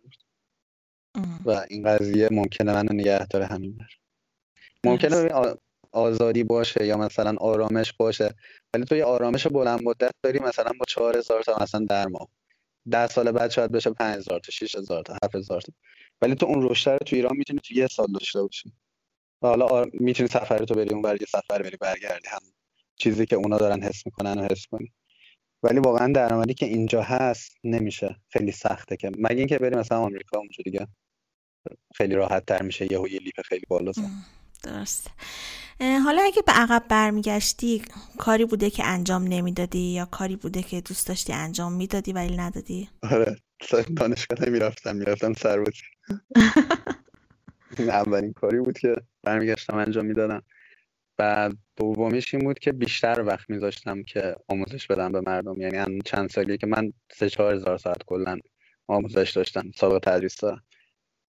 و 1.45 1.65
این 1.69 1.83
قضیه 1.83 2.29
ممکنه 2.31 2.73
منو 2.73 2.93
نگه 2.93 3.25
داره 3.27 3.45
همین 3.45 3.77
بر 3.77 3.87
ممکنه 4.83 5.29
آزادی 5.91 6.43
باشه 6.43 6.85
یا 6.85 6.97
مثلا 6.97 7.35
آرامش 7.39 7.93
باشه 7.93 8.35
ولی 8.73 8.85
تو 8.85 8.95
یه 8.95 9.05
آرامش 9.05 9.47
بلند 9.47 9.83
مدت 9.83 10.11
داری 10.23 10.39
مثلا 10.39 10.71
با 10.79 10.85
چهار 10.87 11.17
هزار 11.17 11.43
تا 11.43 11.57
مثلا 11.61 11.85
در 11.85 12.07
ماه. 12.07 12.27
ده 12.91 13.07
سال 13.07 13.31
بعد 13.31 13.51
شاید 13.51 13.71
بشه 13.71 13.89
پنج 13.89 14.15
هزار 14.17 14.39
تا 14.39 14.51
شیش 14.51 14.75
هزار 14.75 15.03
تا 15.03 15.13
هفت 15.23 15.35
هزار 15.35 15.61
تا. 15.61 15.73
ولی 16.21 16.35
تو 16.35 16.45
اون 16.45 16.69
رشته 16.69 16.91
رو 16.91 16.97
تو 16.97 17.15
ایران 17.15 17.37
می‌تونی 17.37 17.59
تو 17.59 17.73
یه 17.73 17.87
سال 17.87 18.07
داشته 18.13 18.41
باشی. 18.41 18.73
حالا. 19.47 19.85
می‌تونی 19.93 20.29
سفر 20.29 20.57
تو 20.57 20.73
بری 20.73 20.89
اون 20.93 21.01
بر 21.01 21.21
یه 21.21 21.27
سفر 21.29 21.61
بری 21.61 21.77
برگردی. 21.77 22.27
هم 22.27 22.39
چیزی 22.95 23.25
که 23.25 23.35
اونا 23.35 23.57
دارن 23.57 23.83
حس 23.83 24.05
می‌کنن 24.05 24.39
و 24.39 24.47
حس 24.51 24.65
کنی. 24.71 24.93
ولی 25.63 25.79
واقعا 25.79 26.11
درآمدی 26.13 26.53
که 26.53 26.65
اینجا 26.65 27.01
هست 27.01 27.57
نمیشه. 27.63 28.15
خیلی 28.29 28.51
سخته 28.51 28.97
که. 28.97 29.11
مگه 29.17 29.37
اینکه 29.37 29.57
بریم 29.57 29.79
مثلا 29.79 29.99
آمریکا 29.99 30.37
اونجا 30.37 30.63
دیگه؟ 30.65 30.87
خیلی 31.95 32.15
راحت 32.15 32.45
تر 32.45 32.61
میشه. 32.61 32.93
یهو 32.93 33.07
یه 33.07 33.19
لیپ 33.19 33.41
خیلی 33.45 33.65
بالا 33.67 33.91
درست 34.63 35.09
حالا 35.79 36.21
اگه 36.21 36.41
به 36.45 36.51
عقب 36.51 36.83
برمیگشتی 36.89 37.81
کاری 38.17 38.45
بوده 38.45 38.69
که 38.69 38.85
انجام 38.85 39.23
نمی‌دادی 39.23 39.79
یا 39.79 40.05
کاری 40.05 40.35
بوده 40.35 40.63
که 40.63 40.81
دوست 40.81 41.07
داشتی 41.07 41.33
انجام 41.33 41.73
می‌دادی 41.73 42.13
ولی 42.13 42.37
ندادی؟ 42.37 42.89
آره. 43.11 43.35
دانشگاه 43.97 44.47
نمی‌رفتم. 44.47 44.95
می‌رفتم 44.95 45.33
سربازی 45.33 45.81
این 47.77 47.89
اولین 48.01 48.33
کاری 48.33 48.59
بود 48.59 48.77
که 48.77 48.95
برمیگشتم 49.23 49.77
انجام 49.77 50.05
می‌دادم. 50.05 50.41
و 51.19 51.49
دومیش 51.75 52.33
این 52.35 52.43
بود 52.43 52.59
که 52.59 52.71
بیشتر 52.71 53.21
وقت 53.21 53.49
میذاشتم 53.49 54.03
که 54.03 54.35
آموزش 54.47 54.87
بدم 54.87 55.11
به 55.11 55.21
مردم. 55.21 55.61
یعنی 55.61 56.01
چند 56.01 56.29
سالی 56.29 56.57
که 56.57 56.67
من 56.67 56.93
سه 57.11 57.29
چهار 57.29 57.53
هزار 57.53 57.77
ساعت 57.77 58.03
کلا 58.05 58.39
آموزش 58.87 59.31
داشتم 59.35 59.71
سابقه 59.75 59.99
تدریس 59.99 60.37
دارم. 60.37 60.63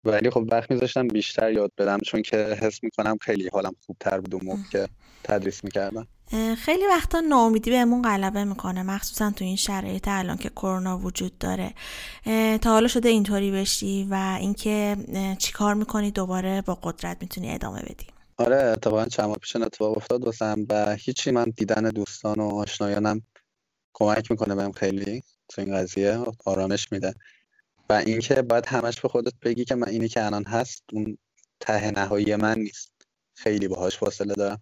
ولی 0.05 0.31
خب 0.31 0.49
وقت 0.53 0.71
میذاشتم 0.71 1.09
بیشتر 1.09 1.53
یاد 1.53 1.73
بدم 1.79 1.99
چون 1.99 2.23
که 2.23 2.37
حس 2.37 2.85
می‌کنم 2.85 3.17
خیلی 3.21 3.49
حالم 3.49 3.73
خوبتر 3.87 4.21
بود 4.21 4.35
اون 4.35 4.45
موقع 4.45 4.63
که 4.71 4.89
تدریس 5.25 5.65
می‌کردم. 5.65 6.07
خیلی 6.59 6.87
وقتا 6.87 7.21
ناامیدی 7.21 7.71
بهمون 7.71 8.03
غلبه 8.03 8.45
می‌کنه 8.45 8.83
مخصوصا 8.83 9.31
تو 9.31 9.45
این 9.45 9.57
شرایط 9.57 10.09
الان 10.09 10.37
که 10.37 10.49
کرونا 10.49 10.99
وجود 10.99 11.39
داره. 11.39 11.75
تا 12.59 12.71
حالا 12.71 12.89
شده 12.89 13.09
اینطوری 13.09 13.51
بشی 13.51 14.07
و 14.11 14.37
اینکه 14.41 14.97
چیکار 15.39 15.75
می‌کنی 15.75 16.11
دوباره 16.11 16.63
با 16.63 16.79
قدرت 16.83 17.17
می‌تونی 17.21 17.55
ادامه 17.55 17.81
بدی؟ 17.83 18.07
آره 18.37 18.57
اتفاقا 18.57 19.05
چند 19.05 19.27
ماه 19.27 19.37
پیش 19.37 19.57
اتفاق 19.57 19.97
افتاد 19.97 20.25
واسم 20.25 20.67
و 20.69 20.97
هیچی 20.97 21.31
من 21.31 21.53
دیدن 21.57 21.83
دوستان 21.83 22.41
و 22.41 22.55
آشنایانم 22.55 23.23
کمک 23.93 24.31
می‌کنه 24.31 24.55
بهم 24.55 24.73
خیلی 24.73 25.23
تو 25.49 25.63
این 25.63 25.77
قضیه. 25.77 26.19
آرامش 26.45 26.93
میده. 26.93 27.15
و 27.89 27.93
اینکه 27.93 28.43
باید 28.43 28.67
همش 28.67 29.01
به 29.01 29.09
خودت 29.09 29.33
بگی 29.43 29.65
که 29.65 29.75
من 29.75 29.89
اینی 29.89 30.09
که 30.09 30.27
الان 30.27 30.45
هست 30.45 30.85
اون 30.93 31.19
ته 31.61 31.91
نهایی 31.91 32.37
من 32.37 32.59
نیست. 32.59 32.93
خیلی 33.35 33.69
باهاش 33.69 33.99
فاصله 33.99 34.35
دارم. 34.35 34.61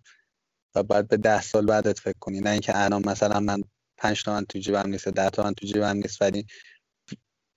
و 0.74 0.82
باید 0.82 1.08
به 1.08 1.16
ده 1.16 1.42
سال 1.42 1.66
بعدت 1.66 1.98
فکر 1.98 2.18
کنی. 2.20 2.40
نه 2.40 2.50
اینکه 2.50 2.84
الان 2.84 3.08
مثلا 3.08 3.40
من 3.40 3.62
پنج 3.98 4.22
تومن 4.24 4.44
تو 4.44 4.58
جیبم 4.58 4.88
نیست 4.88 5.08
ده 5.08 5.30
تومن 5.30 5.54
تو 5.54 5.66
جیبم 5.66 5.96
نیست 5.96 6.22
ولی 6.22 6.46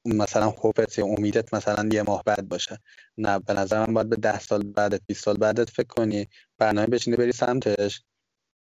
مثلا 0.06 0.52
خوبت 0.52 0.98
یا 0.98 1.06
امیدت 1.06 1.54
مثلا 1.54 1.90
یه 1.94 2.04
ماه 2.04 2.24
بعد 2.26 2.50
باشه. 2.50 2.80
نه 3.18 3.40
به 3.40 3.54
نظر 3.54 3.86
من 3.86 3.94
باید 3.94 4.10
به 4.10 4.16
ده 4.16 4.40
سال 4.40 4.64
بعدت 4.64 5.02
20 5.08 5.24
سال 5.24 5.38
بعدت 5.38 5.70
فکر 5.70 5.88
کنی 5.88 6.28
برنامه 6.58 6.88
بچینی 6.88 7.18
بری 7.18 7.32
سمتش. 7.32 8.04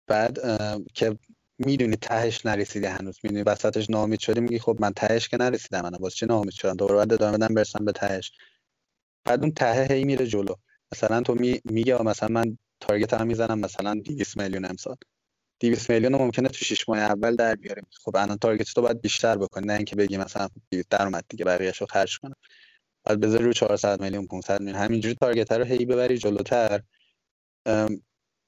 بعد 0.08 0.40
که 0.94 1.18
می‌دونی 1.60 1.96
تهش 1.96 2.46
نرسیده 2.46 2.90
هنوز. 2.90 3.20
می‌دونی 3.24 3.44
وسطش 3.44 3.90
ناامید 3.90 4.20
شدی 4.20 4.40
میگی 4.42 4.60
خب 4.60 4.78
من 4.82 4.94
تهش 4.94 5.30
که 5.30 5.38
نرسیدم 5.38 5.82
من 5.82 5.96
واسه 5.96 6.16
چی 6.16 6.26
ناامید 6.26 6.54
شدم؟ 6.54 6.76
دوباره 6.76 6.98
بعد 6.98 7.14
ادامه 7.14 7.38
بدم 7.38 7.54
برسم 7.54 7.86
به 7.86 7.92
تهش. 7.92 8.32
بعد 9.26 9.42
اون 9.42 9.52
ته 9.52 9.88
هی 9.92 10.04
میره 10.04 10.28
جلو. 10.28 10.56
مثلا 10.94 11.22
تو 11.22 11.36
می 11.36 11.62
میگه 11.66 12.02
مثلا 12.04 12.30
من 12.30 12.58
target 12.88 13.14
هم 13.14 13.28
می‌زنم 13.28 13.60
مثلا 13.60 13.94
200 14.06 14.38
میلیون 14.38 14.66
امسال. 14.66 14.96
200 15.60 15.90
میلیون 15.90 16.16
ممکنه 16.16 16.50
تو 16.50 16.66
6 16.66 16.90
ماه 16.90 17.00
اول 17.00 17.36
در 17.36 17.56
بیاریم. 17.56 17.88
خب 18.04 18.16
الان 18.16 18.38
target 18.38 18.74
تو 18.74 18.82
باید 18.82 19.02
بیشتر 19.02 19.38
بکنی 19.38 19.68
نه 19.68 19.74
اینکه 19.74 19.96
بگی 19.96 20.18
مثلا 20.18 20.48
درآمد 20.90 21.26
دیگه 21.30 21.46
بقیه‌شو 21.46 21.86
خرج 21.86 22.20
کنم. 22.20 22.36
بعد 23.06 23.20
بذاری 23.20 23.44
رو 23.44 23.54
400 23.54 24.02
میلیون 24.02 24.28
500 24.28 24.60
میلیون. 24.62 24.80
همینجوری 24.84 25.16
target 25.16 25.52
رو 25.52 25.66
هی 25.66 25.86
ببری 25.86 26.18
جلوتر. 26.18 26.82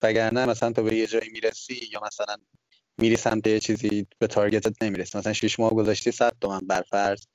وگرنه 0.04 0.46
مثلا 0.46 0.72
تو 0.72 0.84
به 0.84 0.96
یه 0.96 1.08
جایی 1.08 1.30
می‌رسی 1.30 1.90
یا 1.94 2.02
مثلا 2.08 2.36
میری 2.98 3.16
سمت 3.16 3.48
یه 3.48 3.60
چیزی 3.60 4.08
به 4.20 4.28
target 4.28 4.76
ت 4.76 4.84
نمی‌رسی. 4.84 5.18
مثلا 5.18 5.34
6 5.34 5.60
ماه 5.60 5.72
گذاشتی 5.72 6.12
100 6.12 6.34
تومن 6.42 6.60
برفرض. 6.68 7.26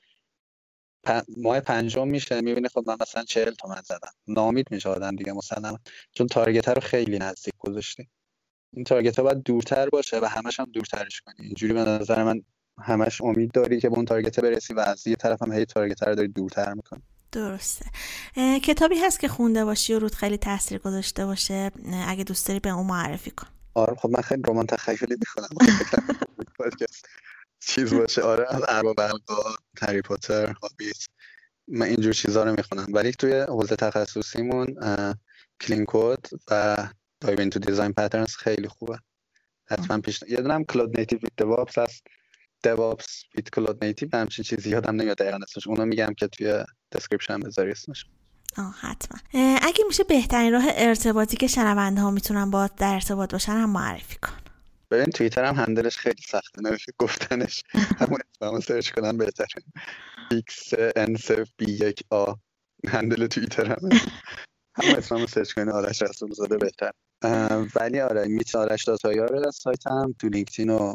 پ... 1.04 1.22
ماه 1.36 1.60
پنجم 1.60 2.08
میشه 2.08 2.40
می‌بینی 2.40 2.68
خب 2.68 2.84
من 2.86 2.96
مثلا 3.00 3.24
40 3.24 3.54
تومن 3.54 3.80
زدم. 3.84 4.12
ناامید 4.26 4.66
میشه 4.70 4.88
آدم 4.88 5.16
دیگه 5.16 5.32
مثلا 5.32 5.76
چون 6.12 6.26
target 6.26 6.68
رو 6.68 6.80
خیلی 6.80 7.18
نزدیک 7.18 7.54
گذاشتی. 7.58 8.08
این 8.72 8.84
target 8.84 9.18
ها 9.18 9.22
باید 9.24 9.42
دورتر 9.42 9.88
باشه 9.88 10.20
و 10.20 10.24
همش 10.24 10.60
هم 10.60 10.66
دورترش 10.72 11.20
کنی. 11.20 11.46
اینجوری 11.46 11.72
به 11.72 11.80
نظر 11.80 12.24
من 12.24 12.42
همش 12.82 13.20
امید 13.20 13.52
داری 13.52 13.80
که 13.80 13.88
به 13.88 13.96
اون 13.96 14.04
target 14.04 14.40
برسی 14.40 14.74
و 14.74 14.80
از 14.80 15.06
یه 15.06 15.16
طرف 15.16 15.42
هم 15.42 15.52
هی 15.52 15.64
target 15.64 16.02
رو 16.02 16.14
داری 16.14 16.28
دورتر 16.28 16.74
می‌کنی. 16.74 17.02
درسته. 17.32 17.84
کتابی 18.64 18.98
هست 18.98 19.20
که 19.20 19.28
خونده 19.28 19.64
باشی 19.64 19.94
و 19.94 19.98
روت 19.98 20.14
خیلی 20.14 20.36
تاثیر 20.36 20.78
گذاشته 20.78 21.26
باشه. 21.26 21.70
اگه 22.06 22.24
دوست 22.24 22.48
داری 22.48 22.60
بهمون 22.60 22.86
معرفی 22.86 23.30
کن. 23.30 23.46
آره 23.74 23.94
خب 23.94 24.10
من 24.10 24.22
خیلی 24.22 24.42
رمان 24.48 24.66
تخیلی 24.66 25.16
می‌خونم. 25.18 25.48
چیز 27.60 27.94
باشه. 27.94 28.22
آره 28.22 28.46
از 28.48 28.62
ارباب 28.68 29.00
حلقه‌ها 29.00 29.54
هری 29.82 30.02
پاتر 30.02 30.52
هابیت. 30.62 31.06
من 31.68 31.86
اینجور 31.86 32.12
چیزا 32.12 32.44
رو 32.44 32.54
می‌خونم. 32.56 32.86
ولی 32.88 33.12
توی 33.12 33.40
حوزه 33.40 33.76
تخصصیمون 33.76 34.66
Clean 35.60 35.84
Code 35.84 36.28
و 36.50 36.76
Dive 37.20 37.48
Into 37.48 37.58
Design 37.58 37.92
Patterns 37.92 38.36
خیلی 38.36 38.68
خوبه. 38.68 38.98
حتما 39.70 39.98
پیش 39.98 40.24
یه 40.28 40.36
دونم 40.36 40.64
Cloud 40.64 40.98
Native 40.98 41.18
with 41.18 41.32
DevOps 41.36 41.78
هست. 41.78 42.06
DevOps 42.62 43.22
with 43.36 43.50
Cloud 43.50 43.84
Native 43.84 44.08
همچین 44.12 44.44
چیزی 44.44 44.70
یادم 44.70 45.00
نمیاد 45.00 45.16
دقیقا 45.16 45.38
اسمش. 45.42 45.66
اونو 45.66 45.84
میگم 45.84 46.14
که 46.16 46.28
توی 46.28 46.64
description 46.92 47.40
بذاری 47.40 47.70
اسمش. 47.70 48.06
آه 48.58 48.76
حتما. 48.80 49.20
اگه 49.62 49.84
میشه 49.86 50.04
بهترین 50.04 50.52
راه 50.52 50.64
ارتباطی 50.66 51.36
که 51.36 51.46
شنونده 51.46 52.00
ها 52.00 52.10
می‌تونن 52.10 52.50
باهات 52.50 52.66
در 52.66 52.94
ارتباط 52.94 53.32
باشن 53.32 53.52
هم 53.52 53.70
معرفی 53.70 54.16
کن. 54.16 54.49
ببین 54.90 55.06
توییتر 55.06 55.44
هم 55.44 55.54
handle 55.54 55.86
ش 55.86 55.96
خیلی 55.96 56.22
سخته. 56.22 56.62
نمیشه 56.62 56.92
گفتنش. 56.98 57.62
همون 58.00 58.18
اسممو 58.34 58.60
سرچ 58.60 58.90
کنن 58.90 59.16
بهتره. 59.16 59.62
X 60.34 60.74
n 60.96 61.16
b 61.60 61.68
1 61.68 62.04
a. 62.14 62.34
هندل 62.88 63.26
توییتر 63.26 63.66
هم. 63.66 63.88
همون 64.74 64.96
اسممو 64.96 65.26
سرچ 65.26 65.52
کنین 65.52 65.68
آرش 65.68 66.02
رسول 66.02 66.32
زاده 66.32 66.56
بهتر 66.56 66.92
ولی 67.76 68.00
آره 68.00 68.28
میت 68.28 68.54
آرش 68.54 68.84
داتایار 68.84 69.48
از 69.48 69.54
سایتم. 69.54 70.14
تو 70.18 70.28
لینکدین 70.28 70.70
و 70.70 70.94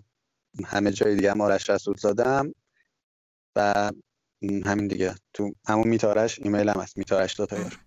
همه 0.65 0.91
جای 0.91 1.15
دیگه 1.15 1.31
هم 1.31 1.41
آرش 1.41 1.69
رسول 1.69 1.95
زادم 1.97 2.53
و 3.55 3.91
همین 4.65 4.87
دیگه. 4.87 5.15
تو 5.33 5.53
همون 5.67 5.87
میتارش 5.87 6.39
ایمیل 6.39 6.69
هم 6.69 6.81
هست 6.81 6.97
میتارش 6.97 7.33
داتایار 7.33 7.84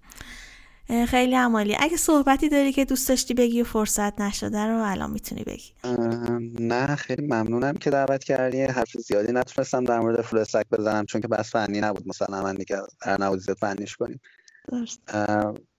خیلی 1.08 1.34
عمالی. 1.34 1.76
اگه 1.80 1.96
صحبتی 1.96 2.48
داری 2.48 2.72
که 2.72 2.84
دوست 2.84 3.08
داشتی 3.08 3.34
بگی 3.34 3.62
و 3.62 3.64
فرصت 3.64 4.20
نشده 4.20 4.64
رو 4.64 4.82
الان 4.82 5.10
می‌تونی 5.10 5.44
بگی. 5.44 5.72
نه 6.60 6.96
خیلی 6.96 7.22
ممنونم 7.22 7.74
که 7.74 7.90
دعوت 7.90 8.24
کردی. 8.24 8.62
حرف 8.62 8.90
زیادی 8.90 9.32
نتونستم 9.32 9.84
در 9.84 10.00
مورد 10.00 10.20
فول 10.20 10.44
بزنم 10.72 11.04
چون 11.06 11.20
که 11.20 11.28
بس 11.28 11.50
فنی 11.50 11.80
نبود. 11.80 12.08
مثلا 12.08 12.42
من 12.42 12.54
دیگه 12.54 12.80
در 13.06 13.20
نبود 13.20 13.38
زیاد 13.38 13.56
فنیش 13.56 13.96
کنیم. 13.96 14.20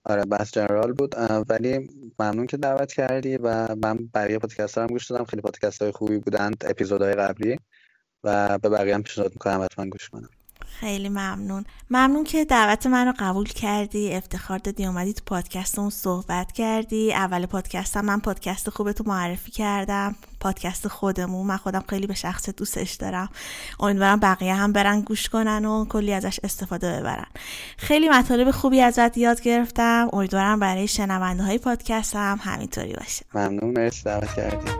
آره 0.04 0.26
بس 0.26 0.52
جنرال 0.52 0.94
بود. 0.94 1.16
ولی 1.50 1.90
ممنون 2.20 2.48
که 2.48 2.58
دعوت 2.58 2.94
کردی 2.94 3.38
و 3.38 3.76
من 3.76 3.98
بقیه 4.14 4.40
پادکست 4.40 4.78
هم 4.78 4.88
گوش 4.88 5.12
دادم. 5.12 5.26
خیلی 5.26 5.42
پادکست 5.42 5.82
های 5.82 5.92
خوبی 5.92 6.18
بودند 6.18 6.64
اپیزودهای 6.66 7.14
قبلی. 7.14 7.60
و 8.24 8.58
به 8.58 8.70
بقیه 8.70 8.96
هم 8.96 9.04
پیشنهاد 9.04 9.32
می‌کنم 9.32 9.62
حتما 9.62 9.86
گوش 9.86 10.10
کنم. 10.10 10.30
خیلی 10.80 11.10
ممنون. 11.10 11.66
ممنون 11.90 12.24
که 12.24 12.46
دعوت 12.46 12.88
من 12.88 13.08
رو 13.08 13.14
قبول 13.20 13.48
کردی 13.48 14.14
افتخار 14.14 14.58
دادی 14.58 14.86
اومدی 14.86 15.14
تو 15.14 15.22
پادکستمون 15.26 15.90
صحبت 15.90 16.52
کردی. 16.52 17.14
اول 17.14 17.46
پادکستم 17.46 18.06
من 18.06 18.20
پادکست 18.20 18.70
خوب 18.70 18.92
تو 18.92 19.04
معرفی 19.08 19.52
کردم. 19.52 20.16
پادکست 20.40 20.88
خودمون. 20.88 21.48
من 21.48 21.58
خودم 21.58 21.84
خیلی 21.90 22.08
به 22.08 22.14
شخص 22.14 22.50
دوستش 22.50 22.94
دارم. 22.94 23.30
امیدوارم 23.80 24.20
بقیه 24.20 24.54
هم 24.54 24.74
برن 24.74 25.02
گوش 25.02 25.30
کنن 25.30 25.66
و 25.66 25.86
کلی 25.86 26.14
ازش 26.14 26.40
استفاده 26.44 27.00
ببرن. 27.00 27.28
خیلی 27.78 28.10
مطالب 28.10 28.52
خوبی 28.52 28.82
ازت 28.82 29.18
یاد 29.18 29.42
گرفتم. 29.42 30.10
امیدوارم 30.14 30.60
برای 30.60 30.88
شنونده 30.88 31.44
های 31.44 31.58
پادکست 31.58 32.16
هم 32.16 32.40
همینطوری 32.44 32.94
باشه. 32.94 33.26
ممنون. 33.36 33.74
مرسی 33.78 34.04
دعوت 34.04 34.34
کردی. 34.36 34.72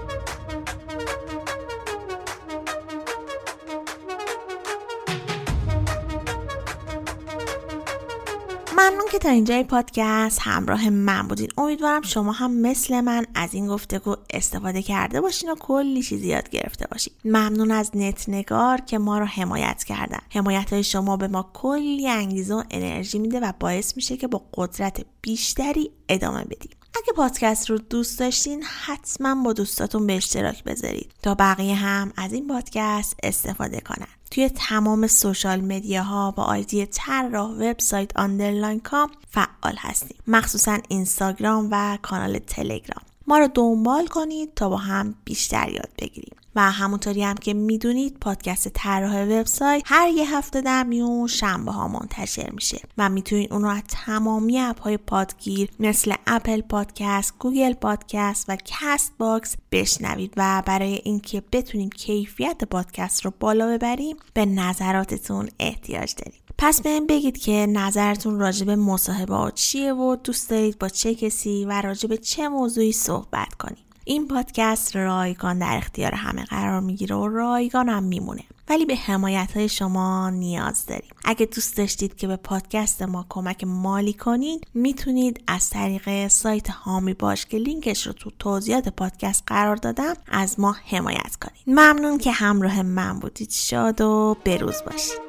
ممنون 8.80 9.08
که 9.12 9.20
تا 9.20 9.30
اینجای 9.30 9.64
پادکست 9.64 10.40
همراه 10.42 10.90
من 10.90 11.28
بودین. 11.28 11.50
امیدوارم 11.58 12.02
شما 12.02 12.32
هم 12.32 12.62
مثل 12.62 13.02
من 13.02 13.26
از 13.36 13.54
این 13.54 13.68
گفتگو 13.68 14.16
استفاده 14.30 14.82
کرده 14.82 15.22
باشین 15.22 15.52
و 15.52 15.56
کلی 15.56 16.04
چیزی 16.04 16.28
یاد 16.28 16.50
گرفته 16.50 16.88
باشین. 16.92 17.14
ممنون 17.26 17.72
از 17.72 17.92
نت 17.94 18.30
نگار 18.30 18.82
که 18.82 18.98
ما 18.98 19.20
رو 19.20 19.26
حمایت 19.26 19.84
کردن. 19.84 20.20
حمایت 20.30 20.74
های 20.74 20.84
شما 20.84 21.18
به 21.18 21.28
ما 21.28 21.52
کلی 21.54 22.08
انگیزه 22.08 22.56
و 22.56 22.64
انرژی 22.72 23.20
میده 23.20 23.40
و 23.40 23.54
باعث 23.60 23.96
میشه 23.96 24.18
که 24.18 24.28
با 24.28 24.42
قدرت 24.54 25.06
بیشتری 25.22 25.92
ادامه 26.10 26.44
بدیم. 26.44 26.72
اگه 26.96 27.14
پادکست 27.16 27.70
رو 27.70 27.78
دوست 27.78 28.20
داشتین 28.20 28.64
حتما 28.64 29.44
با 29.44 29.54
دوستاتون 29.54 30.08
به 30.08 30.16
اشتراک 30.16 30.64
بذارید 30.64 31.12
تا 31.24 31.36
بقیه 31.36 31.76
هم 31.76 32.14
از 32.18 32.34
این 32.34 32.48
پادکست 32.48 33.16
استفاده 33.24 33.80
کنن. 33.80 34.19
توی 34.32 34.50
تمام 34.50 35.08
social 35.08 35.62
media 35.62 36.20
ها 36.20 36.32
با 36.32 36.44
آیدی 36.44 36.86
طراح 36.86 37.52
وبسایت 37.52 38.18
underline 38.18 38.80
com 38.80 39.12
فعال 39.30 39.76
هستیم. 39.78 40.18
مخصوصا 40.28 40.78
اینستاگرام 40.90 41.68
و 41.72 41.98
کانال 42.02 42.40
تلگرام. 42.40 43.04
ما 43.28 43.38
رو 43.38 43.48
دنبال 43.48 44.08
کنید 44.08 44.54
تا 44.54 44.70
با 44.70 44.78
هم 44.78 45.16
بیشتر 45.26 45.70
یاد 45.70 45.90
بگیریم. 46.02 46.36
و 46.60 46.72
همونطوری 46.72 47.24
هم 47.24 47.36
که 47.36 47.54
می‌دونید 47.54 48.18
پادکست 48.22 48.68
طراح 48.68 49.24
وبسایت 49.24 49.82
هر 49.86 50.10
یه 50.10 50.38
هفته 50.38 50.62
در 50.62 50.84
میون 50.84 51.28
شنبه 51.28 51.72
ها 51.72 51.88
منتشر 51.88 52.50
میشه 52.50 52.82
و 52.98 53.10
می‌تونید 53.10 53.54
اون 53.54 53.64
رو 53.64 53.70
از 53.70 53.82
تمامی 53.88 54.60
app 54.60 54.82
های 54.82 54.98
پادگیر 54.98 55.70
مثل 55.80 56.14
اپل 56.28 56.62
پادکست، 56.62 57.34
گوگل 57.40 57.74
پادکست 57.74 58.46
و 58.48 58.58
کست 58.66 59.14
باکس 59.18 59.56
بشنوید 59.72 60.34
و 60.38 60.64
برای 60.66 61.02
اینکه 61.04 61.44
بتونیم 61.52 61.90
کیفیت 61.90 62.64
پادکست 62.64 63.26
رو 63.26 63.34
بالا 63.40 63.68
ببریم 63.68 64.18
به 64.34 64.46
نظراتتون 64.46 65.50
احتیاج 65.60 66.16
داریم. 66.16 66.40
پس 66.58 66.82
بهم 66.82 67.08
بگید 67.08 67.38
که 67.38 67.66
نظرتون 67.70 68.40
راجع 68.40 68.66
به 68.66 68.76
مصاحبه 68.76 69.52
چیه 69.56 69.94
و 69.94 70.16
دوست 70.16 70.50
دارید 70.50 70.80
با 70.80 70.90
چه 70.90 71.16
کسی 71.16 71.66
و 71.66 71.82
راجع 71.82 72.10
به 72.10 72.18
چه 72.18 72.48
موضوعی 72.48 72.92
صحبت 72.92 73.54
کنید. 73.54 73.89
این 74.06 74.28
پادکست 74.28 74.96
رایگان 74.96 75.60
در 75.60 75.78
اختیار 75.78 76.12
همه 76.16 76.46
قرار 76.46 76.80
می‌گیره 76.80 77.16
و 77.16 77.28
رایگان 77.28 77.90
هم 77.90 78.04
میمونه. 78.04 78.44
ولی 78.70 78.86
به 78.86 78.96
حمایت 78.96 79.52
های 79.56 79.70
شما 79.70 80.30
نیاز 80.30 80.86
داریم. 80.86 81.10
اگه 81.26 81.46
دوست 81.46 81.78
داشتید 81.78 82.16
که 82.16 82.28
به 82.28 82.36
پادکست 82.36 83.02
ما 83.02 83.26
کمک 83.30 83.64
مالی 83.64 84.14
کنید 84.14 84.68
می‌تونید 84.74 85.44
از 85.48 85.70
طریق 85.70 86.28
سایت 86.28 86.70
هامی 86.70 87.14
باش 87.14 87.46
که 87.46 87.58
لینکش 87.58 88.08
رو 88.08 88.14
تو 88.14 88.32
توضیحات 88.40 88.90
پادکست 88.90 89.44
قرار 89.48 89.76
دادم 89.76 90.14
از 90.28 90.60
ما 90.60 90.76
حمایت 90.86 91.36
کنید. 91.36 91.64
ممنون 91.68 92.18
که 92.18 92.32
همراه 92.32 92.82
من 92.82 93.20
بودید. 93.20 93.52
شاد 93.52 94.02
و 94.02 94.38
بروز 94.46 94.84
باشید. 94.86 95.29